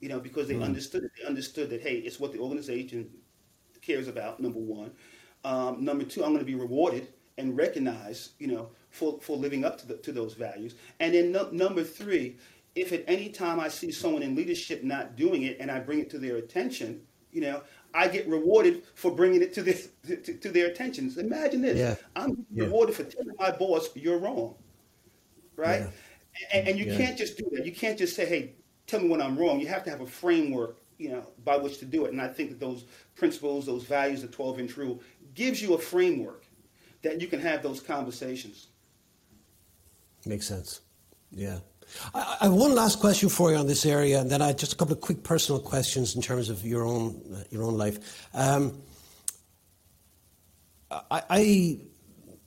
You 0.00 0.10
know, 0.10 0.20
because 0.20 0.48
they 0.48 0.54
mm. 0.54 0.64
understood 0.64 1.04
it. 1.04 1.12
They 1.18 1.26
understood 1.26 1.70
that 1.70 1.80
hey, 1.80 1.96
it's 1.96 2.20
what 2.20 2.32
the 2.32 2.38
organization 2.38 3.10
cares 3.80 4.08
about, 4.08 4.40
number 4.40 4.58
one. 4.58 4.90
Um, 5.44 5.84
number 5.84 6.04
two, 6.04 6.24
I'm 6.24 6.30
going 6.30 6.40
to 6.40 6.44
be 6.44 6.54
rewarded 6.54 7.08
and 7.36 7.56
recognized, 7.56 8.32
you 8.38 8.46
know, 8.46 8.70
for, 8.90 9.18
for 9.20 9.36
living 9.36 9.64
up 9.64 9.78
to, 9.78 9.86
the, 9.86 9.96
to 9.98 10.12
those 10.12 10.34
values. 10.34 10.74
And 11.00 11.14
then 11.14 11.32
no, 11.32 11.48
number 11.50 11.84
three, 11.84 12.36
if 12.74 12.92
at 12.92 13.04
any 13.06 13.28
time 13.28 13.60
I 13.60 13.68
see 13.68 13.90
someone 13.90 14.22
in 14.22 14.34
leadership 14.34 14.82
not 14.82 15.16
doing 15.16 15.42
it 15.42 15.58
and 15.60 15.70
I 15.70 15.80
bring 15.80 16.00
it 16.00 16.10
to 16.10 16.18
their 16.18 16.36
attention, 16.36 17.02
you 17.30 17.40
know, 17.40 17.62
I 17.92 18.08
get 18.08 18.28
rewarded 18.28 18.84
for 18.94 19.14
bringing 19.14 19.42
it 19.42 19.52
to, 19.54 19.62
this, 19.62 19.90
to, 20.06 20.16
to 20.16 20.50
their 20.50 20.68
attention. 20.68 21.12
Imagine 21.18 21.62
this. 21.62 21.78
Yeah. 21.78 21.94
I'm 22.16 22.46
yeah. 22.52 22.64
rewarded 22.64 22.94
for 22.94 23.04
telling 23.04 23.34
my 23.38 23.50
boss, 23.50 23.88
you're 23.94 24.18
wrong. 24.18 24.54
Right? 25.56 25.82
Yeah. 25.82 25.88
And, 26.52 26.68
and, 26.68 26.78
you 26.78 26.86
yeah. 26.86 26.96
can't 26.96 27.16
just 27.16 27.36
do 27.36 27.44
that. 27.52 27.64
You 27.64 27.72
can't 27.72 27.96
just 27.96 28.16
say, 28.16 28.26
hey, 28.26 28.54
tell 28.86 29.00
me 29.00 29.08
when 29.08 29.22
I'm 29.22 29.36
wrong. 29.36 29.60
You 29.60 29.68
have 29.68 29.84
to 29.84 29.90
have 29.90 30.00
a 30.00 30.06
framework 30.06 30.78
you 30.98 31.10
know, 31.10 31.26
by 31.44 31.56
which 31.56 31.78
to 31.78 31.84
do 31.84 32.04
it. 32.04 32.12
And 32.12 32.20
I 32.20 32.28
think 32.28 32.50
that 32.50 32.60
those 32.60 32.84
principles, 33.16 33.66
those 33.66 33.84
values, 33.84 34.22
the 34.22 34.28
12 34.28 34.60
inch 34.60 34.76
rule, 34.76 35.00
gives 35.34 35.60
you 35.60 35.74
a 35.74 35.78
framework 35.78 36.44
that 37.02 37.20
you 37.20 37.26
can 37.26 37.40
have 37.40 37.62
those 37.62 37.80
conversations. 37.80 38.68
Makes 40.24 40.46
sense. 40.46 40.80
Yeah. 41.30 41.58
I, 42.14 42.36
I 42.40 42.44
have 42.44 42.54
one 42.54 42.74
last 42.74 43.00
question 43.00 43.28
for 43.28 43.50
you 43.50 43.56
on 43.56 43.66
this 43.66 43.84
area, 43.84 44.20
and 44.20 44.30
then 44.30 44.40
I 44.40 44.52
just 44.52 44.72
a 44.72 44.76
couple 44.76 44.94
of 44.94 45.00
quick 45.00 45.22
personal 45.22 45.60
questions 45.60 46.16
in 46.16 46.22
terms 46.22 46.48
of 46.48 46.64
your 46.64 46.84
own 46.84 47.20
uh, 47.34 47.44
your 47.50 47.62
own 47.62 47.76
life. 47.76 48.26
Um, 48.32 48.80
I, 50.90 51.22
I 51.28 51.78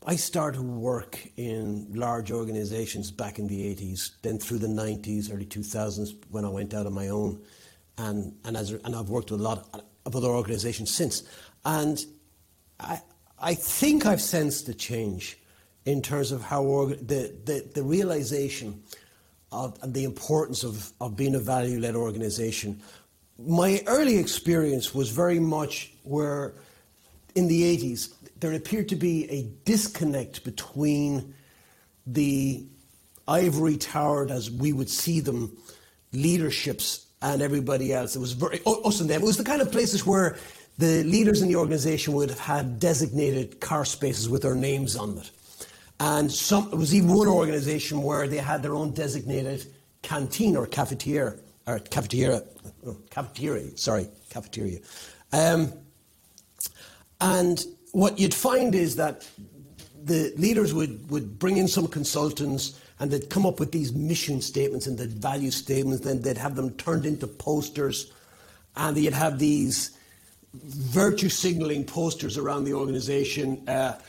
I 0.08 0.16
started 0.16 0.62
work 0.62 1.20
in 1.36 1.86
large 1.93 2.32
organizations 2.32 3.12
back 3.12 3.39
in 3.39 3.47
the 3.47 3.76
80s, 3.76 4.12
then 4.22 4.39
through 4.39 4.60
the 4.60 4.68
90s, 4.68 5.30
early 5.32 5.45
2000s 5.45 6.16
when 6.32 6.45
I 6.45 6.49
went 6.49 6.74
out 6.74 6.86
on 6.86 6.93
my 6.93 7.10
own. 7.10 7.41
And 7.97 8.34
and 8.45 8.55
as 8.55 8.72
and 8.72 8.95
I've 8.95 9.10
worked 9.10 9.32
with 9.32 9.41
a 9.41 9.43
lot 9.43 9.84
of 10.05 10.16
other 10.16 10.30
organisations 10.30 10.93
since, 10.93 11.24
and 11.66 12.05
I 12.80 13.01
I 13.39 13.53
think 13.55 14.05
I've 14.05 14.22
sensed 14.22 14.68
the 14.68 14.74
change 14.74 15.38
in 15.84 16.01
terms 16.01 16.32
of 16.32 16.43
how 16.43 16.64
orga- 16.64 17.05
the, 17.05 17.34
the 17.45 17.68
the 17.74 17.84
realization 17.84 18.84
of 19.51 19.93
the 19.93 20.03
importance 20.03 20.64
of 20.64 20.93
of 21.01 21.18
being 21.18 21.34
a 21.36 21.39
value 21.39 21.80
led 21.80 21.95
organisation 21.95 22.82
my 23.39 23.82
early 23.86 24.18
experience 24.18 24.95
was 24.95 25.10
very 25.10 25.39
much 25.39 25.91
where 26.03 26.53
in 27.36 27.47
the 27.47 27.78
80s 27.78 28.14
there 28.39 28.53
appeared 28.53 28.89
to 28.89 28.95
be 28.95 29.29
a 29.29 29.43
disconnect 29.65 30.43
between 30.43 31.33
the 32.05 32.65
ivory 33.27 33.77
towered, 33.77 34.31
as 34.31 34.49
we 34.49 34.73
would 34.73 34.89
see 34.89 35.19
them, 35.19 35.57
leaderships 36.13 37.05
and 37.21 37.41
everybody 37.41 37.93
else. 37.93 38.15
It 38.15 38.19
was 38.19 38.33
very 38.33 38.61
us 38.65 39.01
and 39.01 39.09
them. 39.09 39.21
It 39.21 39.25
was 39.25 39.38
the 39.38 39.43
kind 39.43 39.61
of 39.61 39.71
places 39.71 40.05
where 40.05 40.38
the 40.77 41.03
leaders 41.03 41.41
in 41.41 41.47
the 41.47 41.55
organisation 41.55 42.13
would 42.13 42.29
have 42.29 42.39
had 42.39 42.79
designated 42.79 43.59
car 43.59 43.83
spaces 43.83 44.29
with 44.29 44.43
their 44.43 44.55
names 44.55 44.95
on 44.95 45.17
it. 45.17 45.31
And 45.99 46.31
some, 46.31 46.69
it 46.71 46.75
was 46.75 46.93
even 46.93 47.11
one 47.11 47.27
organisation 47.27 48.03
where 48.03 48.27
they 48.27 48.38
had 48.38 48.61
their 48.61 48.75
own 48.75 48.93
designated 48.93 49.65
canteen 50.03 50.55
or 50.55 50.67
cafeteria, 50.67 51.35
or 51.65 51.79
cafeteria, 51.79 52.43
oh, 52.85 52.97
cafeteria, 53.09 53.75
sorry, 53.77 54.07
cafeteria. 54.29 54.79
Um, 55.33 55.73
and 57.19 57.65
what 57.91 58.19
you'd 58.19 58.33
find 58.33 58.75
is 58.75 58.95
that 58.97 59.27
the 60.03 60.33
leaders 60.38 60.73
would, 60.73 61.09
would 61.11 61.38
bring 61.39 61.57
in 61.57 61.67
some 61.67 61.88
consultants 61.88 62.79
and 62.99 63.11
they'd 63.11 63.29
come 63.29 63.45
up 63.45 63.59
with 63.59 63.71
these 63.71 63.93
mission 63.93 64.41
statements 64.41 64.88
and 64.88 64.97
the 64.97 65.07
value 65.07 65.51
statements, 65.51 66.03
then 66.03 66.21
they'd 66.21 66.38
have 66.38 66.55
them 66.55 66.71
turned 66.71 67.05
into 67.05 67.27
posters, 67.27 68.11
and 68.75 68.97
they'd 68.97 69.13
have 69.13 69.38
these 69.38 69.91
virtue 70.53 71.29
signaling 71.29 71.83
posters 71.83 72.38
around 72.38 72.63
the 72.63 72.73
organization. 72.73 73.67
Uh, 73.67 73.99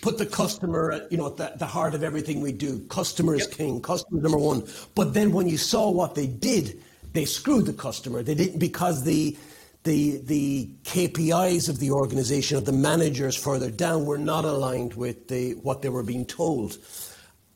put 0.00 0.16
the 0.16 0.26
customer 0.26 0.92
at 0.92 1.12
you 1.12 1.18
know, 1.18 1.28
the, 1.30 1.52
the 1.56 1.66
heart 1.66 1.94
of 1.94 2.02
everything 2.02 2.40
we 2.40 2.52
do. 2.52 2.80
Customer 2.88 3.34
is 3.34 3.46
yep. 3.48 3.50
king, 3.50 3.82
customer 3.82 4.20
number 4.20 4.38
one. 4.38 4.66
But 4.94 5.14
then 5.14 5.32
when 5.32 5.48
you 5.48 5.58
saw 5.58 5.90
what 5.90 6.14
they 6.14 6.26
did, 6.26 6.82
they 7.12 7.24
screwed 7.24 7.66
the 7.66 7.72
customer. 7.72 8.22
They 8.22 8.34
didn't 8.34 8.58
because 8.58 9.04
the 9.04 9.36
the 9.84 10.18
the 10.24 10.68
KPIs 10.84 11.68
of 11.68 11.78
the 11.78 11.90
organization 11.90 12.56
of 12.56 12.64
the 12.64 12.72
managers 12.72 13.36
further 13.36 13.70
down 13.70 14.06
were 14.06 14.18
not 14.18 14.44
aligned 14.44 14.94
with 14.94 15.28
the 15.28 15.52
what 15.54 15.82
they 15.82 15.88
were 15.88 16.02
being 16.02 16.26
told. 16.26 16.78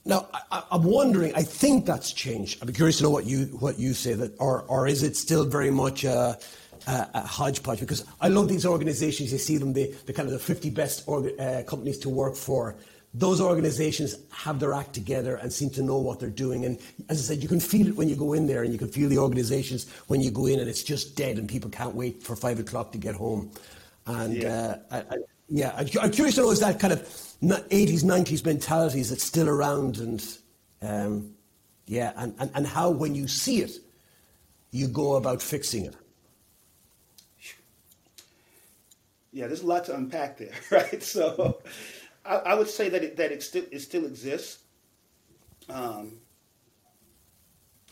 Now, 0.04 0.28
I, 0.50 0.62
am 0.72 0.82
wondering. 0.82 1.32
I 1.34 1.42
think 1.42 1.86
that's 1.86 2.12
changed. 2.12 2.60
I'd 2.60 2.66
be 2.66 2.72
curious 2.72 2.98
to 2.98 3.04
know 3.04 3.10
what 3.10 3.24
you 3.24 3.46
what 3.60 3.78
you 3.78 3.94
say 3.94 4.14
that, 4.14 4.34
or 4.40 4.62
or 4.62 4.88
is 4.88 5.02
it 5.02 5.16
still 5.16 5.44
very 5.44 5.70
much 5.70 6.04
a, 6.04 6.38
a, 6.86 7.08
a 7.14 7.20
hodgepodge? 7.20 7.80
Because 7.80 8.04
I 8.20 8.28
love 8.28 8.48
these 8.48 8.66
organisations. 8.66 9.32
You 9.32 9.38
see 9.38 9.58
them, 9.58 9.72
the, 9.72 9.94
the 10.06 10.12
kind 10.12 10.26
of 10.26 10.32
the 10.32 10.40
50 10.40 10.70
best 10.70 11.04
org, 11.06 11.38
uh, 11.38 11.62
companies 11.64 11.98
to 11.98 12.08
work 12.08 12.34
for. 12.34 12.76
Those 13.14 13.40
organisations 13.40 14.16
have 14.30 14.58
their 14.58 14.72
act 14.72 14.94
together 14.94 15.36
and 15.36 15.52
seem 15.52 15.68
to 15.70 15.82
know 15.82 15.98
what 15.98 16.18
they're 16.18 16.30
doing. 16.30 16.64
And 16.64 16.78
as 17.10 17.18
I 17.18 17.34
said, 17.34 17.42
you 17.42 17.48
can 17.48 17.60
feel 17.60 17.88
it 17.88 17.96
when 17.96 18.08
you 18.08 18.16
go 18.16 18.32
in 18.32 18.46
there, 18.46 18.62
and 18.62 18.72
you 18.72 18.78
can 18.78 18.88
feel 18.88 19.08
the 19.08 19.18
organisations 19.18 19.90
when 20.06 20.20
you 20.22 20.30
go 20.30 20.46
in, 20.46 20.60
and 20.60 20.68
it's 20.68 20.82
just 20.82 21.14
dead, 21.14 21.36
and 21.36 21.48
people 21.48 21.68
can't 21.68 21.94
wait 21.94 22.22
for 22.22 22.34
five 22.36 22.58
o'clock 22.58 22.92
to 22.92 22.98
get 22.98 23.14
home. 23.14 23.50
And 24.06 24.36
yeah, 24.36 24.76
uh, 24.90 24.96
I, 25.10 25.14
I, 25.14 25.18
yeah 25.48 25.84
I'm 26.00 26.10
curious 26.10 26.36
to 26.36 26.42
know 26.42 26.50
is 26.50 26.60
that 26.60 26.80
kind 26.80 26.92
of 26.92 27.00
80s, 27.42 28.02
90s 28.02 28.44
mentalities 28.44 29.10
that's 29.10 29.22
still 29.22 29.48
around 29.48 29.98
and, 29.98 30.38
um, 30.80 31.34
yeah, 31.86 32.12
and, 32.16 32.34
and, 32.38 32.50
and 32.54 32.66
how 32.66 32.90
when 32.90 33.14
you 33.14 33.28
see 33.28 33.60
it, 33.60 33.72
you 34.70 34.88
go 34.88 35.16
about 35.16 35.42
fixing 35.42 35.84
it. 35.84 35.94
Yeah, 39.32 39.46
there's 39.46 39.62
a 39.62 39.66
lot 39.66 39.84
to 39.86 39.94
unpack 39.94 40.38
there, 40.38 40.52
right? 40.70 41.02
So 41.02 41.62
I, 42.24 42.36
I 42.36 42.54
would 42.54 42.68
say 42.68 42.88
that 42.88 43.02
it, 43.02 43.16
that 43.16 43.32
it 43.32 43.42
still, 43.42 43.64
it 43.70 43.80
still 43.80 44.04
exists. 44.04 44.62
Um, 45.68 46.14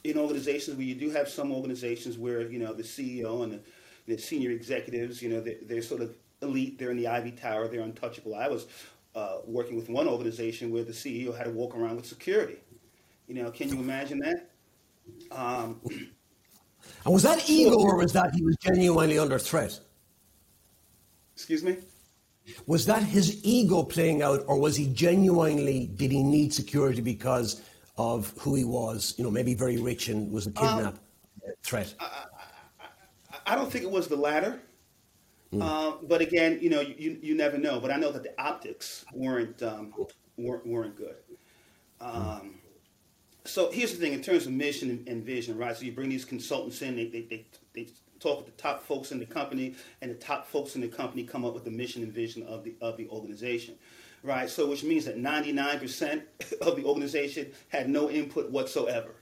in 0.03 0.19
organizations 0.19 0.77
where 0.77 0.87
you 0.87 0.95
do 0.95 1.11
have 1.11 1.29
some 1.29 1.53
organizations 1.53 2.17
where, 2.17 2.43
you 2.51 2.59
know, 2.59 2.73
the 2.73 2.83
CEO 2.83 3.45
and 3.45 3.53
the, 3.53 3.61
the 4.07 4.17
senior 4.17 4.51
executives, 4.51 5.21
you 5.21 5.29
know, 5.29 5.41
they're, 5.41 5.59
they're 5.63 5.83
sort 5.83 6.01
of 6.01 6.17
elite, 6.43 6.79
they're 6.79 6.91
in 6.91 6.97
the 6.97 7.07
Ivy 7.07 7.33
Tower, 7.33 7.69
they're 7.69 7.83
untouchable. 7.83 8.35
I 8.35 8.49
was 8.49 8.67
uh, 9.15 9.39
working 9.45 9.77
with 9.77 9.89
one 9.89 10.09
organization 10.09 10.71
where 10.71 10.85
the 10.85 10.93
CEO 10.93 11.37
had 11.37 11.45
to 11.45 11.51
walk 11.51 11.77
around 11.77 11.97
with 11.97 12.07
security. 12.07 12.57
You 13.27 13.35
know, 13.35 13.51
can 13.51 13.69
you 13.69 13.79
imagine 13.79 14.19
that? 14.21 14.51
Um, 15.31 15.81
and 17.05 17.15
was 17.15 17.23
that 17.23 17.49
ego, 17.49 17.77
or 17.77 17.97
was 17.97 18.13
that 18.13 18.35
he 18.35 18.43
was 18.43 18.57
genuinely 18.57 19.19
under 19.19 19.39
threat? 19.39 19.79
Excuse 21.35 21.63
me. 21.63 21.77
Was 22.67 22.87
that 22.87 23.03
his 23.03 23.45
ego 23.45 23.83
playing 23.83 24.23
out, 24.23 24.45
or 24.47 24.59
was 24.59 24.77
he 24.77 24.87
genuinely 24.87 25.91
did 25.95 26.11
he 26.11 26.23
need 26.23 26.53
security 26.53 27.01
because 27.01 27.63
of 27.97 28.33
who 28.39 28.55
he 28.55 28.65
was? 28.65 29.15
You 29.17 29.25
know, 29.25 29.31
maybe 29.31 29.55
very 29.55 29.79
rich 29.79 30.09
and 30.09 30.31
was 30.31 30.47
a 30.47 30.53
kidnap 30.53 30.95
um, 30.95 31.01
threat. 31.63 31.95
I, 31.99 32.27
I, 32.81 33.53
I, 33.53 33.55
don't 33.55 33.71
think 33.71 33.85
it 33.85 33.91
was 33.91 34.09
the 34.09 34.17
latter. 34.17 34.61
Mm. 35.53 35.63
Uh, 35.63 35.97
but 36.07 36.21
again, 36.21 36.59
you 36.63 36.71
know, 36.71 36.81
you, 36.81 37.19
you 37.23 37.35
never 37.35 37.59
know. 37.59 37.81
But 37.81 37.91
I 37.91 37.97
know 37.97 38.13
that 38.13 38.23
the 38.23 38.41
optics 38.41 39.05
weren't 39.13 39.63
um, 39.63 39.93
weren't, 40.37 40.67
weren't 40.67 40.97
good. 40.97 41.17
Um, 42.01 42.61
so 43.45 43.71
here's 43.71 43.93
the 43.93 43.99
thing: 43.99 44.13
in 44.13 44.23
terms 44.23 44.47
of 44.47 44.53
mission 44.53 44.91
and, 44.91 45.09
and, 45.09 45.25
vision, 45.25 45.59
right? 45.59 45.77
So 45.77 45.85
you 45.85 45.93
bring 45.93 46.09
these 46.09 46.25
consultants 46.25 46.81
in, 46.83 46.97
they, 46.97 47.07
they, 47.07 47.23
they, 47.23 47.47
they 47.75 47.89
talk 48.21 48.45
with 48.45 48.47
the 48.47 48.63
top 48.63 48.83
folks 48.83 49.13
in 49.13 49.19
the 49.19 49.27
company, 49.27 49.75
and 50.01 50.11
the 50.11 50.15
top 50.15 50.47
folks 50.47 50.75
in 50.75 50.81
the 50.81 50.89
company 50.89 51.25
come 51.25 51.45
up 51.45 51.55
with 51.55 51.65
the 51.65 51.71
mission 51.71 52.03
and 52.03 52.13
vision 52.13 52.43
of 52.45 52.65
the 52.65 52.75
of 52.81 52.97
the 52.97 53.09
organization, 53.09 53.75
right? 54.23 54.49
So 54.49 54.69
which 54.69 54.85
means 54.85 55.07
that 55.07 55.17
99% 55.19 56.23
of 56.61 56.77
the 56.77 56.85
organization 56.85 57.51
had 57.69 57.89
no 57.89 58.11
input 58.11 58.51
whatsoever 58.51 59.15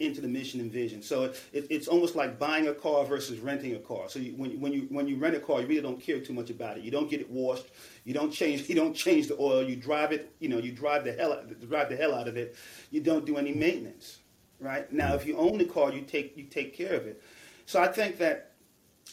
into 0.00 0.20
the 0.20 0.28
mission 0.28 0.60
and 0.60 0.70
vision. 0.70 1.02
So 1.02 1.24
it, 1.24 1.42
it, 1.52 1.66
it's 1.70 1.88
almost 1.88 2.14
like 2.14 2.38
buying 2.38 2.68
a 2.68 2.74
car 2.74 3.04
versus 3.04 3.40
renting 3.40 3.74
a 3.74 3.80
car. 3.80 4.08
So 4.08 4.20
you, 4.20 4.32
when, 4.36 4.60
when 4.60 4.72
you 4.72 4.82
when 4.90 5.08
you 5.08 5.16
rent 5.16 5.34
a 5.34 5.40
car, 5.40 5.60
you 5.60 5.66
really 5.66 5.82
don't 5.82 6.00
care 6.00 6.20
too 6.20 6.32
much 6.32 6.50
about 6.50 6.78
it. 6.78 6.84
You 6.84 6.90
don't 6.90 7.10
get 7.10 7.20
it 7.20 7.30
washed. 7.30 7.66
You 8.04 8.14
don't 8.14 8.30
change. 8.30 8.68
You 8.68 8.74
don't 8.74 8.94
change 8.94 9.28
the 9.28 9.36
oil. 9.40 9.62
You 9.62 9.76
drive 9.76 10.12
it. 10.12 10.32
You 10.38 10.50
know, 10.50 10.58
you 10.58 10.72
drive 10.72 11.04
the 11.04 11.12
hell 11.12 11.42
drive 11.68 11.88
the 11.88 11.96
hell 11.96 12.14
out 12.14 12.28
of 12.28 12.36
it. 12.36 12.54
You 12.90 13.00
don't 13.00 13.24
do 13.24 13.36
any 13.38 13.52
maintenance. 13.52 14.18
Right 14.60 14.92
now, 14.92 15.14
if 15.14 15.24
you 15.24 15.36
own 15.36 15.58
the 15.58 15.64
car, 15.64 15.92
you 15.92 16.02
take 16.02 16.36
you 16.36 16.44
take 16.44 16.76
care 16.76 16.94
of 16.94 17.06
it. 17.06 17.22
So 17.68 17.82
I 17.82 17.88
think 17.88 18.16
that 18.16 18.52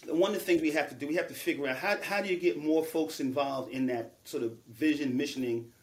one 0.08 0.32
of 0.32 0.40
the 0.40 0.46
things 0.46 0.62
we 0.62 0.72
have 0.72 0.88
to 0.88 0.96
do, 0.96 1.08
we 1.08 1.16
have 1.16 1.28
to 1.28 1.34
figure 1.34 1.68
out 1.68 1.76
how, 1.76 1.98
how 2.02 2.22
do 2.22 2.30
you 2.30 2.40
get 2.40 2.58
more 2.58 2.86
folks 2.86 3.20
involved 3.20 3.70
in 3.74 3.86
that 3.88 4.14
sort 4.24 4.44
of 4.44 4.54
vision 4.70 5.18
missioning 5.18 5.74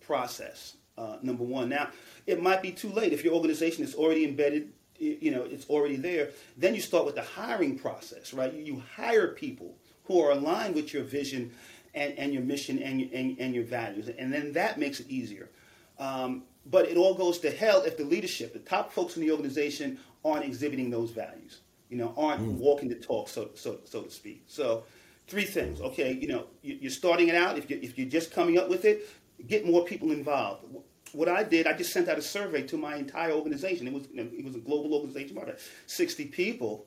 process. 0.00 0.76
Uh, 0.96 1.18
number 1.20 1.44
one. 1.44 1.68
Now, 1.68 1.90
it 2.26 2.42
might 2.42 2.62
be 2.62 2.72
too 2.72 2.88
late 2.88 3.12
if 3.12 3.22
your 3.22 3.34
organization 3.34 3.84
is 3.84 3.94
already 3.94 4.24
embedded. 4.24 4.72
You 4.98 5.30
know, 5.30 5.42
it's 5.42 5.66
already 5.66 5.96
there. 5.96 6.30
Then 6.56 6.74
you 6.74 6.80
start 6.80 7.04
with 7.04 7.16
the 7.16 7.22
hiring 7.22 7.78
process, 7.78 8.32
right? 8.32 8.50
You, 8.50 8.82
hire 8.96 9.28
people 9.28 9.74
who 10.04 10.18
are 10.22 10.30
aligned 10.30 10.74
with 10.74 10.94
your 10.94 11.02
vision 11.02 11.52
and, 11.92 12.18
and 12.18 12.32
your 12.32 12.42
mission 12.42 12.78
and, 12.78 12.98
your, 12.98 13.10
and, 13.12 13.38
and 13.38 13.54
your 13.54 13.64
values, 13.64 14.08
and 14.08 14.32
then 14.32 14.54
that 14.54 14.78
makes 14.78 15.00
it 15.00 15.10
easier. 15.10 15.50
Um, 15.98 16.44
but 16.64 16.88
it 16.88 16.96
all 16.96 17.12
goes 17.12 17.40
to 17.40 17.50
hell 17.50 17.82
if 17.82 17.98
the 17.98 18.04
leadership, 18.04 18.54
the 18.54 18.58
top 18.58 18.90
folks 18.90 19.16
in 19.16 19.22
the 19.22 19.30
organization, 19.30 19.98
aren't 20.24 20.46
exhibiting 20.46 20.88
those 20.88 21.10
values. 21.10 21.60
You 21.92 21.98
know, 21.98 22.14
aren't 22.16 22.40
mm. 22.40 22.56
walking 22.56 22.88
the 22.88 22.94
talk, 22.94 23.28
so 23.28 23.50
so 23.54 23.80
so 23.84 24.00
to 24.00 24.10
speak. 24.10 24.44
So, 24.46 24.84
three 25.28 25.44
things. 25.44 25.78
Okay, 25.82 26.12
you 26.14 26.26
know, 26.26 26.46
you're 26.62 26.90
starting 26.90 27.28
it 27.28 27.34
out. 27.34 27.58
If 27.58 27.68
you 27.68 27.78
if 27.82 27.98
you're 27.98 28.08
just 28.08 28.32
coming 28.32 28.58
up 28.58 28.70
with 28.70 28.86
it, 28.86 29.06
get 29.46 29.66
more 29.66 29.84
people 29.84 30.10
involved. 30.10 30.64
What 31.12 31.28
I 31.28 31.42
did, 31.42 31.66
I 31.66 31.74
just 31.74 31.92
sent 31.92 32.08
out 32.08 32.16
a 32.16 32.22
survey 32.22 32.62
to 32.62 32.78
my 32.78 32.96
entire 32.96 33.32
organization. 33.32 33.86
It 33.86 33.92
was 33.92 34.04
you 34.10 34.24
know, 34.24 34.30
it 34.32 34.42
was 34.42 34.54
a 34.54 34.60
global 34.60 34.94
organization, 34.94 35.36
about 35.36 35.54
60 35.86 36.24
people, 36.28 36.86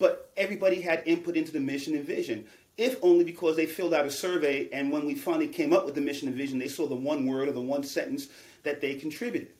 but 0.00 0.32
everybody 0.36 0.80
had 0.80 1.04
input 1.06 1.36
into 1.36 1.52
the 1.52 1.60
mission 1.60 1.94
and 1.94 2.04
vision. 2.04 2.46
If 2.76 2.96
only 3.00 3.22
because 3.22 3.54
they 3.54 3.66
filled 3.66 3.94
out 3.94 4.06
a 4.06 4.10
survey, 4.10 4.68
and 4.72 4.90
when 4.90 5.06
we 5.06 5.14
finally 5.14 5.46
came 5.46 5.72
up 5.72 5.84
with 5.86 5.94
the 5.94 6.00
mission 6.00 6.26
and 6.26 6.36
vision, 6.36 6.58
they 6.58 6.66
saw 6.66 6.88
the 6.88 6.96
one 6.96 7.26
word 7.26 7.48
or 7.48 7.52
the 7.52 7.60
one 7.60 7.84
sentence 7.84 8.26
that 8.64 8.80
they 8.80 8.96
contributed. 8.96 9.52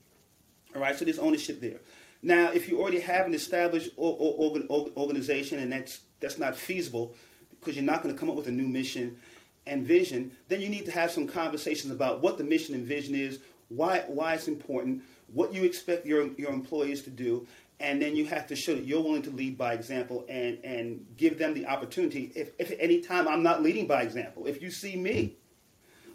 All 0.75 0.83
right, 0.83 0.99
so 0.99 1.05
there's 1.05 1.21
ownership 1.21 1.61
there. 1.61 1.79
Now, 2.23 2.51
if 2.51 2.69
you 2.69 2.81
already 2.81 3.01
have 3.01 3.27
an 3.27 3.35
established 3.35 3.91
organization 3.97 5.61
and 5.61 5.73
that's 5.73 6.01
that's 6.21 6.39
not 6.39 6.57
feasible 6.57 7.15
because 7.51 7.77
you're 7.77 7.85
not 7.85 8.03
going 8.03 8.15
to 8.15 8.19
come 8.19 8.29
up 8.29 8.37
with 8.37 8.49
a 8.49 8.53
new 8.53 8.67
mission 8.67 9.19
and 9.67 9.87
vision, 9.87 10.33
then 10.49 10.61
you 10.61 10.69
need 10.69 10.85
to 10.87 10.91
have 10.91 11.11
some 11.11 11.27
conversations 11.27 11.93
about 11.93 12.21
what 12.21 12.39
the 12.39 12.45
mission 12.45 12.75
and 12.75 12.85
vision 12.85 13.15
is, 13.15 13.39
why 13.69 14.05
why 14.09 14.35
it's 14.35 14.49
important, 14.49 15.03
what 15.33 15.53
you 15.53 15.65
expect 15.65 16.07
your 16.07 16.33
your 16.33 16.51
employees 16.53 17.03
to 17.03 17.11
do, 17.11 17.47
and 17.79 18.03
then 18.03 18.17
you 18.17 18.27
have 18.27 18.47
to 18.49 18.57
show 18.57 18.75
that 18.75 18.85
you're 18.85 19.03
willing 19.03 19.23
to 19.23 19.31
lead 19.31 19.57
by 19.57 19.75
example 19.75 20.25
and 20.29 20.59
and 20.65 21.07
give 21.17 21.39
them 21.39 21.55
the 21.55 21.67
opportunity. 21.67 22.33
If, 22.35 22.51
if 22.59 22.73
at 22.73 22.79
any 22.81 23.01
time 23.01 23.29
I'm 23.29 23.45
not 23.45 23.63
leading 23.63 23.87
by 23.87 24.03
example, 24.03 24.47
if 24.47 24.61
you 24.61 24.71
see 24.73 24.97
me 24.97 25.37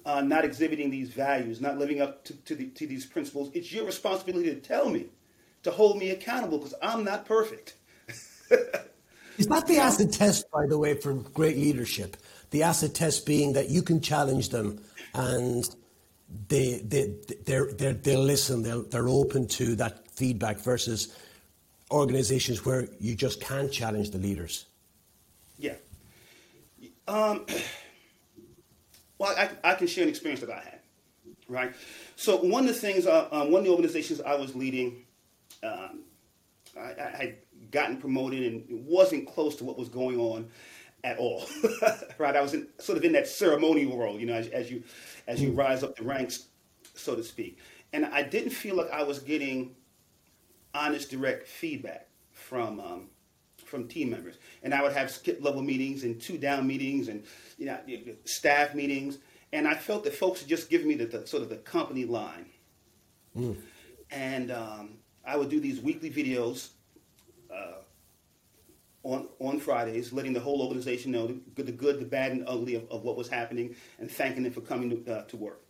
uh, 0.06 0.22
not 0.22 0.43
exhibiting 0.43 0.89
these 0.89 1.10
values, 1.10 1.62
not 1.62 1.78
living 1.78 2.01
up 2.01 2.26
to, 2.26 2.34
to, 2.34 2.56
the, 2.56 2.66
to 2.68 2.88
these 2.88 3.06
principles, 3.06 3.49
it's 3.54 3.72
your 3.72 3.86
responsibility 3.86 4.54
to 4.54 4.60
tell 4.60 4.89
me, 4.89 5.08
to 5.64 5.72
hold 5.72 5.97
me 5.97 6.11
accountable 6.11 6.57
because 6.57 6.76
I'm 6.82 7.03
not 7.03 7.26
perfect. 7.26 7.76
Is 9.38 9.47
that 9.47 9.66
the 9.66 9.78
acid 9.78 10.14
test, 10.14 10.49
by 10.51 10.68
the 10.68 10.78
way, 10.78 10.93
for 10.93 11.14
great 11.14 11.57
leadership? 11.57 12.18
The 12.51 12.64
acid 12.64 12.93
test 12.93 13.26
being 13.26 13.53
that 13.53 13.70
you 13.70 13.82
can 13.82 13.99
challenge 13.99 14.49
them 14.49 14.80
and 15.16 15.68
they, 16.47 16.80
they, 16.86 17.16
they're, 17.45 17.74
they're, 17.74 17.93
they'll 17.93 18.24
listen, 18.24 18.61
they'll, 18.61 18.84
they're 18.84 19.09
open 19.09 19.47
to 19.47 19.76
that 19.78 20.07
feedback 20.11 20.57
versus, 20.57 21.16
organizations 21.93 22.66
where 22.66 22.88
you 22.99 23.16
just 23.16 23.39
can't 23.39 23.72
challenge 23.72 24.09
the 24.09 24.18
leaders? 24.18 24.66
Yeah. 25.57 25.76
Um, 27.07 27.45
well, 29.18 29.34
I, 29.38 29.49
I 29.64 29.76
can 29.76 29.88
share 29.88 30.03
an 30.03 30.09
experience 30.09 30.41
that 30.41 30.49
I 30.49 30.59
had, 30.59 30.80
right? 31.47 31.74
So 32.16 32.38
one 32.38 32.68
of 32.68 32.74
the 32.74 32.80
things, 32.80 33.05
uh, 33.05 33.28
um, 33.32 33.51
one 33.51 33.59
of 33.59 33.66
the 33.66 33.72
organizations 33.72 34.20
I 34.22 34.36
was 34.36 34.55
leading, 34.55 35.05
um, 35.64 36.03
I, 36.78 36.93
I, 37.01 37.16
had 37.18 37.36
gotten 37.72 37.97
promoted 37.97 38.43
and 38.51 38.70
it 38.70 38.80
wasn't 38.84 39.28
close 39.28 39.55
to 39.57 39.64
what 39.64 39.78
was 39.78 39.89
going 39.89 40.20
on 40.20 40.49
at 41.03 41.18
all, 41.18 41.45
right? 42.18 42.36
I 42.36 42.41
was 42.41 42.53
in, 42.53 42.68
sort 42.80 42.97
of 42.97 43.03
in 43.03 43.11
that 43.14 43.28
ceremonial 43.28 43.97
role, 43.97 44.20
you 44.20 44.26
know, 44.26 44.34
as, 44.34 44.47
as 44.47 44.72
you 44.72 44.84
as 45.28 45.41
you 45.41 45.51
rise 45.51 45.84
up 45.84 45.95
the 45.95 46.03
ranks, 46.03 46.47
so 46.95 47.16
to 47.16 47.24
speak. 47.24 47.59
And 47.91 48.05
I 48.05 48.24
didn't 48.24 48.51
feel 48.51 48.76
like 48.76 48.89
I 48.91 49.03
was 49.03 49.20
getting 49.20 49.76
honest, 50.74 51.11
direct 51.11 51.47
feedback 51.47 52.07
from 52.32 52.80
um, 52.80 53.09
from 53.66 53.88
team 53.88 54.11
members. 54.11 54.36
And 54.64 54.74
I 54.74 54.82
would 54.82 54.93
have 54.93 55.11
skip 55.11 55.43
level 55.43 55.61
meetings 55.61 56.03
and 56.03 56.22
two 56.22 56.38
down 56.38 56.66
meetings 56.68 57.07
and 57.07 57.24
you 57.57 57.66
know 57.66 57.80
staff 58.26 58.74
meetings. 58.74 59.20
And 59.51 59.68
I 59.68 59.76
felt 59.76 60.03
that 60.05 60.16
folks 60.16 60.41
were 60.41 60.47
just 60.47 60.70
giving 60.70 60.88
me 60.88 60.95
the, 60.95 61.05
the 61.05 61.28
sort 61.28 61.43
of 61.43 61.49
the 61.49 61.57
company 61.57 62.05
line. 62.05 62.47
Mm. 63.38 63.57
And 64.09 64.51
um, 64.51 64.97
I 65.26 65.38
would 65.38 65.49
do 65.49 65.59
these 65.59 65.80
weekly 65.80 66.11
videos 66.11 66.69
uh, 67.53 67.82
on 69.03 69.28
on 69.39 69.59
Fridays, 69.59 70.11
letting 70.11 70.34
the 70.34 70.39
whole 70.39 70.61
organization 70.61 71.11
know 71.11 71.28
the 71.28 71.34
good, 71.55 71.65
the, 71.65 71.71
good, 71.71 71.99
the 71.99 72.05
bad, 72.05 72.32
and 72.32 72.43
ugly 72.47 72.76
of, 72.76 72.89
of 72.89 73.03
what 73.03 73.15
was 73.15 73.30
happening, 73.30 73.76
and 73.99 74.09
thanking 74.09 74.43
them 74.43 74.51
for 74.51 74.61
coming 74.61 74.89
to, 74.89 75.13
uh, 75.13 75.24
to 75.26 75.38
work. 75.38 75.61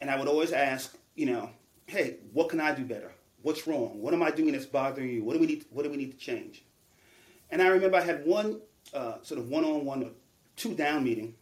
And 0.00 0.10
I 0.10 0.18
would 0.18 0.28
always 0.28 0.52
ask, 0.52 0.96
you 1.14 1.26
know, 1.26 1.50
hey, 1.86 2.16
what 2.32 2.48
can 2.48 2.60
I 2.60 2.74
do 2.74 2.84
better? 2.84 3.12
What's 3.42 3.66
wrong? 3.66 4.00
What 4.00 4.14
am 4.14 4.22
I 4.22 4.30
doing 4.30 4.52
that's 4.52 4.66
bothering 4.66 5.10
you? 5.10 5.24
What 5.24 5.34
do 5.34 5.40
we 5.40 5.46
need? 5.46 5.64
What 5.70 5.82
do 5.82 5.90
we 5.90 5.96
need 5.96 6.12
to 6.12 6.18
change? 6.18 6.64
And 7.50 7.60
I 7.60 7.68
remember 7.68 7.96
I 7.96 8.02
had 8.02 8.24
one 8.24 8.60
uh, 8.94 9.14
sort 9.22 9.40
of 9.40 9.48
one-on-one, 9.48 10.10
two 10.56 10.74
down 10.74 11.04
meeting, 11.04 11.34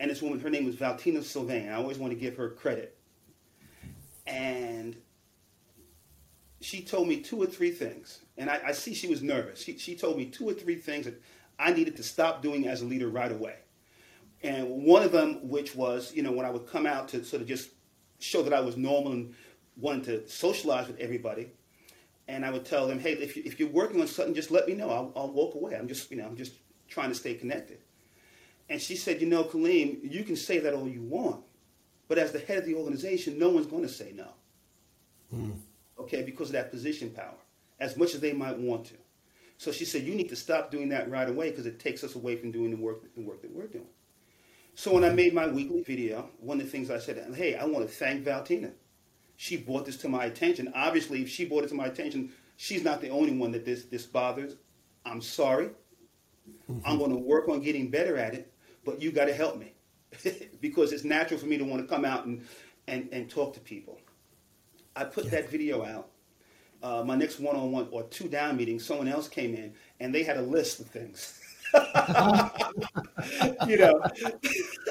and 0.00 0.10
this 0.10 0.22
woman, 0.22 0.40
her 0.40 0.50
name 0.50 0.64
was 0.64 0.76
Valtina 0.76 1.22
Sylvain. 1.22 1.68
I 1.68 1.74
always 1.74 1.98
want 1.98 2.12
to 2.12 2.18
give 2.18 2.36
her 2.36 2.50
credit. 2.50 2.96
And 4.26 4.96
she 6.60 6.82
told 6.82 7.08
me 7.08 7.20
two 7.20 7.42
or 7.42 7.46
three 7.46 7.70
things, 7.70 8.20
and 8.36 8.50
I, 8.50 8.60
I 8.66 8.72
see 8.72 8.94
she 8.94 9.08
was 9.08 9.22
nervous. 9.22 9.62
She, 9.62 9.78
she 9.78 9.96
told 9.96 10.16
me 10.16 10.26
two 10.26 10.48
or 10.48 10.52
three 10.52 10.76
things 10.76 11.06
that 11.06 11.20
I 11.58 11.72
needed 11.72 11.96
to 11.96 12.02
stop 12.02 12.42
doing 12.42 12.68
as 12.68 12.82
a 12.82 12.84
leader 12.84 13.08
right 13.08 13.32
away. 13.32 13.56
And 14.42 14.84
one 14.84 15.02
of 15.02 15.12
them, 15.12 15.48
which 15.48 15.74
was, 15.74 16.14
you 16.14 16.22
know, 16.22 16.32
when 16.32 16.46
I 16.46 16.50
would 16.50 16.66
come 16.66 16.86
out 16.86 17.08
to 17.08 17.24
sort 17.24 17.42
of 17.42 17.48
just 17.48 17.70
show 18.18 18.42
that 18.42 18.52
I 18.52 18.60
was 18.60 18.76
normal 18.76 19.12
and 19.12 19.34
wanted 19.76 20.04
to 20.04 20.28
socialize 20.28 20.86
with 20.86 20.98
everybody, 20.98 21.50
and 22.28 22.44
I 22.44 22.50
would 22.50 22.64
tell 22.64 22.86
them, 22.86 22.98
hey, 23.00 23.12
if, 23.12 23.36
you, 23.36 23.42
if 23.44 23.58
you're 23.58 23.68
working 23.68 24.00
on 24.00 24.06
something, 24.06 24.34
just 24.34 24.50
let 24.50 24.68
me 24.68 24.74
know. 24.74 24.90
I'll, 24.90 25.12
I'll 25.16 25.32
walk 25.32 25.54
away. 25.54 25.74
I'm 25.74 25.88
just, 25.88 26.10
you 26.10 26.18
know, 26.18 26.26
I'm 26.26 26.36
just 26.36 26.52
trying 26.88 27.08
to 27.08 27.14
stay 27.14 27.34
connected. 27.34 27.78
And 28.68 28.80
she 28.80 28.96
said, 28.96 29.20
you 29.20 29.26
know, 29.26 29.44
Kaliym, 29.44 29.98
you 30.02 30.22
can 30.24 30.36
say 30.36 30.58
that 30.60 30.74
all 30.74 30.88
you 30.88 31.02
want, 31.02 31.42
but 32.06 32.18
as 32.18 32.32
the 32.32 32.38
head 32.38 32.58
of 32.58 32.66
the 32.66 32.74
organization, 32.74 33.38
no 33.38 33.48
one's 33.48 33.66
going 33.66 33.82
to 33.82 33.88
say 33.88 34.12
no. 34.14 34.28
Hmm. 35.30 35.50
Okay, 36.00 36.22
because 36.22 36.48
of 36.48 36.52
that 36.54 36.70
position 36.70 37.10
power, 37.10 37.38
as 37.78 37.96
much 37.96 38.14
as 38.14 38.20
they 38.20 38.32
might 38.32 38.58
want 38.58 38.86
to. 38.86 38.94
So 39.58 39.70
she 39.72 39.84
said, 39.84 40.02
you 40.02 40.14
need 40.14 40.28
to 40.30 40.36
stop 40.36 40.70
doing 40.70 40.88
that 40.88 41.10
right 41.10 41.28
away 41.28 41.50
because 41.50 41.66
it 41.66 41.78
takes 41.78 42.02
us 42.02 42.14
away 42.14 42.36
from 42.36 42.50
doing 42.50 42.70
the 42.70 42.76
work, 42.76 43.14
the 43.14 43.20
work 43.20 43.42
that 43.42 43.54
we're 43.54 43.66
doing. 43.66 43.86
So 44.74 44.94
when 44.94 45.04
I 45.04 45.10
made 45.10 45.34
my 45.34 45.46
weekly 45.46 45.82
video, 45.82 46.30
one 46.38 46.58
of 46.58 46.64
the 46.64 46.70
things 46.70 46.90
I 46.90 46.98
said, 46.98 47.34
hey, 47.34 47.56
I 47.56 47.64
want 47.66 47.86
to 47.86 47.92
thank 47.92 48.24
Valtina 48.24 48.72
she 49.40 49.56
brought 49.56 49.86
this 49.86 49.96
to 49.96 50.06
my 50.06 50.26
attention. 50.26 50.70
Obviously, 50.74 51.22
if 51.22 51.30
she 51.30 51.46
brought 51.46 51.64
it 51.64 51.68
to 51.68 51.74
my 51.74 51.86
attention, 51.86 52.30
she's 52.58 52.84
not 52.84 53.00
the 53.00 53.08
only 53.08 53.32
one 53.32 53.50
that 53.52 53.64
this 53.64 53.84
this 53.84 54.04
bothers. 54.04 54.56
I'm 55.06 55.22
sorry. 55.22 55.70
Mm-hmm. 56.70 56.80
I'm 56.84 56.98
going 56.98 57.10
to 57.10 57.16
work 57.16 57.48
on 57.48 57.62
getting 57.62 57.88
better 57.88 58.18
at 58.18 58.34
it, 58.34 58.52
but 58.84 59.00
you 59.00 59.10
got 59.10 59.24
to 59.24 59.32
help 59.32 59.56
me 59.58 59.72
because 60.60 60.92
it's 60.92 61.04
natural 61.04 61.40
for 61.40 61.46
me 61.46 61.56
to 61.56 61.64
want 61.64 61.80
to 61.80 61.88
come 61.88 62.04
out 62.04 62.26
and 62.26 62.46
and, 62.86 63.08
and 63.12 63.30
talk 63.30 63.54
to 63.54 63.60
people. 63.60 63.98
I 64.96 65.04
put 65.04 65.30
that 65.30 65.50
video 65.50 65.84
out. 65.84 66.08
Uh, 66.82 67.04
my 67.04 67.14
next 67.14 67.38
one-on-one 67.40 67.88
or 67.90 68.04
two 68.04 68.28
down 68.28 68.56
meeting, 68.56 68.80
someone 68.80 69.08
else 69.08 69.28
came 69.28 69.54
in 69.54 69.72
and 70.00 70.14
they 70.14 70.22
had 70.22 70.38
a 70.38 70.42
list 70.42 70.80
of 70.80 70.86
things. 70.86 71.38
you 73.68 73.76
know, 73.78 74.02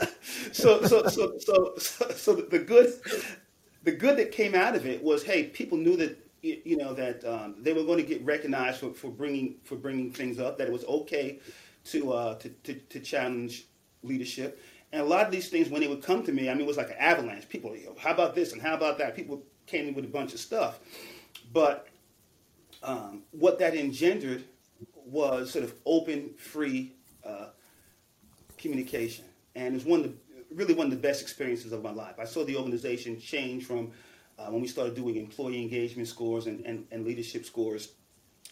so 0.52 0.82
so 0.84 1.08
so 1.08 1.38
so 1.40 1.74
so, 1.78 2.10
so 2.12 2.36
the 2.36 2.60
good 2.60 2.94
the 3.84 3.92
good 3.92 4.18
that 4.18 4.32
came 4.32 4.56
out 4.56 4.76
of 4.76 4.86
it 4.86 5.04
was, 5.04 5.24
hey, 5.24 5.46
people 5.46 5.78
knew 5.78 5.96
that 5.98 6.18
you 6.42 6.78
know 6.78 6.94
that 6.94 7.24
um, 7.26 7.56
they 7.60 7.74
were 7.74 7.84
going 7.84 7.98
to 7.98 8.04
get 8.04 8.24
recognized 8.24 8.80
for, 8.80 8.94
for 8.94 9.10
bringing 9.10 9.56
for 9.64 9.76
bringing 9.76 10.12
things 10.12 10.40
up. 10.40 10.58
That 10.58 10.68
it 10.68 10.74
was 10.74 10.86
okay 10.86 11.40
to, 11.86 12.14
uh, 12.14 12.36
to, 12.36 12.50
to 12.50 12.74
to 12.74 13.00
challenge 13.00 13.66
leadership. 14.04 14.62
And 14.92 15.02
a 15.02 15.06
lot 15.06 15.26
of 15.26 15.32
these 15.32 15.50
things, 15.50 15.70
when 15.70 15.82
they 15.82 15.88
would 15.88 16.02
come 16.02 16.24
to 16.24 16.32
me, 16.32 16.50
I 16.50 16.54
mean, 16.54 16.62
it 16.62 16.68
was 16.68 16.78
like 16.78 16.90
an 16.90 16.98
avalanche. 17.00 17.48
People, 17.48 17.76
you 17.76 17.88
know, 17.88 17.96
how 18.00 18.12
about 18.12 18.34
this 18.34 18.54
and 18.54 18.62
how 18.62 18.74
about 18.74 18.98
that? 18.98 19.16
People 19.16 19.44
came 19.70 19.88
in 19.88 19.94
with 19.94 20.06
a 20.06 20.10
bunch 20.10 20.34
of 20.34 20.40
stuff. 20.40 20.80
But 21.54 21.88
um, 22.84 23.24
what 23.32 23.60
that 23.60 23.76
engendered 23.76 24.44
was 25.06 25.52
sort 25.52 25.64
of 25.64 25.74
open, 25.86 26.32
free 26.38 26.94
uh, 27.26 27.48
communication. 28.58 29.26
And 29.56 29.76
it's 29.76 29.86
one 29.86 30.02
of 30.02 30.06
the 30.06 30.14
really 30.54 30.74
one 30.74 30.88
of 30.88 30.92
the 30.92 30.98
best 30.98 31.22
experiences 31.22 31.72
of 31.72 31.84
my 31.84 31.92
life. 31.92 32.16
I 32.20 32.26
saw 32.26 32.44
the 32.44 32.58
organization 32.58 33.20
change 33.20 33.66
from 33.66 33.92
uh, 34.38 34.48
when 34.48 34.62
we 34.62 34.68
started 34.68 34.96
doing 34.96 35.16
employee 35.18 35.62
engagement 35.62 36.08
scores 36.08 36.48
and, 36.48 36.66
and, 36.66 36.88
and 36.92 37.06
leadership 37.06 37.46
scores, 37.46 37.94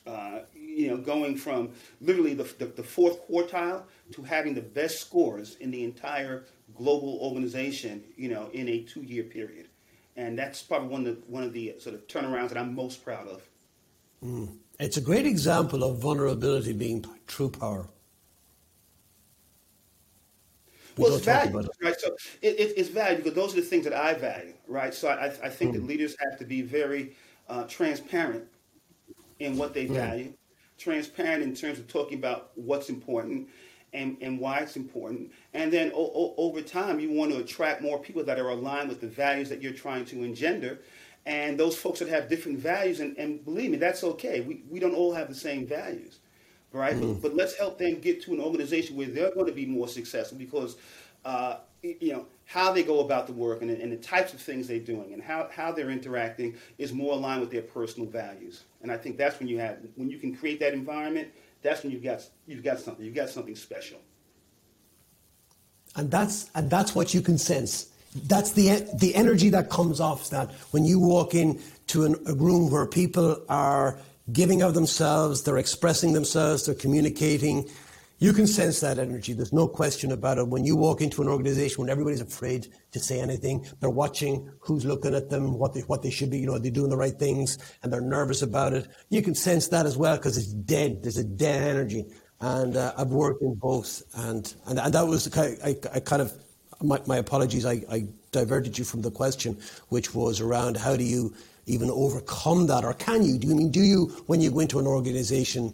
uh, 0.05 0.39
you 0.53 0.89
know, 0.89 0.97
going 0.97 1.35
from 1.35 1.69
literally 2.01 2.33
the, 2.33 2.43
the, 2.59 2.65
the, 2.65 2.83
fourth 2.83 3.27
quartile 3.27 3.83
to 4.11 4.21
having 4.21 4.53
the 4.53 4.61
best 4.61 4.99
scores 4.99 5.55
in 5.55 5.71
the 5.71 5.83
entire 5.83 6.45
global 6.75 7.17
organization, 7.21 8.03
you 8.15 8.29
know, 8.29 8.49
in 8.53 8.67
a 8.67 8.81
two-year 8.81 9.23
period. 9.23 9.66
And 10.17 10.37
that's 10.37 10.61
probably 10.61 10.89
one 10.89 11.05
of 11.05 11.15
the, 11.15 11.21
one 11.27 11.43
of 11.43 11.53
the 11.53 11.75
sort 11.79 11.95
of 11.95 12.07
turnarounds 12.07 12.49
that 12.49 12.57
I'm 12.57 12.75
most 12.75 13.05
proud 13.05 13.27
of. 13.27 13.41
Mm. 14.25 14.57
It's 14.79 14.97
a 14.97 15.01
great 15.01 15.25
example 15.25 15.83
of 15.83 15.99
vulnerability 15.99 16.73
being 16.73 17.05
true 17.27 17.49
power. 17.49 17.87
well, 20.97 21.15
it's 21.15 21.25
value, 21.25 21.59
it. 21.59 21.69
right? 21.81 21.99
So 21.99 22.15
it, 22.41 22.59
it, 22.59 22.73
it's 22.77 22.89
value 22.89 23.17
because 23.17 23.33
those 23.33 23.53
are 23.53 23.61
the 23.61 23.67
things 23.67 23.83
that 23.83 23.93
I 23.93 24.13
value, 24.13 24.53
right? 24.67 24.93
So 24.93 25.09
I, 25.09 25.25
I 25.43 25.49
think 25.49 25.71
mm. 25.71 25.73
that 25.75 25.83
leaders 25.85 26.15
have 26.19 26.39
to 26.39 26.45
be 26.45 26.61
very 26.61 27.15
uh, 27.49 27.63
transparent 27.63 28.45
in 29.39 29.57
what 29.57 29.73
they 29.73 29.85
mm. 29.85 29.93
value, 29.93 30.33
transparent 30.77 31.43
in 31.43 31.55
terms 31.55 31.79
of 31.79 31.87
talking 31.87 32.17
about 32.17 32.51
what's 32.55 32.89
important 32.89 33.49
and, 33.93 34.17
and 34.21 34.39
why 34.39 34.59
it's 34.59 34.75
important. 34.75 35.31
And 35.53 35.71
then 35.71 35.91
o- 35.93 36.11
o- 36.13 36.33
over 36.37 36.61
time, 36.61 36.99
you 36.99 37.11
want 37.11 37.31
to 37.31 37.39
attract 37.39 37.81
more 37.81 37.99
people 37.99 38.23
that 38.23 38.39
are 38.39 38.49
aligned 38.49 38.89
with 38.89 39.01
the 39.01 39.07
values 39.07 39.49
that 39.49 39.61
you're 39.61 39.73
trying 39.73 40.05
to 40.05 40.23
engender. 40.23 40.79
And 41.25 41.59
those 41.59 41.75
folks 41.75 41.99
that 41.99 42.07
have 42.07 42.29
different 42.29 42.59
values, 42.59 42.99
and, 42.99 43.17
and 43.17 43.43
believe 43.43 43.71
me, 43.71 43.77
that's 43.77 44.03
okay. 44.03 44.41
We, 44.41 44.63
we 44.69 44.79
don't 44.79 44.95
all 44.95 45.13
have 45.13 45.27
the 45.27 45.35
same 45.35 45.65
values 45.65 46.19
right? 46.71 46.95
Mm-hmm. 46.95 47.13
But, 47.13 47.21
but, 47.21 47.35
let's 47.35 47.55
help 47.55 47.77
them 47.77 47.99
get 47.99 48.21
to 48.23 48.33
an 48.33 48.41
organization 48.41 48.95
where 48.95 49.07
they're 49.07 49.33
going 49.33 49.45
to 49.47 49.51
be 49.51 49.65
more 49.65 49.87
successful 49.87 50.37
because, 50.37 50.77
uh, 51.25 51.57
you 51.81 52.13
know, 52.13 52.25
how 52.45 52.71
they 52.71 52.83
go 52.83 53.01
about 53.01 53.27
the 53.27 53.33
work 53.33 53.61
and, 53.61 53.69
and, 53.69 53.91
the 53.91 53.97
types 53.97 54.33
of 54.33 54.39
things 54.39 54.67
they're 54.67 54.79
doing 54.79 55.13
and 55.13 55.21
how, 55.21 55.49
how 55.51 55.71
they're 55.71 55.89
interacting 55.89 56.55
is 56.77 56.93
more 56.93 57.13
aligned 57.13 57.41
with 57.41 57.51
their 57.51 57.61
personal 57.61 58.09
values. 58.09 58.63
And 58.81 58.91
I 58.91 58.97
think 58.97 59.17
that's 59.17 59.39
when 59.39 59.47
you 59.47 59.59
have 59.59 59.77
when 59.95 60.09
you 60.09 60.17
can 60.17 60.35
create 60.35 60.59
that 60.61 60.73
environment. 60.73 61.29
That's 61.61 61.83
when 61.83 61.91
you've 61.91 62.03
got 62.03 62.23
you've 62.45 62.63
got 62.63 62.79
something 62.79 63.05
you've 63.05 63.15
got 63.15 63.29
something 63.29 63.55
special. 63.55 63.99
And 65.95 66.11
that's 66.11 66.49
and 66.55 66.69
that's 66.69 66.93
what 66.95 67.13
you 67.13 67.21
can 67.21 67.37
sense. 67.37 67.89
That's 68.27 68.51
the 68.51 68.87
the 68.93 69.15
energy 69.15 69.49
that 69.49 69.69
comes 69.69 69.99
off 69.99 70.29
that 70.29 70.51
when 70.71 70.85
you 70.85 70.99
walk 70.99 71.33
in 71.33 71.59
to 71.87 72.05
an, 72.05 72.15
a 72.27 72.33
room 72.33 72.69
where 72.69 72.85
people 72.85 73.41
are 73.49 73.97
giving 74.31 74.61
of 74.61 74.73
themselves, 74.73 75.43
they're 75.43 75.57
expressing 75.57 76.13
themselves, 76.13 76.65
they're 76.65 76.75
communicating. 76.75 77.69
You 78.19 78.33
can 78.33 78.47
sense 78.47 78.79
that 78.79 78.97
energy. 78.97 79.33
There's 79.33 79.53
no 79.53 79.67
question 79.67 80.11
about 80.11 80.39
it. 80.39 80.47
When 80.47 80.65
you 80.65 80.75
walk 80.75 81.01
into 81.01 81.21
an 81.21 81.27
organization 81.27 81.81
when 81.81 81.89
everybody's 81.91 82.21
afraid 82.21 82.67
to 82.91 82.99
say 82.99 83.19
anything, 83.19 83.63
they're 83.79 83.91
watching 83.91 84.49
who's 84.59 84.85
looking 84.85 85.13
at 85.13 85.29
them, 85.29 85.59
what 85.59 85.75
they, 85.75 85.81
what 85.81 86.01
they 86.01 86.09
should 86.09 86.31
be, 86.31 86.39
you 86.39 86.47
know, 86.47 86.55
are 86.55 86.59
they're 86.59 86.71
doing 86.71 86.89
the 86.89 86.97
right 86.97 87.17
things 87.19 87.59
and 87.83 87.93
they're 87.93 88.01
nervous 88.01 88.41
about 88.41 88.73
it. 88.73 88.87
You 89.09 89.21
can 89.21 89.35
sense 89.35 89.67
that 89.67 89.85
as 89.85 89.97
well 89.97 90.17
because 90.17 90.35
it's 90.35 90.47
dead. 90.47 91.03
There's 91.03 91.17
a 91.17 91.23
dead 91.23 91.61
energy. 91.61 92.05
And 92.41 92.75
uh, 92.75 92.93
I've 92.97 93.09
worked 93.09 93.43
in 93.43 93.53
both. 93.53 94.01
And, 94.15 94.51
and, 94.65 94.79
and 94.79 94.93
that 94.93 95.05
was, 95.05 95.35
I, 95.37 95.55
I, 95.63 95.75
I 95.93 95.99
kind 95.99 96.23
of, 96.23 96.33
my, 96.81 96.99
my 97.05 97.17
apologies, 97.17 97.67
I, 97.67 97.83
I 97.89 98.07
diverted 98.31 98.79
you 98.79 98.83
from 98.83 99.03
the 99.03 99.11
question, 99.11 99.59
which 99.89 100.15
was 100.15 100.41
around 100.41 100.77
how 100.77 100.95
do 100.95 101.03
you 101.03 101.35
even 101.67 101.91
overcome 101.91 102.65
that? 102.67 102.83
Or 102.83 102.93
can 102.93 103.23
you? 103.23 103.37
Do 103.37 103.47
you 103.47 103.55
mean, 103.55 103.69
do 103.69 103.81
you, 103.81 104.05
when 104.25 104.41
you 104.41 104.49
go 104.49 104.59
into 104.59 104.79
an 104.79 104.87
organization, 104.87 105.73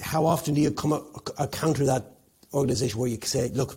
how 0.00 0.26
often 0.26 0.54
do 0.54 0.60
you 0.60 0.70
come 0.70 0.92
a 1.38 1.48
counter 1.48 1.84
that 1.86 2.04
organization 2.54 2.98
where 2.98 3.08
you 3.08 3.18
say, 3.22 3.48
look, 3.48 3.76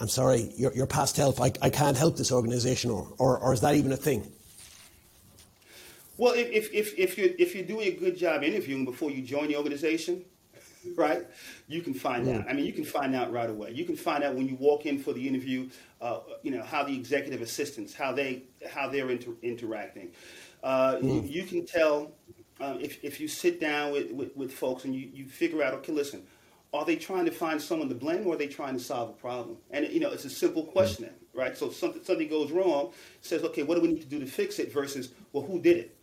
I'm 0.00 0.08
sorry, 0.08 0.52
you're, 0.56 0.72
you're 0.74 0.86
past 0.86 1.16
help, 1.16 1.40
I, 1.40 1.52
I 1.62 1.70
can't 1.70 1.96
help 1.96 2.16
this 2.16 2.32
organization, 2.32 2.90
or, 2.90 3.08
or, 3.18 3.38
or 3.38 3.52
is 3.52 3.60
that 3.60 3.74
even 3.74 3.92
a 3.92 3.96
thing? 3.96 4.30
Well, 6.16 6.34
if, 6.34 6.72
if, 6.72 6.96
if, 6.98 7.18
you're, 7.18 7.30
if 7.38 7.54
you're 7.54 7.64
doing 7.64 7.88
a 7.88 7.96
good 7.96 8.16
job 8.16 8.42
interviewing 8.42 8.84
before 8.84 9.10
you 9.10 9.22
join 9.22 9.48
the 9.48 9.56
organization, 9.56 10.24
right, 10.96 11.26
you 11.66 11.80
can 11.80 11.94
find 11.94 12.28
out. 12.28 12.44
I 12.48 12.52
mean, 12.52 12.66
you 12.66 12.72
can 12.72 12.84
find 12.84 13.14
out 13.14 13.32
right 13.32 13.50
away. 13.50 13.72
You 13.72 13.84
can 13.84 13.96
find 13.96 14.22
out 14.22 14.34
when 14.34 14.46
you 14.46 14.54
walk 14.56 14.86
in 14.86 14.98
for 14.98 15.12
the 15.12 15.26
interview, 15.26 15.68
uh, 16.00 16.20
you 16.42 16.50
know, 16.50 16.62
how 16.62 16.84
the 16.84 16.94
executive 16.94 17.42
assistants, 17.42 17.94
how, 17.94 18.12
they, 18.12 18.42
how 18.70 18.88
they're 18.88 19.10
inter- 19.10 19.36
interacting. 19.42 20.10
Uh, 20.62 20.96
mm. 20.96 21.02
you, 21.02 21.42
you, 21.42 21.44
can 21.44 21.66
tell 21.66 22.12
um, 22.60 22.78
if, 22.80 23.02
if 23.02 23.20
you 23.20 23.28
sit 23.28 23.60
down 23.60 23.92
with, 23.92 24.12
with, 24.12 24.36
with 24.36 24.52
folks 24.52 24.84
and 24.84 24.94
you, 24.94 25.08
you 25.12 25.26
figure 25.26 25.62
out, 25.62 25.74
okay, 25.74 25.92
listen, 25.92 26.22
are 26.72 26.84
they 26.84 26.96
trying 26.96 27.24
to 27.24 27.30
find 27.30 27.60
someone 27.60 27.88
to 27.88 27.94
blame 27.94 28.26
or 28.26 28.34
are 28.34 28.36
they 28.36 28.48
trying 28.48 28.74
to 28.74 28.82
solve 28.82 29.10
a 29.10 29.12
problem? 29.12 29.56
And, 29.70 29.88
you 29.88 30.00
know, 30.00 30.10
it's 30.10 30.24
a 30.24 30.30
simple 30.30 30.64
question, 30.64 31.10
right? 31.32 31.56
So 31.56 31.70
something, 31.70 32.02
something 32.02 32.28
goes 32.28 32.50
wrong, 32.50 32.92
says, 33.20 33.42
okay, 33.44 33.62
what 33.62 33.76
do 33.76 33.80
we 33.80 33.88
need 33.88 34.00
to 34.00 34.06
do 34.06 34.18
to 34.18 34.26
fix 34.26 34.58
it 34.58 34.72
versus, 34.72 35.10
well, 35.32 35.44
who 35.44 35.60
did 35.60 35.76
it? 35.78 35.96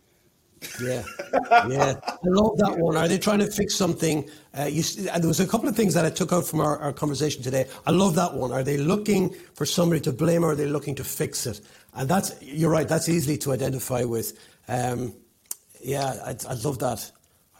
Yeah, 0.80 1.02
yeah, 1.68 1.94
I 2.04 2.16
love 2.22 2.56
that 2.58 2.76
one. 2.78 2.96
Are 2.96 3.08
they 3.08 3.18
trying 3.18 3.40
to 3.40 3.50
fix 3.50 3.74
something? 3.74 4.30
Uh, 4.56 4.64
you, 4.64 4.84
and 5.12 5.20
there 5.20 5.28
was 5.28 5.40
a 5.40 5.46
couple 5.46 5.68
of 5.68 5.74
things 5.74 5.92
that 5.94 6.04
I 6.04 6.10
took 6.10 6.32
out 6.32 6.46
from 6.46 6.60
our, 6.60 6.78
our, 6.78 6.92
conversation 6.92 7.42
today. 7.42 7.66
I 7.84 7.90
love 7.90 8.14
that 8.14 8.34
one. 8.34 8.52
Are 8.52 8.62
they 8.62 8.76
looking 8.76 9.34
for 9.54 9.66
somebody 9.66 10.00
to 10.02 10.12
blame, 10.12 10.44
or 10.44 10.52
are 10.52 10.54
they 10.54 10.66
looking 10.66 10.94
to 10.94 11.04
fix 11.04 11.46
it? 11.46 11.60
And 11.94 12.08
that's 12.08 12.40
you're 12.40 12.70
right. 12.70 12.86
That's 12.86 13.08
easily 13.08 13.36
to 13.38 13.52
identify 13.52 14.04
with. 14.04 14.38
Um, 14.68 15.14
yeah, 15.82 16.14
I, 16.24 16.36
I 16.48 16.54
love 16.54 16.78
that. 16.80 17.10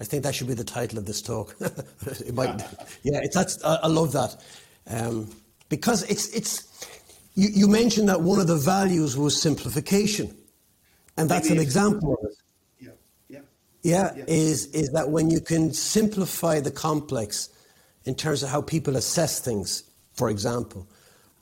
I 0.01 0.05
think 0.05 0.23
that 0.25 0.35
should 0.35 0.49
be 0.49 0.55
the 0.55 0.65
title 0.65 0.99
of 0.99 1.07
this 1.07 1.23
talk. 1.23 1.55
it 1.61 2.35
might, 2.35 2.61
yeah, 3.03 3.21
it's 3.23 3.37
that's. 3.37 3.63
I, 3.65 3.77
I 3.83 3.87
love 3.87 4.13
that 4.13 4.37
um, 4.89 5.31
because 5.69 6.03
it's 6.05 6.29
it's. 6.29 6.69
You, 7.35 7.49
you 7.53 7.69
mentioned 7.69 8.09
that 8.09 8.21
one 8.21 8.41
of 8.41 8.47
the 8.47 8.57
values 8.57 9.17
was 9.17 9.41
simplification, 9.41 10.37
and 11.17 11.29
that's 11.29 11.49
Maybe 11.49 11.59
an 11.59 11.63
example 11.63 12.15
of 12.15 12.31
it. 12.31 12.37
Yeah, 13.85 14.13
yeah, 14.17 14.25
is 14.29 14.67
is 14.67 14.91
that 14.93 15.11
when 15.11 15.29
you 15.29 15.41
can 15.41 15.73
simplify 15.73 16.61
the 16.61 16.71
complex 16.71 17.49
in 18.05 18.15
terms 18.15 18.43
of 18.43 18.49
how 18.49 18.63
people 18.63 18.97
assess 18.97 19.41
things, 19.41 19.85
for 20.15 20.31
example. 20.31 20.87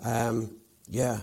Um, 0.03 0.57
yeah, 0.89 1.21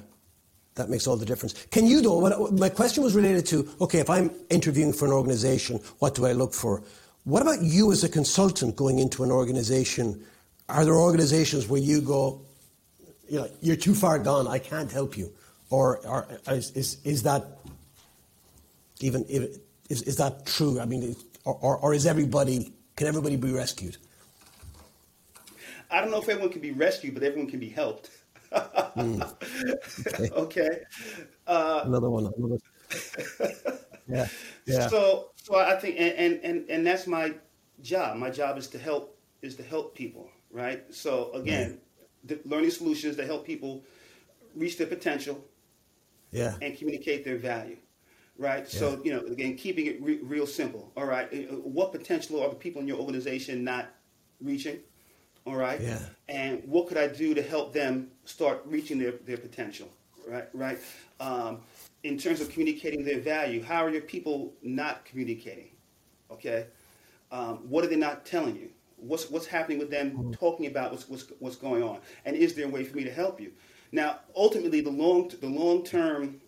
that 0.77 0.89
makes 0.89 1.07
all 1.07 1.17
the 1.17 1.25
difference. 1.25 1.53
Can 1.71 1.85
you 1.85 2.01
though? 2.01 2.17
What, 2.17 2.53
my 2.53 2.69
question 2.69 3.03
was 3.03 3.15
related 3.15 3.45
to 3.47 3.69
okay, 3.81 3.99
if 3.99 4.09
I'm 4.09 4.31
interviewing 4.49 4.93
for 4.93 5.05
an 5.05 5.11
organization, 5.11 5.79
what 5.99 6.15
do 6.15 6.25
I 6.25 6.31
look 6.31 6.53
for? 6.53 6.81
What 7.25 7.41
about 7.41 7.61
you 7.61 7.91
as 7.91 8.05
a 8.05 8.09
consultant 8.09 8.77
going 8.77 8.99
into 8.99 9.23
an 9.23 9.31
organization? 9.31 10.23
Are 10.69 10.85
there 10.85 10.95
organizations 10.95 11.67
where 11.67 11.81
you 11.81 11.99
go, 11.99 12.41
you 13.29 13.39
know, 13.39 13.49
you're 13.61 13.75
too 13.75 13.93
far 13.93 14.17
gone, 14.17 14.47
I 14.47 14.59
can't 14.59 14.89
help 14.89 15.17
you, 15.17 15.33
or, 15.69 15.97
or 16.07 16.27
is, 16.47 16.71
is, 16.71 16.97
is 17.03 17.23
that 17.23 17.45
even, 19.01 19.25
is, 19.27 20.01
is 20.03 20.15
that 20.17 20.45
true? 20.45 20.79
I 20.79 20.85
mean, 20.85 21.15
or, 21.43 21.77
or 21.77 21.93
is 21.93 22.05
everybody, 22.05 22.71
can 22.95 23.07
everybody 23.07 23.35
be 23.35 23.51
rescued? 23.51 23.97
I 25.89 26.01
don't 26.01 26.11
know 26.11 26.21
if 26.21 26.27
everyone 26.27 26.51
can 26.51 26.61
be 26.61 26.71
rescued, 26.71 27.13
but 27.13 27.23
everyone 27.23 27.49
can 27.49 27.59
be 27.59 27.69
helped. 27.69 28.09
Mm. 28.51 29.33
Okay. 30.07 30.29
okay. 30.31 30.81
Uh, 31.45 31.81
another 31.85 32.09
one. 32.09 32.31
Another. 32.37 32.57
yeah. 34.07 34.27
Yeah. 34.65 34.87
So, 34.87 35.31
so 35.35 35.55
I 35.55 35.75
think, 35.75 35.95
and, 35.99 36.39
and, 36.43 36.69
and 36.69 36.85
that's 36.85 37.07
my 37.07 37.33
job. 37.81 38.17
My 38.17 38.29
job 38.29 38.57
is 38.57 38.67
to 38.69 38.79
help, 38.79 39.17
is 39.41 39.55
to 39.55 39.63
help 39.63 39.95
people, 39.95 40.29
right? 40.51 40.83
So 40.93 41.31
again, 41.33 41.79
learning 42.45 42.71
solutions 42.71 43.15
to 43.17 43.25
help 43.25 43.45
people 43.45 43.83
reach 44.55 44.77
their 44.77 44.87
potential 44.87 45.43
yeah. 46.31 46.55
and 46.61 46.77
communicate 46.77 47.23
their 47.23 47.37
value 47.37 47.77
right? 48.37 48.71
Yeah. 48.71 48.79
So, 48.79 49.01
you 49.03 49.11
know, 49.11 49.21
again, 49.21 49.55
keeping 49.55 49.87
it 49.87 50.01
re- 50.01 50.19
real 50.23 50.47
simple. 50.47 50.91
All 50.95 51.05
right. 51.05 51.27
Uh, 51.33 51.55
what 51.55 51.91
potential 51.91 52.41
are 52.41 52.49
the 52.49 52.55
people 52.55 52.81
in 52.81 52.87
your 52.87 52.97
organization 52.97 53.63
not 53.63 53.89
reaching? 54.41 54.79
All 55.45 55.55
right. 55.55 55.79
Yeah. 55.81 55.99
And 56.27 56.63
what 56.65 56.87
could 56.87 56.97
I 56.97 57.07
do 57.07 57.33
to 57.33 57.41
help 57.41 57.73
them 57.73 58.09
start 58.27 58.61
reaching 58.65 58.99
their, 58.99 59.13
their 59.25 59.37
potential? 59.37 59.89
Right. 60.27 60.47
Right. 60.53 60.79
Um, 61.19 61.59
in 62.03 62.17
terms 62.17 62.41
of 62.41 62.49
communicating 62.49 63.03
their 63.03 63.19
value, 63.19 63.63
how 63.63 63.83
are 63.83 63.89
your 63.89 64.01
people 64.01 64.53
not 64.61 65.05
communicating? 65.05 65.69
Okay. 66.31 66.67
Um, 67.31 67.57
what 67.69 67.83
are 67.83 67.87
they 67.87 67.95
not 67.95 68.25
telling 68.25 68.55
you? 68.55 68.69
What's 68.97 69.29
what's 69.29 69.45
happening 69.45 69.79
with 69.79 69.89
them 69.89 70.11
mm-hmm. 70.11 70.31
talking 70.31 70.65
about 70.65 70.91
what's, 70.91 71.07
what's 71.07 71.25
what's 71.39 71.55
going 71.55 71.83
on? 71.83 71.99
And 72.25 72.35
is 72.35 72.55
there 72.55 72.65
a 72.65 72.69
way 72.69 72.83
for 72.83 72.95
me 72.95 73.03
to 73.03 73.11
help 73.11 73.39
you? 73.39 73.51
Now, 73.91 74.19
ultimately, 74.35 74.81
the 74.81 74.89
long 74.89 75.29
the 75.39 75.47
long 75.47 75.83
term 75.83 76.41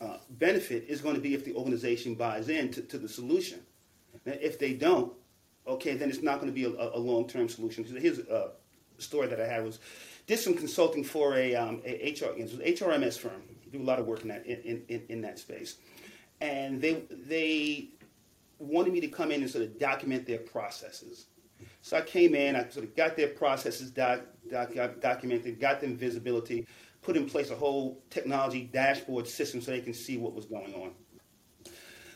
uh, 0.00 0.18
benefit 0.30 0.84
is 0.88 1.00
going 1.00 1.14
to 1.14 1.20
be 1.20 1.34
if 1.34 1.44
the 1.44 1.54
organization 1.54 2.14
buys 2.14 2.48
in 2.48 2.70
to, 2.72 2.82
to 2.82 2.98
the 2.98 3.08
solution. 3.08 3.60
Now, 4.24 4.34
if 4.40 4.58
they 4.58 4.72
don't, 4.72 5.12
okay, 5.66 5.94
then 5.94 6.08
it's 6.08 6.22
not 6.22 6.40
going 6.40 6.52
to 6.52 6.54
be 6.54 6.64
a, 6.64 6.90
a 6.94 6.98
long-term 6.98 7.48
solution. 7.48 7.84
Here's 7.84 8.18
a 8.18 8.50
story 8.98 9.28
that 9.28 9.40
I 9.40 9.46
had 9.46 9.64
was 9.64 9.78
did 10.26 10.38
some 10.38 10.54
consulting 10.54 11.04
for 11.04 11.34
a, 11.34 11.54
um, 11.54 11.80
a 11.84 12.10
HR 12.12 12.34
HRMS 12.34 13.18
firm. 13.18 13.42
Do 13.72 13.80
a 13.80 13.82
lot 13.82 13.98
of 13.98 14.06
work 14.06 14.22
in 14.22 14.28
that 14.28 14.46
in, 14.46 14.82
in, 14.88 15.02
in 15.08 15.20
that 15.22 15.38
space, 15.38 15.76
and 16.40 16.80
they 16.80 17.02
they 17.10 17.88
wanted 18.58 18.92
me 18.92 19.00
to 19.00 19.08
come 19.08 19.30
in 19.30 19.42
and 19.42 19.50
sort 19.50 19.64
of 19.64 19.78
document 19.78 20.26
their 20.26 20.38
processes. 20.38 21.26
So 21.82 21.96
I 21.96 22.00
came 22.00 22.34
in, 22.34 22.56
I 22.56 22.68
sort 22.68 22.84
of 22.84 22.96
got 22.96 23.16
their 23.16 23.28
processes 23.28 23.90
doc, 23.90 24.20
doc, 24.50 24.70
documented, 25.00 25.60
got 25.60 25.80
them 25.80 25.96
visibility, 25.96 26.66
put 27.02 27.16
in 27.16 27.28
place 27.28 27.50
a 27.50 27.54
whole 27.54 28.02
technology 28.10 28.68
dashboard 28.72 29.28
system 29.28 29.60
so 29.60 29.70
they 29.70 29.80
can 29.80 29.94
see 29.94 30.18
what 30.18 30.34
was 30.34 30.46
going 30.46 30.74
on. 30.74 30.92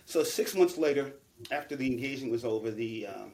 So 0.06 0.24
six 0.24 0.54
months 0.54 0.76
later, 0.76 1.12
after 1.50 1.76
the 1.76 1.86
engagement 1.86 2.32
was 2.32 2.44
over, 2.44 2.70
the 2.70 3.06
um, 3.06 3.32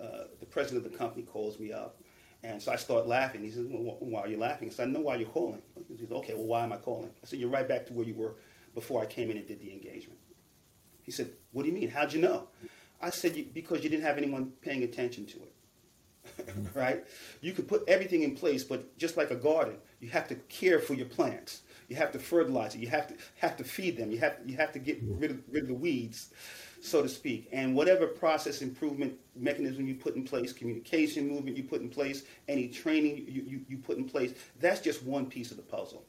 uh, 0.00 0.24
the 0.40 0.46
president 0.46 0.84
of 0.84 0.92
the 0.92 0.98
company 0.98 1.22
calls 1.22 1.58
me 1.58 1.72
up, 1.72 2.00
and 2.42 2.62
so 2.62 2.72
I 2.72 2.76
start 2.76 3.06
laughing. 3.06 3.42
He 3.42 3.50
says, 3.50 3.66
well, 3.68 3.96
"Why 4.00 4.20
are 4.20 4.28
you 4.28 4.36
laughing?" 4.38 4.68
I 4.68 4.72
said, 4.72 4.88
"I 4.88 4.90
know 4.90 5.00
why 5.00 5.16
you're 5.16 5.28
calling." 5.28 5.62
He 5.88 5.96
says, 5.96 6.10
"Okay, 6.10 6.34
well, 6.34 6.46
why 6.46 6.64
am 6.64 6.72
I 6.72 6.76
calling?" 6.76 7.10
I 7.22 7.26
said, 7.26 7.38
"You're 7.38 7.50
right 7.50 7.66
back 7.66 7.86
to 7.86 7.92
where 7.92 8.06
you 8.06 8.14
were 8.14 8.36
before 8.74 9.02
I 9.02 9.06
came 9.06 9.30
in 9.30 9.36
and 9.36 9.46
did 9.46 9.60
the 9.60 9.72
engagement." 9.72 10.18
He 11.02 11.12
said, 11.12 11.30
"What 11.52 11.62
do 11.64 11.68
you 11.68 11.74
mean? 11.74 11.90
How'd 11.90 12.12
you 12.12 12.20
know?" 12.20 12.48
I 13.00 13.10
said, 13.10 13.54
"Because 13.54 13.82
you 13.82 13.90
didn't 13.90 14.04
have 14.04 14.18
anyone 14.18 14.52
paying 14.62 14.82
attention 14.82 15.26
to 15.26 15.36
it." 15.38 15.52
right? 16.74 17.04
You 17.40 17.52
could 17.52 17.68
put 17.68 17.84
everything 17.88 18.22
in 18.22 18.34
place, 18.34 18.64
but 18.64 18.96
just 18.98 19.16
like 19.16 19.30
a 19.30 19.36
garden, 19.36 19.76
you 20.00 20.08
have 20.10 20.28
to 20.28 20.34
care 20.34 20.78
for 20.78 20.94
your 20.94 21.06
plants. 21.06 21.62
You 21.88 21.96
have 21.96 22.12
to 22.12 22.18
fertilize 22.18 22.74
it. 22.74 22.80
You 22.80 22.88
have 22.88 23.08
to 23.08 23.14
have 23.36 23.56
to 23.56 23.64
feed 23.64 23.96
them. 23.96 24.10
You 24.10 24.18
have 24.18 24.36
you 24.44 24.56
have 24.56 24.72
to 24.72 24.78
get 24.78 24.98
rid 25.02 25.30
of, 25.30 25.42
rid 25.50 25.62
of 25.62 25.68
the 25.68 25.74
weeds, 25.74 26.30
so 26.80 27.02
to 27.02 27.08
speak. 27.08 27.48
And 27.52 27.74
whatever 27.74 28.06
process 28.06 28.62
improvement 28.62 29.14
mechanism 29.36 29.86
you 29.86 29.94
put 29.94 30.16
in 30.16 30.24
place, 30.24 30.52
communication 30.52 31.28
movement 31.28 31.56
you 31.56 31.64
put 31.64 31.80
in 31.80 31.88
place, 31.88 32.24
any 32.48 32.68
training 32.68 33.24
you, 33.28 33.42
you, 33.42 33.60
you 33.68 33.78
put 33.78 33.98
in 33.98 34.04
place, 34.04 34.34
that's 34.60 34.80
just 34.80 35.02
one 35.02 35.26
piece 35.26 35.50
of 35.50 35.56
the 35.56 35.62
puzzle. 35.62 36.04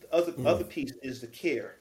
The 0.00 0.12
other 0.14 0.32
mm. 0.32 0.46
other 0.46 0.64
piece 0.64 0.92
is 1.02 1.20
the 1.20 1.26
care 1.26 1.76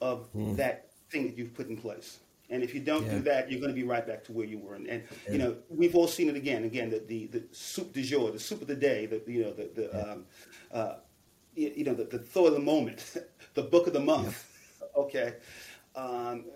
of 0.00 0.32
mm. 0.34 0.56
that 0.56 0.90
thing 1.10 1.26
that 1.26 1.36
you've 1.36 1.54
put 1.54 1.68
in 1.68 1.76
place. 1.76 2.20
And 2.50 2.64
if 2.64 2.74
you 2.74 2.80
don't 2.80 3.06
yeah. 3.06 3.12
do 3.12 3.20
that, 3.20 3.50
you're 3.50 3.60
going 3.60 3.72
to 3.72 3.80
be 3.80 3.86
right 3.86 4.04
back 4.04 4.24
to 4.24 4.32
where 4.32 4.46
you 4.46 4.58
were. 4.58 4.74
And, 4.74 4.86
and 4.88 5.04
yeah. 5.26 5.32
you 5.32 5.38
know, 5.38 5.56
we've 5.68 5.94
all 5.94 6.08
seen 6.08 6.28
it 6.28 6.34
again. 6.34 6.64
Again, 6.64 6.90
the, 6.90 6.98
the, 7.06 7.26
the 7.26 7.44
soup 7.52 7.92
du 7.92 8.02
jour, 8.02 8.32
the 8.32 8.40
soup 8.40 8.60
of 8.60 8.66
the 8.66 8.74
day, 8.74 9.06
the 9.06 9.22
you 9.26 9.44
know 9.44 9.52
the, 9.52 9.70
the 9.74 9.90
yeah. 9.92 10.12
um, 10.12 10.24
uh, 10.72 10.94
you, 11.54 11.72
you, 11.76 11.84
know 11.84 11.94
the, 11.94 12.04
the 12.04 12.18
thought 12.18 12.48
of 12.48 12.54
the 12.54 12.60
moment, 12.60 13.16
the 13.54 13.62
book 13.62 13.86
of 13.86 13.92
the 13.92 14.00
month. 14.00 14.46
Okay, 14.96 15.34
um, 15.94 16.46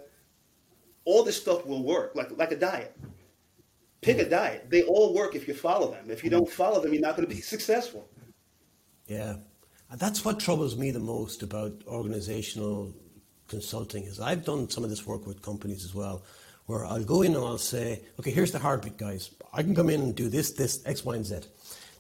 all 1.05 1.23
this 1.23 1.41
stuff 1.41 1.67
will 1.67 1.83
work 1.83 2.15
like 2.15 2.37
like 2.39 2.53
a 2.53 2.57
diet. 2.57 2.97
Pick 4.01 4.19
a 4.19 4.29
diet. 4.29 4.69
They 4.69 4.83
all 4.83 5.15
work 5.15 5.35
if 5.35 5.49
you 5.49 5.55
follow 5.55 5.91
them. 5.91 6.11
If 6.11 6.23
you 6.23 6.29
don't 6.29 6.51
follow 6.51 6.81
them, 6.81 6.93
you're 6.93 7.01
not 7.01 7.17
going 7.17 7.27
to 7.27 7.35
be 7.35 7.41
successful. 7.55 8.07
Yeah, 9.07 9.37
that's 9.97 10.25
what 10.25 10.41
troubles 10.41 10.77
me 10.77 10.91
the 10.91 11.01
most 11.01 11.43
about 11.43 11.73
organizational 11.87 12.95
consulting 13.49 14.05
is 14.05 14.21
I've 14.21 14.45
done 14.45 14.69
some 14.69 14.85
of 14.85 14.91
this 14.91 15.07
work 15.07 15.27
with 15.27 15.43
companies 15.43 15.85
as 15.85 15.95
well, 15.95 16.23
where 16.67 16.85
I'll 16.87 17.05
go 17.05 17.23
in 17.23 17.35
and 17.35 17.45
I'll 17.45 17.59
say, 17.59 18.03
okay, 18.19 18.31
here's 18.31 18.53
the 18.53 18.59
hard 18.59 18.83
bit, 18.83 18.97
guys. 18.97 19.31
I 19.53 19.63
can 19.63 19.75
come 19.75 19.91
in 19.91 20.01
and 20.01 20.15
do 20.15 20.29
this, 20.29 20.53
this, 20.53 20.83
X, 20.87 21.05
Y, 21.05 21.17
and 21.17 21.27
Z. 21.27 21.41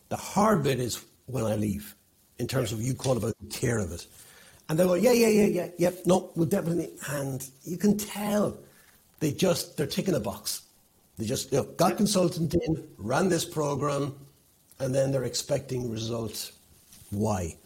The 0.08 0.16
hard 0.16 0.62
bit 0.62 0.80
is 0.80 1.04
when 1.26 1.44
I 1.44 1.56
leave, 1.56 1.94
in 2.38 2.46
terms 2.46 2.72
of 2.72 2.80
you 2.80 2.94
call 2.94 3.16
about 3.16 3.34
care 3.50 3.78
of 3.78 3.92
it. 3.92 4.06
And 4.68 4.78
they 4.78 4.84
go, 4.84 4.94
yeah, 4.94 5.12
yeah, 5.12 5.28
yeah, 5.28 5.46
yeah, 5.46 5.68
yep, 5.78 5.98
no, 6.06 6.30
we'll 6.34 6.46
definitely. 6.46 6.90
And 7.10 7.46
you 7.64 7.76
can 7.76 7.98
tell 7.98 8.58
they 9.20 9.32
just, 9.32 9.76
they're 9.76 9.86
ticking 9.86 10.14
a 10.14 10.20
box. 10.20 10.62
They 11.18 11.24
just 11.24 11.52
you 11.52 11.58
know, 11.58 11.64
got 11.64 11.96
consultant 11.96 12.54
in, 12.54 12.86
ran 12.98 13.28
this 13.28 13.44
program, 13.44 14.14
and 14.80 14.94
then 14.94 15.12
they're 15.12 15.24
expecting 15.24 15.90
results. 15.90 16.52
Why? 17.10 17.56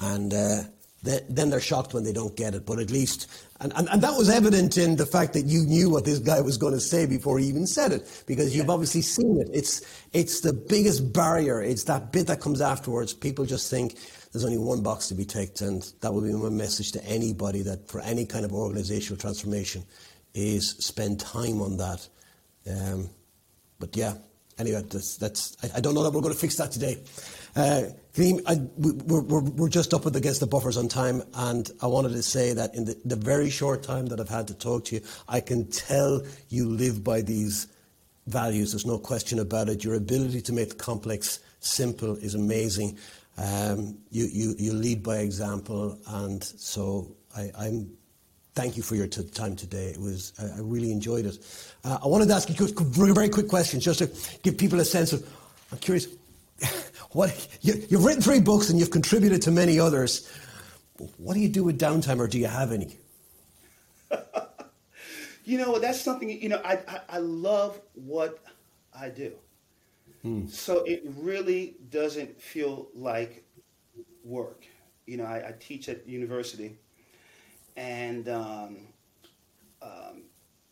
And 0.00 0.32
uh, 0.32 0.62
then 1.02 1.50
they're 1.50 1.60
shocked 1.60 1.94
when 1.94 2.04
they 2.04 2.12
don't 2.12 2.36
get 2.36 2.54
it. 2.54 2.64
But 2.64 2.78
at 2.78 2.90
least, 2.90 3.28
and, 3.60 3.72
and, 3.74 3.88
and, 3.88 4.02
that 4.02 4.16
was 4.16 4.30
evident 4.30 4.78
in 4.78 4.96
the 4.96 5.06
fact 5.06 5.32
that 5.32 5.46
you 5.46 5.64
knew 5.64 5.90
what 5.90 6.04
this 6.04 6.20
guy 6.20 6.40
was 6.40 6.56
going 6.56 6.74
to 6.74 6.80
say 6.80 7.06
before 7.06 7.38
he 7.38 7.46
even 7.46 7.66
said 7.66 7.92
it, 7.92 8.24
because 8.26 8.54
you've 8.54 8.70
obviously 8.70 9.02
seen 9.02 9.40
it. 9.40 9.48
It's, 9.52 9.82
it's 10.12 10.40
the 10.40 10.52
biggest 10.52 11.12
barrier. 11.12 11.60
It's 11.60 11.84
that 11.84 12.12
bit 12.12 12.28
that 12.28 12.40
comes 12.40 12.60
afterwards. 12.60 13.12
People 13.12 13.44
just 13.44 13.68
think 13.68 13.96
there's 14.32 14.44
only 14.44 14.58
one 14.58 14.82
box 14.82 15.08
to 15.08 15.14
be 15.14 15.24
ticked, 15.24 15.60
and 15.60 15.82
that 16.00 16.14
would 16.14 16.24
be 16.24 16.32
my 16.32 16.48
message 16.48 16.92
to 16.92 17.04
anybody 17.04 17.62
that 17.62 17.88
for 17.88 18.00
any 18.00 18.24
kind 18.24 18.44
of 18.44 18.52
organizational 18.52 19.18
transformation, 19.18 19.84
is 20.34 20.70
spend 20.70 21.20
time 21.20 21.60
on 21.60 21.76
that. 21.78 22.08
Um, 22.70 23.10
but 23.78 23.96
yeah, 23.96 24.14
anyway, 24.58 24.82
that's, 24.88 25.16
that's 25.16 25.56
I, 25.62 25.78
I, 25.78 25.80
don't 25.80 25.94
know 25.94 26.02
that 26.02 26.12
we're 26.12 26.20
going 26.20 26.34
to 26.34 26.38
fix 26.40 26.56
that 26.56 26.72
today. 26.72 26.98
Uh, 27.54 27.82
I, 28.46 28.60
we're, 28.76 29.20
we're, 29.20 29.40
we're, 29.40 29.68
just 29.68 29.92
up 29.92 30.06
against 30.06 30.40
the 30.40 30.46
buffers 30.46 30.76
on 30.76 30.88
time, 30.88 31.22
and 31.34 31.70
I 31.82 31.86
wanted 31.86 32.12
to 32.12 32.22
say 32.22 32.54
that 32.54 32.74
in 32.74 32.84
the, 32.84 32.96
the 33.04 33.16
very 33.16 33.50
short 33.50 33.82
time 33.82 34.06
that 34.06 34.20
I've 34.20 34.28
had 34.28 34.48
to 34.48 34.54
talk 34.54 34.86
to 34.86 34.96
you, 34.96 35.02
I 35.28 35.40
can 35.40 35.68
tell 35.70 36.22
you 36.48 36.68
live 36.68 37.02
by 37.02 37.22
these 37.22 37.68
values. 38.26 38.72
There's 38.72 38.86
no 38.86 38.98
question 38.98 39.38
about 39.38 39.68
it. 39.68 39.84
Your 39.84 39.94
ability 39.94 40.40
to 40.42 40.52
make 40.52 40.70
the 40.70 40.74
complex 40.76 41.40
simple 41.60 42.16
is 42.16 42.34
amazing. 42.34 42.98
Um, 43.38 43.98
you, 44.10 44.26
you, 44.30 44.54
you 44.58 44.72
lead 44.72 45.02
by 45.02 45.18
example, 45.18 45.98
and 46.06 46.42
so 46.44 47.16
I, 47.36 47.50
am 47.58 47.90
thank 48.54 48.76
you 48.76 48.82
for 48.82 48.94
your 48.94 49.06
t- 49.06 49.24
time 49.24 49.56
today. 49.56 49.86
It 49.86 50.00
was 50.00 50.32
I, 50.40 50.58
I 50.58 50.60
really 50.60 50.92
enjoyed 50.92 51.26
it. 51.26 51.38
Uh, 51.84 51.98
I 52.02 52.06
wanted 52.06 52.28
to 52.28 52.34
ask 52.34 52.48
you 52.48 52.66
a 52.66 53.12
very 53.12 53.28
quick 53.28 53.48
question, 53.48 53.80
just 53.80 53.98
to 54.00 54.10
give 54.42 54.58
people 54.58 54.80
a 54.80 54.84
sense 54.84 55.12
of. 55.12 55.26
I'm 55.70 55.78
curious. 55.78 56.06
what 57.12 57.48
you, 57.60 57.74
you've 57.88 58.04
written 58.04 58.22
three 58.22 58.40
books 58.40 58.70
and 58.70 58.78
you've 58.78 58.90
contributed 58.90 59.42
to 59.42 59.50
many 59.50 59.78
others. 59.80 60.30
What 61.16 61.34
do 61.34 61.40
you 61.40 61.48
do 61.48 61.64
with 61.64 61.80
downtime, 61.80 62.20
or 62.20 62.28
do 62.28 62.38
you 62.38 62.46
have 62.46 62.72
any? 62.72 62.96
you 65.44 65.58
know, 65.58 65.78
that's 65.78 66.00
something. 66.00 66.30
You 66.30 66.50
know, 66.50 66.60
I 66.64 66.78
I, 66.88 67.00
I 67.08 67.18
love 67.18 67.80
what 67.94 68.38
I 68.98 69.08
do. 69.08 69.32
Hmm. 70.22 70.46
So 70.46 70.84
it 70.84 71.02
really 71.18 71.74
doesn't 71.90 72.40
feel 72.40 72.88
like 72.94 73.44
work. 74.24 74.64
You 75.06 75.16
know, 75.16 75.24
I, 75.24 75.48
I 75.48 75.54
teach 75.58 75.88
at 75.88 76.06
university, 76.06 76.78
and 77.76 78.28
um, 78.28 78.76
um, 79.80 80.22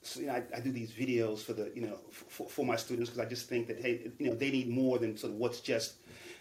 so, 0.03 0.21
you 0.21 0.27
know, 0.27 0.35
I, 0.35 0.43
I, 0.57 0.61
do 0.61 0.73
these 0.73 0.93
videos 0.93 1.39
for 1.41 1.53
the 1.53 1.71
you 1.75 1.83
know 1.83 1.99
for, 2.11 2.49
for 2.49 2.65
my 2.65 2.77
students 2.77 3.11
because 3.11 3.25
I 3.25 3.29
just 3.29 3.49
think 3.49 3.67
that 3.69 3.81
hey, 3.81 4.11
you 4.19 4.29
know, 4.29 4.35
they 4.35 4.51
need 4.51 4.69
more 4.69 4.99
than 4.99 5.17
sort 5.17 5.33
of 5.33 5.39
what's 5.39 5.61
just 5.61 5.97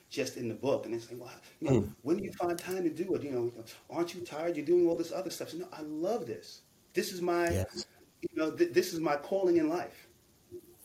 just 0.10 0.38
in 0.38 0.48
the 0.48 0.56
book. 0.56 0.86
And 0.86 0.94
they 0.94 1.00
say, 1.00 1.16
well, 1.16 1.32
you 1.60 1.70
know, 1.70 1.82
mm. 1.82 1.96
when 2.02 2.18
do 2.18 2.24
you 2.24 2.32
find 2.32 2.58
time 2.58 2.84
to 2.84 2.90
do 2.90 3.14
it? 3.16 3.24
You 3.24 3.32
know, 3.32 3.52
aren't 3.90 4.14
you 4.14 4.22
tired? 4.22 4.56
You're 4.56 4.66
doing 4.66 4.88
all 4.88 4.96
this 4.96 5.12
other 5.12 5.30
stuff. 5.30 5.50
So, 5.50 5.58
no, 5.58 5.68
I 5.72 5.82
love 5.82 6.26
this. 6.26 6.62
This 6.94 7.14
is 7.14 7.22
my, 7.22 7.50
yes. 7.50 7.86
you 8.22 8.30
know, 8.36 8.52
th- 8.52 8.74
this 8.74 8.94
is 8.94 9.00
my 9.00 9.16
calling 9.16 9.58
in 9.58 9.70
life. 9.70 10.08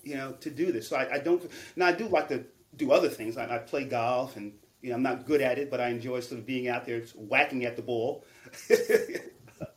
You 0.03 0.17
know, 0.17 0.33
to 0.33 0.51
do 0.51 0.71
this. 0.71 0.89
So 0.89 0.97
I, 0.97 1.15
I 1.15 1.19
don't. 1.19 1.51
Now 1.77 1.87
I 1.87 1.93
do 1.93 2.07
like 2.09 2.29
to 2.29 2.45
do 2.77 2.93
other 2.93 3.09
things. 3.09 3.39
I, 3.39 3.55
I 3.55 3.59
play 3.59 3.85
golf 3.85 4.37
and 4.37 4.53
you 4.83 4.91
know, 4.91 4.97
I'm 4.97 5.03
not 5.03 5.25
good 5.25 5.41
at 5.41 5.59
it, 5.59 5.71
but 5.71 5.81
I 5.81 5.89
enjoy 5.89 6.21
sort 6.21 6.41
of 6.41 6.47
being 6.47 6.69
out 6.69 6.85
there 6.85 7.01
whacking 7.15 7.65
at 7.65 7.75
the 7.75 7.81
ball. 7.81 8.27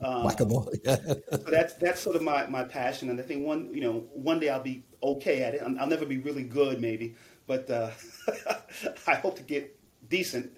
Um, 0.02 0.24
Whack-a-mole. 0.24 0.72
Yeah. 0.84 0.98
so 1.32 1.38
that's 1.38 1.74
that's 1.76 2.00
sort 2.02 2.16
of 2.16 2.22
my, 2.22 2.46
my 2.48 2.64
passion, 2.64 3.10
and 3.10 3.20
I 3.20 3.24
think 3.24 3.46
one 3.46 3.74
you 3.74 3.82
know 3.82 4.06
one 4.14 4.40
day 4.40 4.50
I'll 4.50 4.62
be 4.62 4.84
okay 5.02 5.44
at 5.44 5.54
it. 5.54 5.62
i 5.62 5.68
will 5.68 5.88
never 5.88 6.06
be 6.06 6.18
really 6.18 6.44
good, 6.44 6.82
maybe, 6.82 7.16
but 7.46 7.70
uh, 7.70 7.90
I 9.08 9.16
hope 9.16 9.36
to 9.38 9.44
get 9.44 9.78
decent 10.10 10.52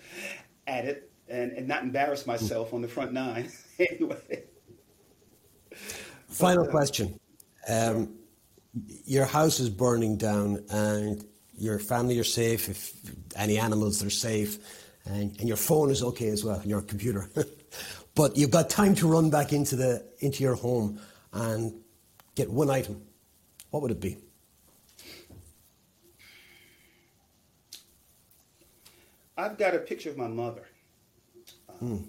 at 0.67 0.85
it 0.85 1.11
and, 1.27 1.51
and 1.51 1.67
not 1.67 1.83
embarrass 1.83 2.25
myself 2.25 2.73
on 2.73 2.81
the 2.81 2.87
front 2.87 3.13
nine. 3.13 3.51
anyway. 3.79 4.43
Final 6.27 6.63
but, 6.63 6.69
uh, 6.69 6.71
question. 6.71 7.19
Um, 7.67 8.15
your 9.05 9.25
house 9.25 9.59
is 9.59 9.69
burning 9.69 10.17
down, 10.17 10.63
and 10.69 11.25
your 11.57 11.79
family 11.79 12.19
are 12.19 12.23
safe. 12.23 12.69
If 12.69 12.93
any 13.35 13.57
animals 13.57 13.99
they're 13.99 14.09
safe, 14.09 14.57
and, 15.05 15.37
and 15.39 15.47
your 15.47 15.57
phone 15.57 15.91
is 15.91 16.03
okay 16.03 16.29
as 16.29 16.43
well, 16.43 16.59
and 16.59 16.69
your 16.69 16.81
computer. 16.81 17.29
But 18.15 18.37
you've 18.37 18.51
got 18.51 18.69
time 18.69 18.95
to 18.95 19.07
run 19.07 19.29
back 19.29 19.53
into, 19.53 19.75
the, 19.75 20.05
into 20.19 20.43
your 20.43 20.55
home 20.55 20.99
and 21.31 21.73
get 22.35 22.49
one 22.49 22.69
item. 22.69 23.01
What 23.69 23.81
would 23.81 23.91
it 23.91 24.01
be? 24.01 24.17
I've 29.39 29.57
got 29.57 29.73
a 29.73 29.79
picture 29.79 30.09
of 30.09 30.17
my 30.17 30.27
mother 30.27 30.65
um, 31.69 31.77
mm. 31.81 32.03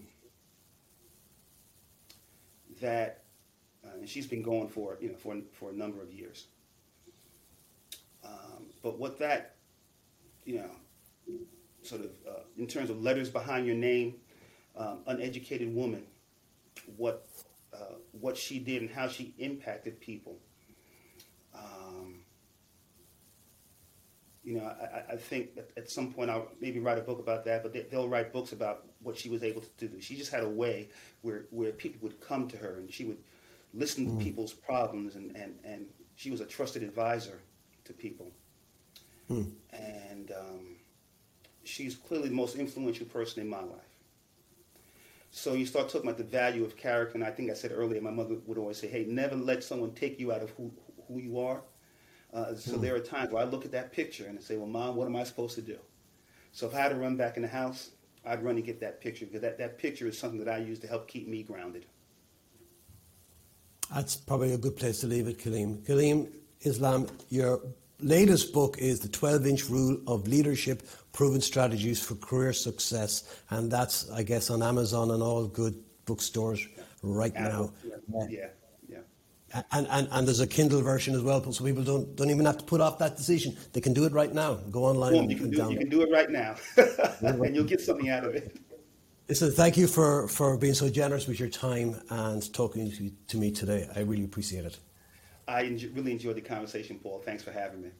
that 2.80 3.22
uh, 3.84 4.04
she's 4.04 4.26
been 4.26 4.42
going 4.42 4.66
for 4.66 4.98
you 5.00 5.10
know 5.10 5.14
for 5.14 5.36
for 5.52 5.70
a 5.70 5.72
number 5.72 6.02
of 6.02 6.12
years. 6.12 6.46
Um, 8.24 8.66
but 8.82 8.98
what 8.98 9.16
that 9.20 9.54
you 10.44 10.56
know 10.56 10.70
sort 11.82 12.00
of 12.00 12.10
uh, 12.28 12.40
in 12.58 12.66
terms 12.66 12.90
of 12.90 13.00
letters 13.00 13.30
behind 13.30 13.64
your 13.64 13.76
name 13.76 14.16
um, 14.80 15.00
uneducated 15.06 15.74
woman, 15.74 16.04
what 16.96 17.28
uh, 17.72 17.94
what 18.12 18.36
she 18.36 18.58
did 18.58 18.82
and 18.82 18.90
how 18.90 19.06
she 19.08 19.34
impacted 19.38 20.00
people. 20.00 20.38
Um, 21.54 22.20
you 24.42 24.56
know, 24.56 24.64
I, 24.64 25.12
I 25.12 25.16
think 25.16 25.50
at, 25.56 25.70
at, 25.76 25.90
some 25.90 26.12
point 26.12 26.30
I'll 26.30 26.48
maybe 26.60 26.80
write 26.80 26.98
a 26.98 27.02
book 27.02 27.18
about 27.18 27.44
that, 27.44 27.62
but 27.62 27.72
they, 27.72 27.86
will 27.92 28.08
write 28.08 28.32
books 28.32 28.52
about 28.52 28.86
what 29.02 29.16
she 29.16 29.28
was 29.28 29.44
able 29.44 29.60
to 29.60 29.88
do. 29.88 30.00
She 30.00 30.16
just 30.16 30.32
had 30.32 30.42
a 30.42 30.48
way 30.48 30.88
where, 31.22 31.44
where 31.50 31.72
people 31.72 32.00
would 32.02 32.20
come 32.20 32.48
to 32.48 32.56
her 32.56 32.76
and 32.78 32.92
she 32.92 33.04
would 33.04 33.18
listen 33.74 34.06
to 34.06 34.12
mm. 34.12 34.22
people's 34.22 34.52
problems, 34.52 35.14
and, 35.14 35.36
and, 35.36 35.54
and 35.62 35.86
she 36.16 36.30
was 36.30 36.40
a 36.40 36.46
trusted 36.46 36.82
advisor 36.82 37.38
to 37.84 37.92
people. 37.92 38.30
Mm. 39.30 39.52
And 39.72 40.32
um, 40.36 40.76
she's 41.62 41.94
clearly 41.94 42.30
the 42.30 42.34
most 42.34 42.56
influential 42.56 43.06
person 43.06 43.42
in 43.42 43.48
my 43.48 43.60
life. 43.60 43.89
So 45.30 45.54
you 45.54 45.64
start 45.64 45.88
talking 45.88 46.08
about 46.08 46.18
the 46.18 46.24
value 46.24 46.64
of 46.64 46.76
character, 46.76 47.14
and 47.14 47.24
I 47.24 47.30
think 47.30 47.50
I 47.50 47.54
said 47.54 47.72
earlier, 47.72 48.00
my 48.00 48.10
mother 48.10 48.36
would 48.46 48.58
always 48.58 48.78
say, 48.78 48.88
"Hey, 48.88 49.04
never 49.08 49.36
let 49.36 49.62
someone 49.62 49.92
take 49.92 50.18
you 50.18 50.32
out 50.32 50.42
of 50.42 50.50
who 50.50 50.72
who 51.06 51.20
you 51.20 51.38
are." 51.38 51.62
Uh, 52.32 52.54
so 52.54 52.76
mm. 52.76 52.80
there 52.80 52.94
are 52.94 53.00
times 53.00 53.32
where 53.32 53.42
I 53.42 53.46
look 53.46 53.64
at 53.64 53.72
that 53.72 53.92
picture 53.92 54.26
and 54.26 54.38
I 54.38 54.42
say, 54.42 54.56
"Well, 54.56 54.66
mom, 54.66 54.96
what 54.96 55.06
am 55.06 55.16
I 55.16 55.24
supposed 55.24 55.54
to 55.54 55.62
do?" 55.62 55.78
So 56.52 56.66
if 56.66 56.74
I 56.74 56.78
had 56.78 56.88
to 56.90 56.96
run 56.96 57.16
back 57.16 57.36
in 57.36 57.42
the 57.42 57.48
house, 57.48 57.90
I'd 58.24 58.42
run 58.42 58.56
and 58.56 58.64
get 58.64 58.80
that 58.80 59.00
picture 59.00 59.24
because 59.24 59.40
that, 59.42 59.58
that 59.58 59.78
picture 59.78 60.06
is 60.06 60.18
something 60.18 60.42
that 60.44 60.52
I 60.52 60.58
use 60.58 60.78
to 60.80 60.86
help 60.86 61.08
keep 61.08 61.28
me 61.28 61.42
grounded. 61.42 61.86
That's 63.92 64.16
probably 64.16 64.52
a 64.52 64.58
good 64.58 64.76
place 64.76 65.00
to 65.00 65.06
leave 65.06 65.26
it, 65.26 65.38
Kaliym. 65.38 65.84
Kaliym 65.84 66.28
Islam, 66.62 67.06
your 67.28 67.60
latest 68.00 68.52
book 68.52 68.78
is 68.78 69.00
The 69.00 69.08
12 69.08 69.46
Inch 69.46 69.68
Rule 69.68 69.98
of 70.06 70.28
Leadership 70.28 70.82
Proven 71.12 71.40
Strategies 71.40 72.02
for 72.02 72.14
Career 72.16 72.52
Success. 72.52 73.42
And 73.50 73.70
that's, 73.70 74.10
I 74.10 74.22
guess, 74.22 74.50
on 74.50 74.62
Amazon 74.62 75.10
and 75.10 75.22
all 75.22 75.46
good 75.46 75.74
bookstores 76.04 76.66
right 77.02 77.34
now. 77.34 77.72
Yeah, 77.84 78.26
yeah. 78.28 78.46
yeah. 78.88 79.62
And, 79.72 79.86
and, 79.90 80.08
and 80.12 80.26
there's 80.26 80.40
a 80.40 80.46
Kindle 80.46 80.82
version 80.82 81.14
as 81.14 81.22
well, 81.22 81.52
so 81.52 81.64
people 81.64 81.82
don't, 81.82 82.14
don't 82.16 82.30
even 82.30 82.46
have 82.46 82.58
to 82.58 82.64
put 82.64 82.80
off 82.80 82.98
that 82.98 83.16
decision. 83.16 83.56
They 83.72 83.80
can 83.80 83.92
do 83.92 84.04
it 84.04 84.12
right 84.12 84.32
now. 84.32 84.54
Go 84.54 84.84
online 84.84 85.12
well, 85.14 85.24
you 85.24 85.36
can, 85.36 85.50
do, 85.50 85.70
you 85.70 85.78
can 85.78 85.88
do 85.88 86.02
it 86.02 86.10
right 86.12 86.30
now, 86.30 86.56
and 87.20 87.54
you'll 87.54 87.64
get 87.64 87.80
something 87.80 88.08
out 88.08 88.24
of 88.24 88.34
it. 88.34 88.56
Listen, 89.28 89.52
thank 89.52 89.76
you 89.76 89.86
for, 89.86 90.26
for 90.26 90.56
being 90.56 90.74
so 90.74 90.88
generous 90.88 91.28
with 91.28 91.38
your 91.38 91.48
time 91.48 92.00
and 92.10 92.52
talking 92.52 92.90
to, 92.90 93.10
to 93.28 93.36
me 93.36 93.52
today. 93.52 93.88
I 93.94 94.00
really 94.00 94.24
appreciate 94.24 94.64
it. 94.64 94.78
I 95.46 95.62
really 95.94 96.12
enjoyed 96.12 96.36
the 96.36 96.40
conversation, 96.40 96.98
Paul. 97.00 97.22
Thanks 97.24 97.42
for 97.42 97.52
having 97.52 97.82
me. 97.82 97.90